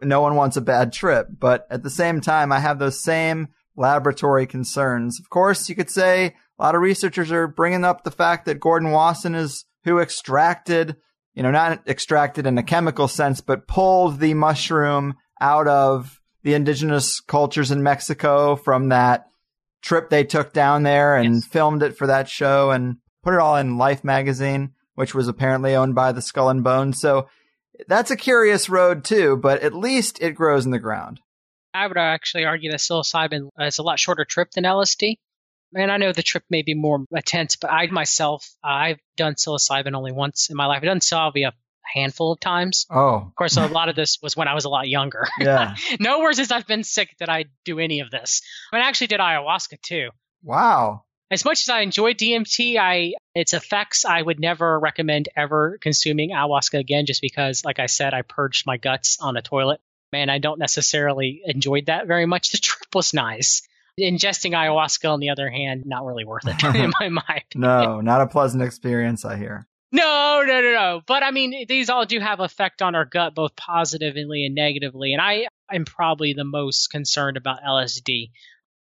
[0.03, 1.29] No one wants a bad trip.
[1.39, 5.19] But at the same time, I have those same laboratory concerns.
[5.21, 8.61] Of course, you could say a lot of researchers are bringing up the fact that
[8.61, 10.97] Gordon Wasson is who extracted,
[11.35, 16.55] you know, not extracted in a chemical sense, but pulled the mushroom out of the
[16.55, 19.27] indigenous cultures in Mexico from that
[19.83, 21.47] trip they took down there and Yes.
[21.47, 25.75] filmed it for that show and put it all in Life magazine, which was apparently
[25.75, 27.01] owned by the Skull and Bones.
[27.01, 27.29] So
[27.89, 31.21] that's a curious road too, but at least it grows in the ground.
[31.73, 35.17] I would actually argue that psilocybin is a lot shorter trip than LSD.
[35.75, 39.95] And I know the trip may be more intense, but I myself, I've done psilocybin
[39.95, 40.79] only once in my life.
[40.79, 41.53] I've done salvia a
[41.99, 42.87] handful of times.
[42.91, 45.29] Oh, Of course, a lot of this was when I was a lot younger.
[45.39, 45.77] yeah.
[46.01, 48.43] Nowhere since I've been sick did I do any of this.
[48.73, 50.11] I, mean, I actually did ayahuasca too.
[50.43, 51.05] Wow.
[51.31, 56.31] As much as I enjoy DMT, I its effects, I would never recommend ever consuming
[56.31, 59.81] ayahuasca again, just because, like I said, I purged my guts on a toilet.
[60.13, 62.51] Man, I don't necessarily enjoyed that very much.
[62.51, 63.63] The trip was nice.
[63.99, 67.45] Ingesting ayahuasca, on the other hand, not really worth it in my mind.
[67.55, 69.69] No, not a pleasant experience, I hear.
[69.93, 71.01] No, no, no, no.
[71.07, 75.13] But I mean, these all do have effect on our gut, both positively and negatively.
[75.13, 78.31] And I am probably the most concerned about LSD.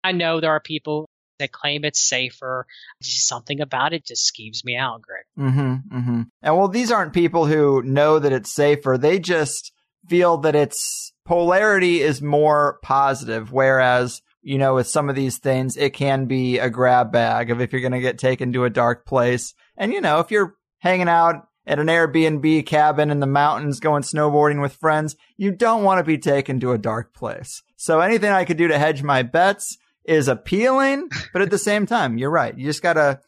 [0.04, 1.08] I know there are people
[1.40, 2.66] that claim it's safer.
[3.02, 5.24] Just something about it just skeeves me out, Greg.
[5.38, 6.22] Mm-hmm, mm-hmm.
[6.42, 8.98] And well, these aren't people who know that it's safer.
[8.98, 9.72] They just
[10.08, 15.78] feel that it's polarity is more positive, whereas you know, with some of these things,
[15.78, 18.70] it can be a grab bag of if you're going to get taken to a
[18.70, 19.56] dark place.
[19.78, 24.04] And, you know, if you're hanging out at an Airbnb cabin in the mountains going
[24.04, 27.64] snowboarding with friends, you don't want to be taken to a dark place.
[27.78, 31.86] So anything I could do to hedge my bets is appealing, but at the same
[31.86, 32.58] time, you're right.
[32.58, 33.20] You just got to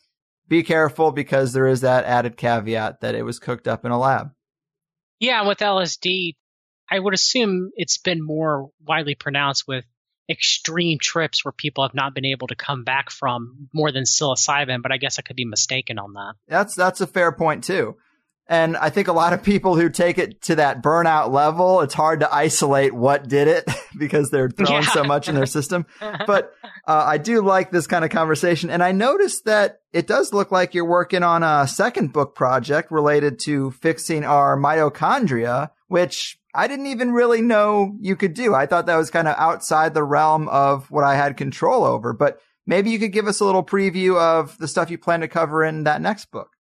[0.47, 3.99] be careful because there is that added caveat that it was cooked up in a
[3.99, 4.31] lab.
[5.19, 6.35] Yeah, with LSD,
[6.89, 9.85] I would assume it's been more widely pronounced with
[10.29, 14.81] extreme trips where people have not been able to come back from more than psilocybin,
[14.81, 16.33] but I guess I could be mistaken on that.
[16.47, 17.95] That's that's a fair point too.
[18.47, 21.95] And I think a lot of people who take it to that burnout level, it's
[21.95, 24.89] hard to isolate what did it because they're throwing yeah.
[24.91, 25.85] so much in their system.
[25.99, 26.53] But
[26.87, 28.69] uh, I do like this kind of conversation.
[28.69, 32.91] And I noticed that it does look like you're working on a second book project
[32.91, 38.53] related to fixing our mitochondria, which I didn't even really know you could do.
[38.53, 42.13] I thought that was kind of outside the realm of what I had control over,
[42.13, 45.27] but maybe you could give us a little preview of the stuff you plan to
[45.27, 46.54] cover in that next book.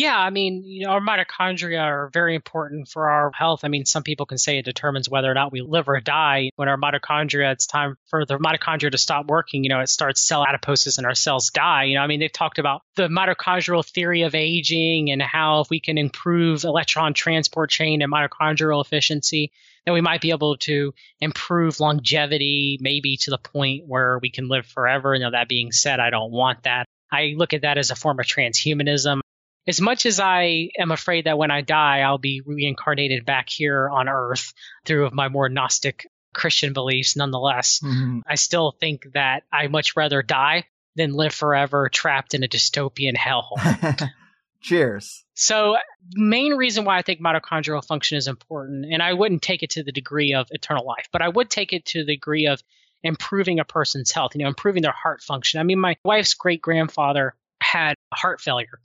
[0.00, 3.64] Yeah, I mean, you know, our mitochondria are very important for our health.
[3.64, 6.48] I mean, some people can say it determines whether or not we live or die.
[6.56, 9.62] When our mitochondria, it's time for the mitochondria to stop working.
[9.62, 11.84] You know, it starts cell apoptosis and our cells die.
[11.84, 15.68] You know, I mean, they've talked about the mitochondrial theory of aging and how if
[15.68, 19.52] we can improve electron transport chain and mitochondrial efficiency,
[19.84, 24.48] then we might be able to improve longevity, maybe to the point where we can
[24.48, 25.18] live forever.
[25.18, 26.86] Know, that being said, I don't want that.
[27.12, 29.20] I look at that as a form of transhumanism
[29.66, 33.88] as much as I am afraid that when I die, I'll be reincarnated back here
[33.88, 34.52] on Earth
[34.84, 38.20] through my more Gnostic Christian beliefs, nonetheless, mm-hmm.
[38.26, 40.66] I still think that I much rather die
[40.96, 44.08] than live forever trapped in a dystopian hellhole.
[44.62, 45.24] Cheers.
[45.34, 45.76] So,
[46.12, 49.82] main reason why I think mitochondrial function is important, and I wouldn't take it to
[49.82, 52.62] the degree of eternal life, but I would take it to the degree of
[53.02, 55.60] improving a person's health, you know, improving their heart function.
[55.60, 58.80] I mean, my wife's great grandfather had heart failure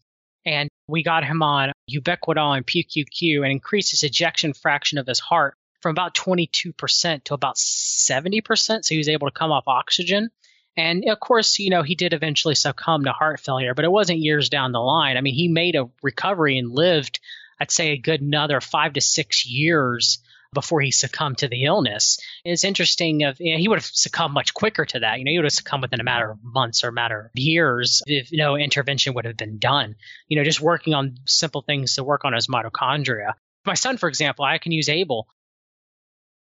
[0.46, 5.20] and we got him on ubiquinol and PQQ and increased his ejection fraction of his
[5.20, 8.86] heart from about 22% to about 70%.
[8.86, 10.30] So he was able to come off oxygen.
[10.78, 14.20] And of course, you know, he did eventually succumb to heart failure, but it wasn't
[14.20, 15.18] years down the line.
[15.18, 17.20] I mean, he made a recovery and lived,
[17.60, 20.20] I'd say, a good another five to six years
[20.56, 22.18] before he succumbed to the illness.
[22.44, 25.20] It's interesting of you know, he would have succumbed much quicker to that.
[25.20, 27.32] You know, he would have succumbed within a matter of months or a matter of
[27.36, 29.96] years if no intervention would have been done.
[30.28, 33.34] You know, just working on simple things to work on his mitochondria.
[33.66, 35.28] My son, for example, I can use Abel.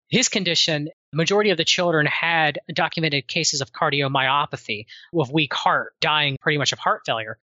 [0.09, 6.37] His condition, majority of the children had documented cases of cardiomyopathy with weak heart, dying
[6.41, 7.37] pretty much of heart failure.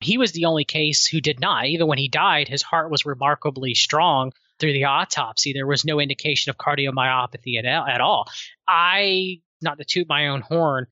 [0.00, 1.66] He was the only case who did not.
[1.66, 4.32] Even when he died, his heart was remarkably strong
[4.62, 8.28] through the autopsy, there was no indication of cardiomyopathy at, at all.
[8.66, 10.86] I, not to toot my own horn,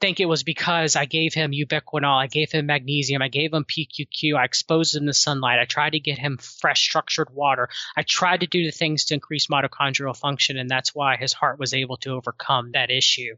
[0.00, 3.66] think it was because I gave him ubiquinol, I gave him magnesium, I gave him
[3.66, 7.68] PQQ, I exposed him to sunlight, I tried to get him fresh, structured water.
[7.94, 11.58] I tried to do the things to increase mitochondrial function, and that's why his heart
[11.58, 13.36] was able to overcome that issue.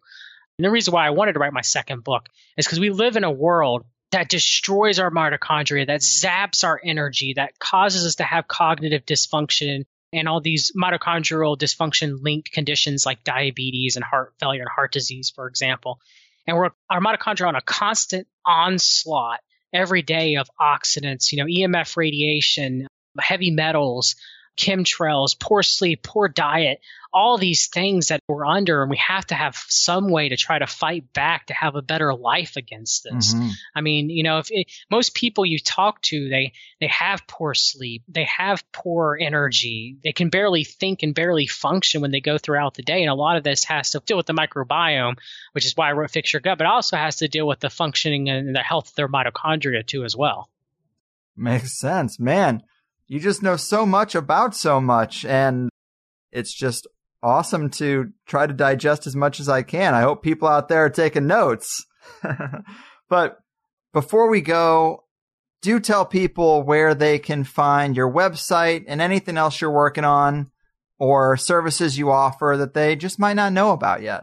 [0.59, 3.17] And the reason why I wanted to write my second book is because we live
[3.17, 8.25] in a world that destroys our mitochondria, that zaps our energy, that causes us to
[8.25, 14.61] have cognitive dysfunction and all these mitochondrial dysfunction linked conditions like diabetes and heart failure
[14.61, 15.99] and heart disease, for example.
[16.47, 19.41] And we're our mitochondria on a constant onslaught
[19.73, 22.87] every day of oxidants, you know, EMF radiation,
[23.19, 24.17] heavy metals,
[24.57, 26.81] chemtrails, poor sleep, poor diet,
[27.13, 30.59] all these things that we're under, and we have to have some way to try
[30.59, 33.35] to fight back to have a better life against this.
[33.35, 33.49] Mm-hmm.
[33.75, 37.55] I mean, you know, if it, most people you talk to, they they have poor
[37.55, 42.39] sleep, they have poor energy, they can barely think and barely function when they go
[42.39, 45.17] throughout the day, and a lot of this has to deal with the microbiome,
[45.53, 47.71] which is why I wrote Fix Your Gut, but also has to deal with the
[47.71, 50.49] functioning and the health of their mitochondria too as well.
[51.37, 52.63] Makes sense, man
[53.13, 55.69] you just know so much about so much and
[56.31, 56.87] it's just
[57.23, 59.93] awesome to try to digest as much as I can.
[59.93, 61.85] I hope people out there are taking notes.
[63.11, 63.37] but
[63.93, 65.05] before we go,
[65.61, 70.51] do tell people where they can find your website and anything else you're working on
[70.99, 74.23] or services you offer that they just might not know about yet.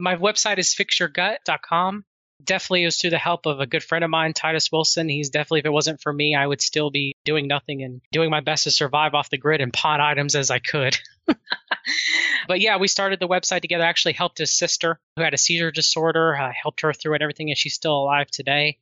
[0.00, 2.06] My website is fixyourgut.com
[2.44, 5.08] definitely it was through the help of a good friend of mine, Titus Wilson.
[5.08, 8.30] He's definitely, if it wasn't for me, I would still be doing nothing and doing
[8.30, 10.96] my best to survive off the grid and pawn items as I could.
[12.48, 13.84] but yeah, we started the website together.
[13.84, 16.36] I actually helped his sister who had a seizure disorder.
[16.36, 18.78] I helped her through it, everything, and she's still alive today.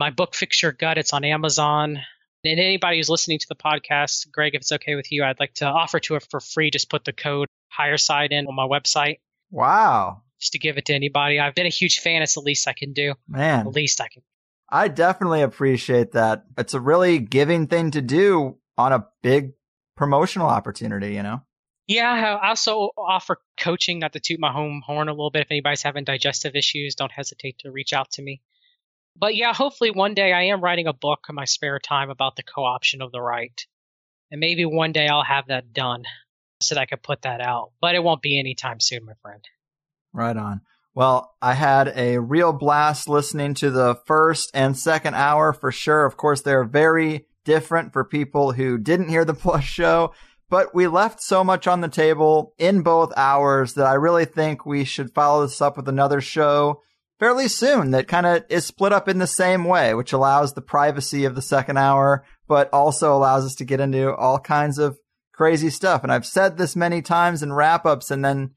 [0.00, 1.98] My book, Fix Your Gut, it's on Amazon.
[2.44, 5.54] And anybody who's listening to the podcast, Greg, if it's okay with you, I'd like
[5.54, 6.70] to offer to it for free.
[6.70, 9.18] Just put the code higher side in on my website.
[9.50, 10.23] Wow.
[10.44, 11.40] Just to give it to anybody.
[11.40, 12.20] I've been a huge fan.
[12.20, 13.14] It's the least I can do.
[13.26, 13.64] Man.
[13.64, 14.22] The least I can.
[14.68, 16.44] I definitely appreciate that.
[16.58, 19.54] It's a really giving thing to do on a big
[19.96, 21.40] promotional opportunity, you know?
[21.86, 25.40] Yeah, I also offer coaching, not to toot my home horn a little bit.
[25.46, 28.42] If anybody's having digestive issues, don't hesitate to reach out to me.
[29.16, 32.36] But yeah, hopefully one day I am writing a book in my spare time about
[32.36, 33.58] the co option of the right.
[34.30, 36.04] And maybe one day I'll have that done
[36.60, 37.72] so that I can put that out.
[37.80, 39.42] But it won't be anytime soon, my friend.
[40.14, 40.60] Right on.
[40.94, 46.06] Well, I had a real blast listening to the first and second hour for sure.
[46.06, 50.14] Of course, they're very different for people who didn't hear the plus show,
[50.48, 54.64] but we left so much on the table in both hours that I really think
[54.64, 56.80] we should follow this up with another show
[57.18, 60.62] fairly soon that kind of is split up in the same way, which allows the
[60.62, 64.96] privacy of the second hour, but also allows us to get into all kinds of
[65.32, 66.04] crazy stuff.
[66.04, 68.52] And I've said this many times in wrap ups and then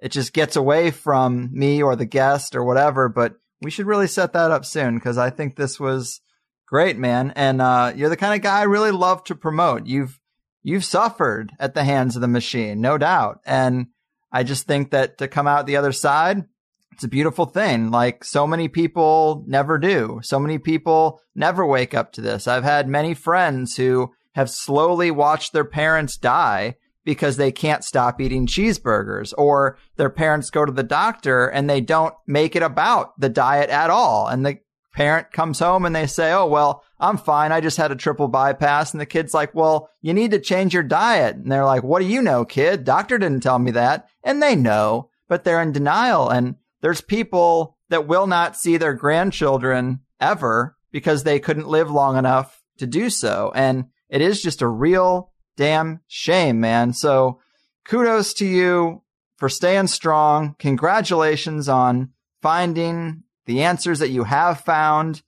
[0.00, 4.06] it just gets away from me or the guest or whatever, but we should really
[4.06, 6.20] set that up soon because I think this was
[6.66, 7.32] great, man.
[7.36, 9.86] And, uh, you're the kind of guy I really love to promote.
[9.86, 10.18] You've,
[10.62, 13.40] you've suffered at the hands of the machine, no doubt.
[13.44, 13.88] And
[14.32, 16.44] I just think that to come out the other side,
[16.92, 17.90] it's a beautiful thing.
[17.90, 20.20] Like so many people never do.
[20.22, 22.46] So many people never wake up to this.
[22.46, 28.20] I've had many friends who have slowly watched their parents die because they can't stop
[28.20, 33.18] eating cheeseburgers or their parents go to the doctor and they don't make it about
[33.18, 34.26] the diet at all.
[34.26, 34.58] And the
[34.92, 37.50] parent comes home and they say, Oh, well, I'm fine.
[37.50, 38.92] I just had a triple bypass.
[38.92, 41.36] And the kid's like, well, you need to change your diet.
[41.36, 42.84] And they're like, what do you know, kid?
[42.84, 44.08] Doctor didn't tell me that.
[44.22, 46.28] And they know, but they're in denial.
[46.28, 52.18] And there's people that will not see their grandchildren ever because they couldn't live long
[52.18, 53.50] enough to do so.
[53.54, 56.92] And it is just a real damn shame, man.
[56.92, 57.40] So
[57.84, 59.02] kudos to you
[59.36, 60.54] for staying strong.
[60.58, 62.10] Congratulations on
[62.42, 65.22] finding the answers that you have found.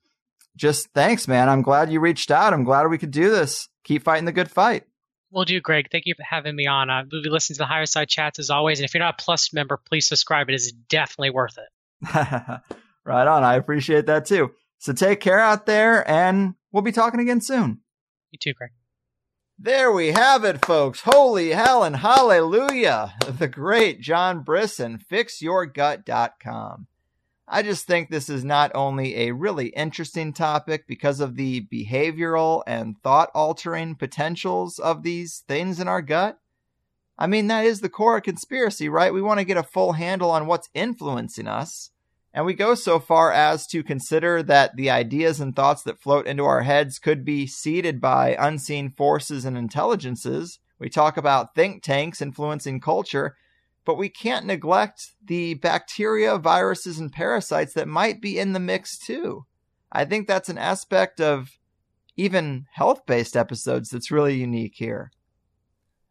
[0.55, 1.49] Just thanks, man.
[1.49, 2.53] I'm glad you reached out.
[2.53, 3.67] I'm glad we could do this.
[3.83, 4.83] Keep fighting the good fight.
[5.31, 5.87] Will do, Greg.
[5.91, 6.91] Thank you for having me on.
[6.91, 8.79] Uh, we'll be listening to the Higherside Chats as always.
[8.79, 10.47] And if you're not a Plus member, please subscribe.
[10.47, 11.69] It is definitely worth it.
[13.03, 13.43] right on.
[13.43, 14.51] I appreciate that too.
[14.77, 17.79] So take care out there, and we'll be talking again soon.
[18.31, 18.71] You too, Greg.
[19.63, 21.03] There we have it, folks.
[21.05, 23.13] Holy hell and hallelujah.
[23.25, 26.87] The great John Brisson, fixyourgut.com.
[27.47, 32.63] I just think this is not only a really interesting topic because of the behavioral
[32.67, 36.39] and thought altering potentials of these things in our gut.
[37.17, 39.13] I mean, that is the core of conspiracy, right?
[39.13, 41.89] We want to get a full handle on what's influencing us.
[42.33, 46.25] And we go so far as to consider that the ideas and thoughts that float
[46.25, 50.59] into our heads could be seeded by unseen forces and intelligences.
[50.79, 53.35] We talk about think tanks influencing culture
[53.85, 58.97] but we can't neglect the bacteria, viruses, and parasites that might be in the mix
[58.97, 59.45] too.
[59.91, 61.57] I think that's an aspect of
[62.15, 65.11] even health based episodes that's really unique here.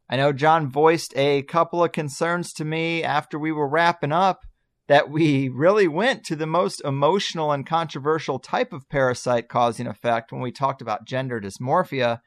[0.09, 4.45] I know John voiced a couple of concerns to me after we were wrapping up
[4.89, 10.33] that we really went to the most emotional and controversial type of parasite causing effect
[10.33, 12.21] when we talked about gender dysmorphia.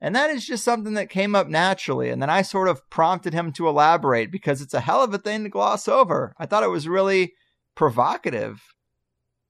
[0.00, 2.10] And that is just something that came up naturally.
[2.10, 5.18] And then I sort of prompted him to elaborate because it's a hell of a
[5.18, 6.34] thing to gloss over.
[6.38, 7.32] I thought it was really
[7.74, 8.60] provocative.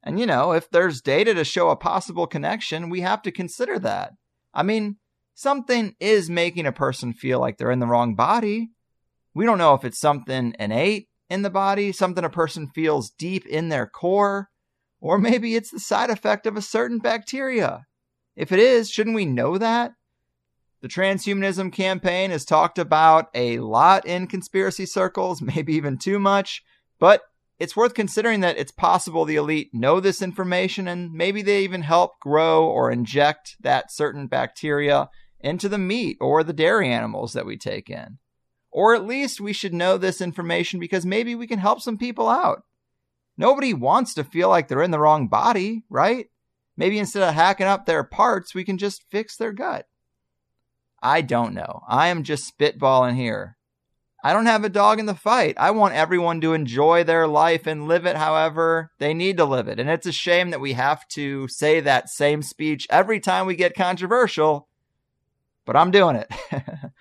[0.03, 3.79] And, you know, if there's data to show a possible connection, we have to consider
[3.81, 4.13] that.
[4.55, 4.97] I mean,
[5.35, 8.71] something is making a person feel like they're in the wrong body.
[9.35, 13.47] We don't know if it's something innate in the body, something a person feels deep
[13.47, 14.51] in their core,
[15.01, 17.87] or maybe it's the side effect of a certain bacteria.
[18.37, 19.93] If it is, shouldn't we know that?
[20.83, 26.63] The transhumanism campaign is talked about a lot in conspiracy circles, maybe even too much,
[26.99, 27.23] but
[27.59, 31.83] it's worth considering that it's possible the elite know this information and maybe they even
[31.83, 35.09] help grow or inject that certain bacteria
[35.41, 38.19] into the meat or the dairy animals that we take in.
[38.77, 42.29] Or at least we should know this information because maybe we can help some people
[42.29, 42.63] out.
[43.39, 46.27] Nobody wants to feel like they're in the wrong body, right?
[46.77, 49.87] Maybe instead of hacking up their parts, we can just fix their gut.
[51.03, 51.85] I don't know.
[51.89, 53.57] I am just spitballing here.
[54.23, 55.55] I don't have a dog in the fight.
[55.57, 59.69] I want everyone to enjoy their life and live it however they need to live
[59.69, 59.81] it.
[59.81, 63.57] And it's a shame that we have to say that same speech every time we
[63.57, 64.69] get controversial,
[65.65, 66.31] but I'm doing it.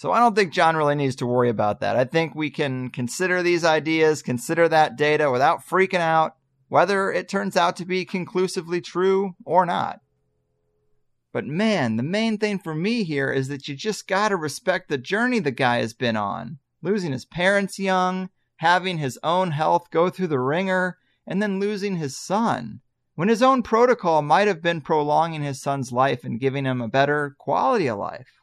[0.00, 1.94] so I don't think John really needs to worry about that.
[1.94, 6.36] I think we can consider these ideas, consider that data without freaking out,
[6.68, 10.00] whether it turns out to be conclusively true or not.
[11.34, 14.96] But man, the main thing for me here is that you just gotta respect the
[14.96, 16.60] journey the guy has been on.
[16.80, 20.96] Losing his parents young, having his own health go through the ringer,
[21.26, 22.80] and then losing his son.
[23.16, 26.88] When his own protocol might have been prolonging his son's life and giving him a
[26.88, 28.39] better quality of life.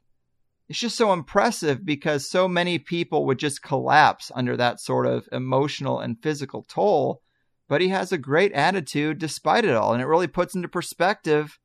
[0.70, 5.30] It's just so impressive because so many people would just collapse under that sort of
[5.32, 7.22] emotional and physical toll.
[7.70, 11.60] But he has a great attitude despite it all, and it really puts into perspective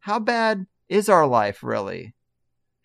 [0.00, 2.14] how bad is our life really?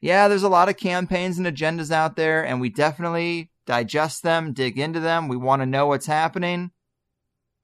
[0.01, 4.53] Yeah, there's a lot of campaigns and agendas out there, and we definitely digest them,
[4.53, 5.27] dig into them.
[5.27, 6.71] We want to know what's happening.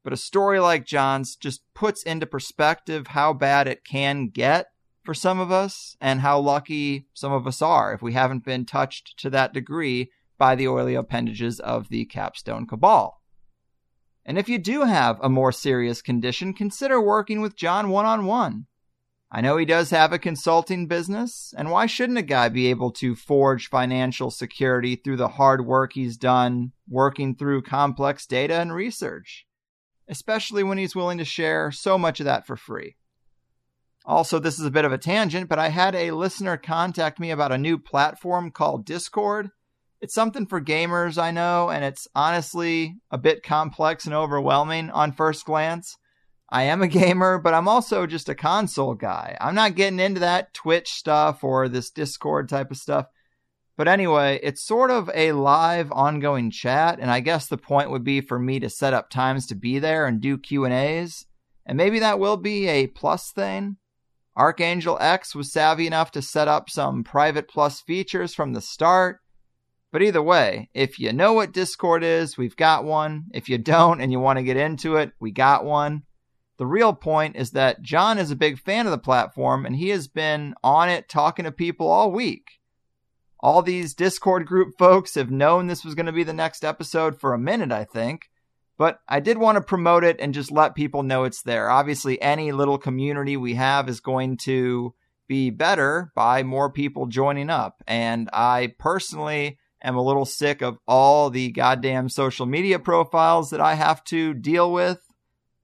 [0.04, 4.68] But a story like John's just puts into perspective how bad it can get
[5.08, 8.66] for some of us and how lucky some of us are if we haven't been
[8.66, 13.22] touched to that degree by the oily appendages of the capstone cabal.
[14.26, 18.26] And if you do have a more serious condition, consider working with John one on
[18.26, 18.66] one.
[19.32, 22.92] I know he does have a consulting business, and why shouldn't a guy be able
[22.92, 28.74] to forge financial security through the hard work he's done working through complex data and
[28.74, 29.46] research?
[30.10, 32.98] Especially when he's willing to share so much of that for free.
[34.08, 37.30] Also, this is a bit of a tangent, but I had a listener contact me
[37.30, 39.50] about a new platform called Discord.
[40.00, 45.12] It's something for gamers, I know, and it's honestly a bit complex and overwhelming on
[45.12, 45.98] first glance.
[46.50, 49.36] I am a gamer, but I'm also just a console guy.
[49.42, 53.08] I'm not getting into that Twitch stuff or this Discord type of stuff.
[53.76, 58.06] But anyway, it's sort of a live ongoing chat and I guess the point would
[58.06, 61.26] be for me to set up times to be there and do Q&As.
[61.66, 63.76] And maybe that will be a plus thing.
[64.38, 69.18] Archangel X was savvy enough to set up some private plus features from the start.
[69.92, 73.26] But either way, if you know what Discord is, we've got one.
[73.34, 76.04] If you don't and you want to get into it, we got one.
[76.60, 79.90] The real point is that John is a big fan of the platform and he
[79.90, 82.44] has been on it talking to people all week.
[83.40, 87.20] All these Discord group folks have known this was going to be the next episode
[87.20, 88.30] for a minute, I think.
[88.78, 91.70] But I did want to promote it and just let people know it's there.
[91.70, 94.94] Obviously, any little community we have is going to
[95.28, 97.84] be better by more people joining up.
[97.88, 103.62] And I personally am a little sick of all the goddamn social media profiles that
[103.62, 105.00] I have to deal with.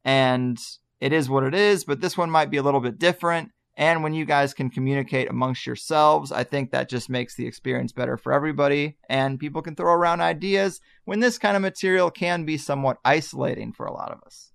[0.04, 0.58] And
[1.00, 3.52] it is what it is, but this one might be a little bit different.
[3.76, 7.92] And when you guys can communicate amongst yourselves, I think that just makes the experience
[7.92, 8.98] better for everybody.
[9.10, 13.74] And people can throw around ideas when this kind of material can be somewhat isolating
[13.74, 14.52] for a lot of us.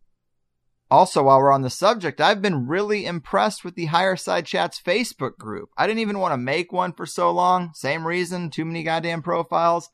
[0.91, 5.37] Also, while we're on the subject, I've been really impressed with the Higherside Chats Facebook
[5.37, 5.69] group.
[5.77, 7.73] I didn't even want to make one for so long.
[7.75, 9.91] Same reason, too many goddamn profiles.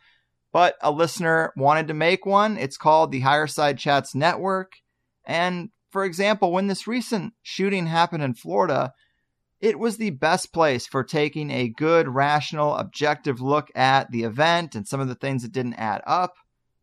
[0.53, 2.57] But a listener wanted to make one.
[2.59, 4.75] It's called the Higherside Chats Network.
[5.25, 8.93] And for example, when this recent shooting happened in Florida,
[9.65, 14.75] it was the best place for taking a good, rational, objective look at the event
[14.75, 16.35] and some of the things that didn't add up.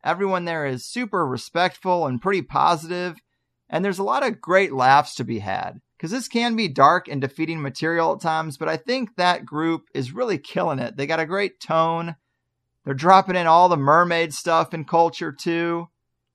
[0.03, 3.17] Everyone there is super respectful and pretty positive,
[3.69, 5.79] and there's a lot of great laughs to be had.
[5.95, 9.83] Because this can be dark and defeating material at times, but I think that group
[9.93, 10.97] is really killing it.
[10.97, 12.15] They got a great tone.
[12.83, 15.89] They're dropping in all the mermaid stuff and culture too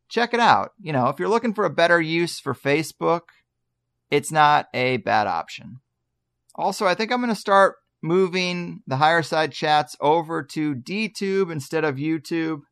[0.08, 0.72] check it out.
[0.80, 3.22] You know, if you're looking for a better use for Facebook,
[4.10, 5.80] it's not a bad option.
[6.56, 11.84] Also, I think I'm going to start moving the Higherside Chats over to DTube instead
[11.84, 12.62] of YouTube.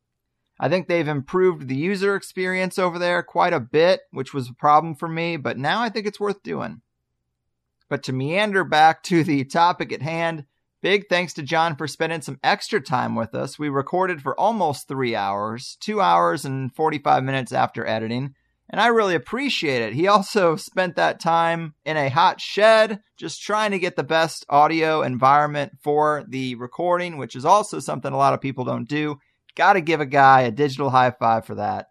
[0.59, 4.53] I think they've improved the user experience over there quite a bit, which was a
[4.53, 6.81] problem for me, but now I think it's worth doing.
[7.89, 10.45] But to meander back to the topic at hand,
[10.85, 13.57] Big thanks to John for spending some extra time with us.
[13.57, 18.35] We recorded for almost three hours, two hours and 45 minutes after editing,
[18.69, 19.93] and I really appreciate it.
[19.93, 24.45] He also spent that time in a hot shed, just trying to get the best
[24.49, 29.19] audio environment for the recording, which is also something a lot of people don't do.
[29.55, 31.87] Got to give a guy a digital high five for that.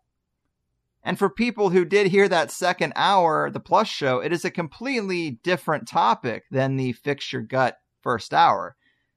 [1.05, 4.51] And for people who did hear that second hour, the Plus show, it is a
[4.51, 8.75] completely different topic than the Fix Your Gut first hour.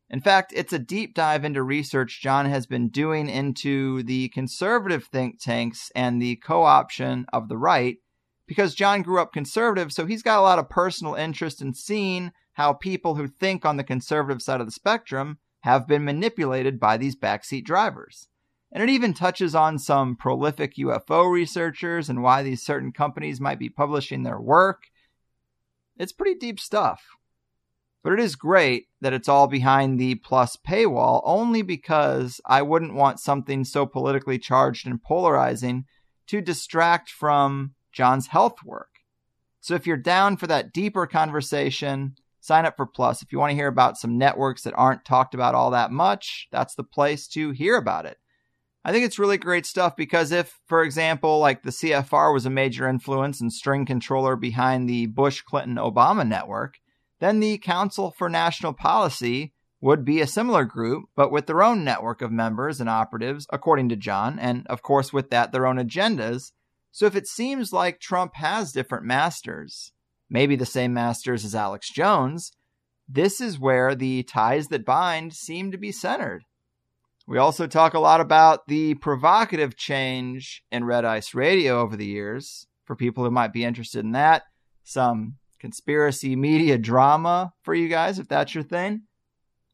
[0.10, 5.04] In fact, it's a deep dive into research John has been doing into the conservative
[5.06, 7.98] think tanks and the co option of the right,
[8.48, 12.32] because John grew up conservative, so he's got a lot of personal interest in seeing
[12.54, 16.96] how people who think on the conservative side of the spectrum have been manipulated by
[16.96, 18.30] these backseat drivers.
[18.72, 23.60] And it even touches on some prolific UFO researchers and why these certain companies might
[23.60, 24.84] be publishing their work.
[25.98, 27.02] It's pretty deep stuff.
[28.08, 32.94] But it is great that it's all behind the plus paywall only because I wouldn't
[32.94, 35.84] want something so politically charged and polarizing
[36.28, 38.88] to distract from John's health work.
[39.60, 43.22] So if you're down for that deeper conversation, sign up for Plus.
[43.22, 46.48] If you want to hear about some networks that aren't talked about all that much,
[46.50, 48.20] that's the place to hear about it.
[48.86, 52.50] I think it's really great stuff because if, for example, like the CFR was a
[52.50, 56.78] major influence and string controller behind the Bush Clinton Obama network,
[57.20, 61.84] then the Council for National Policy would be a similar group, but with their own
[61.84, 65.78] network of members and operatives, according to John, and of course, with that, their own
[65.78, 66.52] agendas.
[66.92, 69.92] So if it seems like Trump has different masters,
[70.30, 72.52] maybe the same masters as Alex Jones,
[73.08, 76.44] this is where the ties that bind seem to be centered.
[77.28, 82.06] We also talk a lot about the provocative change in Red Ice Radio over the
[82.06, 84.44] years for people who might be interested in that.
[84.84, 89.04] Some conspiracy media drama for you guys, if that's your thing.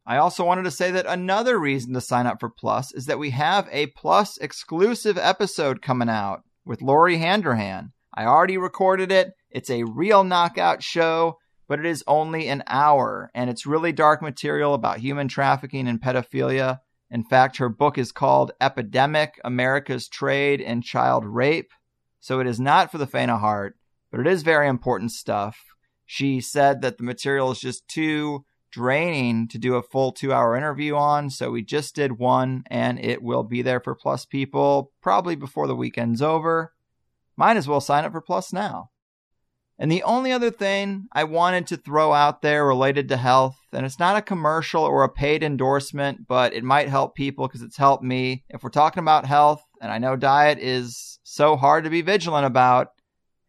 [0.06, 3.20] I also wanted to say that another reason to sign up for Plus is that
[3.20, 7.94] we have a Plus exclusive episode coming out with Lori Handrahan.
[8.14, 9.32] I already recorded it.
[9.50, 11.38] It's a real knockout show,
[11.68, 16.02] but it is only an hour, and it's really dark material about human trafficking and
[16.02, 16.80] pedophilia.
[17.10, 21.72] In fact, her book is called Epidemic America's Trade in Child Rape.
[22.20, 23.76] So it is not for the faint of heart,
[24.12, 25.58] but it is very important stuff.
[26.06, 30.56] She said that the material is just too draining to do a full two hour
[30.56, 31.30] interview on.
[31.30, 35.68] So we just did one and it will be there for Plus people probably before
[35.68, 36.74] the weekend's over.
[37.38, 38.90] Might as well sign up for Plus now.
[39.80, 43.86] And the only other thing I wanted to throw out there related to health, and
[43.86, 47.78] it's not a commercial or a paid endorsement, but it might help people because it's
[47.78, 48.44] helped me.
[48.50, 52.46] If we're talking about health, and I know diet is so hard to be vigilant
[52.46, 52.90] about,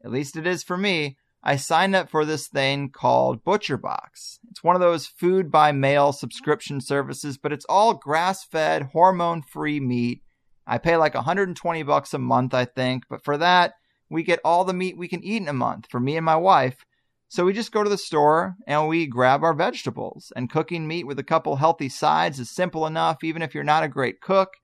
[0.02, 4.38] at least it is for me, I signed up for this thing called ButcherBox.
[4.50, 9.42] It's one of those food by mail subscription services, but it's all grass fed, hormone
[9.42, 10.22] free meat.
[10.66, 13.74] I pay like 120 bucks a month, I think, but for that,
[14.08, 16.36] we get all the meat we can eat in a month for me and my
[16.36, 16.86] wife.
[17.28, 20.32] So we just go to the store and we grab our vegetables.
[20.34, 23.84] And cooking meat with a couple healthy sides is simple enough, even if you're not
[23.84, 24.54] a great cook.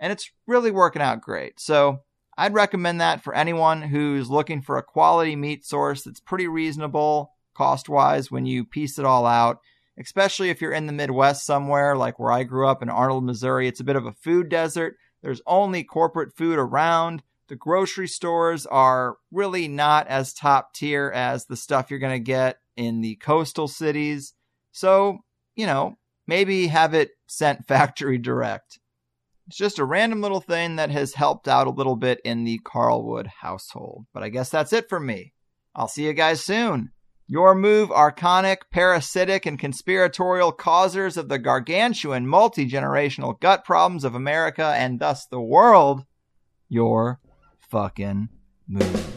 [0.00, 1.60] And it's really working out great.
[1.60, 2.00] So
[2.36, 7.32] I'd recommend that for anyone who's looking for a quality meat source that's pretty reasonable
[7.54, 9.60] cost wise when you piece it all out.
[9.98, 13.66] Especially if you're in the Midwest somewhere, like where I grew up in Arnold, Missouri.
[13.66, 14.96] It's a bit of a food desert.
[15.22, 21.46] There's only corporate food around the grocery stores are really not as top tier as
[21.46, 24.34] the stuff you're going to get in the coastal cities.
[24.72, 25.20] So,
[25.54, 25.96] you know,
[26.26, 28.78] maybe have it sent factory direct.
[29.46, 32.60] It's just a random little thing that has helped out a little bit in the
[32.64, 34.06] Carlwood household.
[34.12, 35.32] But I guess that's it for me.
[35.74, 36.90] I'll see you guys soon.
[37.28, 44.14] Your move, archonic, parasitic, and conspiratorial causers of the gargantuan multi generational gut problems of
[44.14, 46.04] America and thus the world.
[46.68, 47.20] Your
[47.68, 48.28] fucking
[48.68, 49.15] move.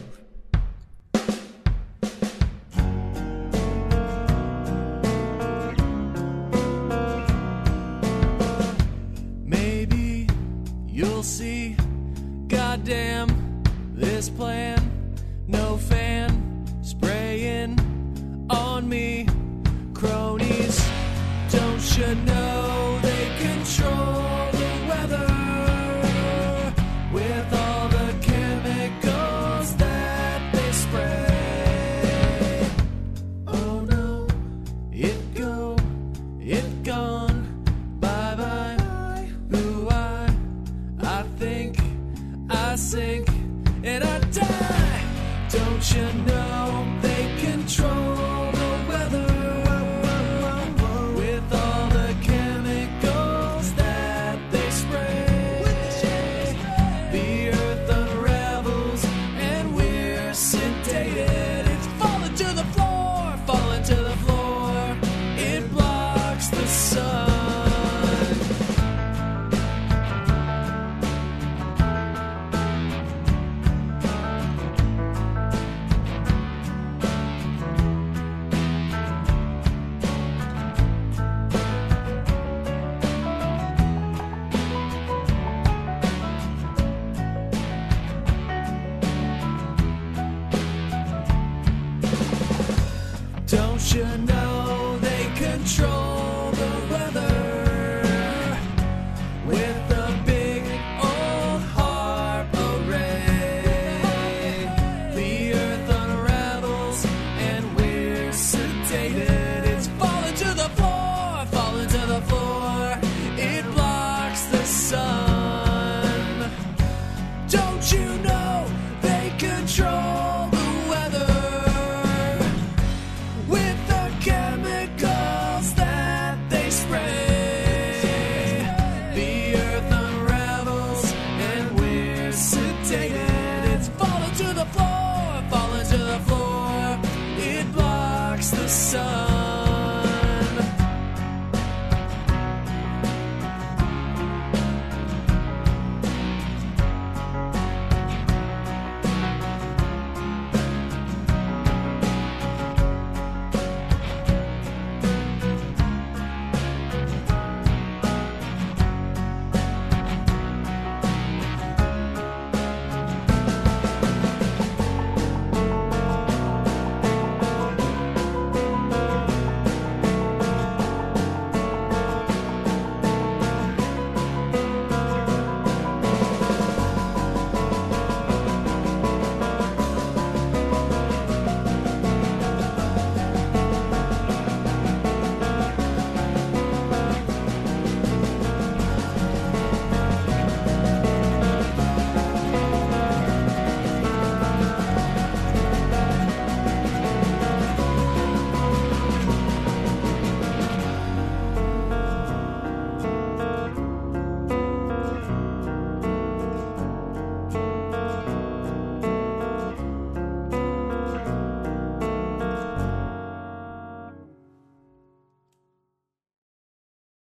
[14.20, 14.69] This plan.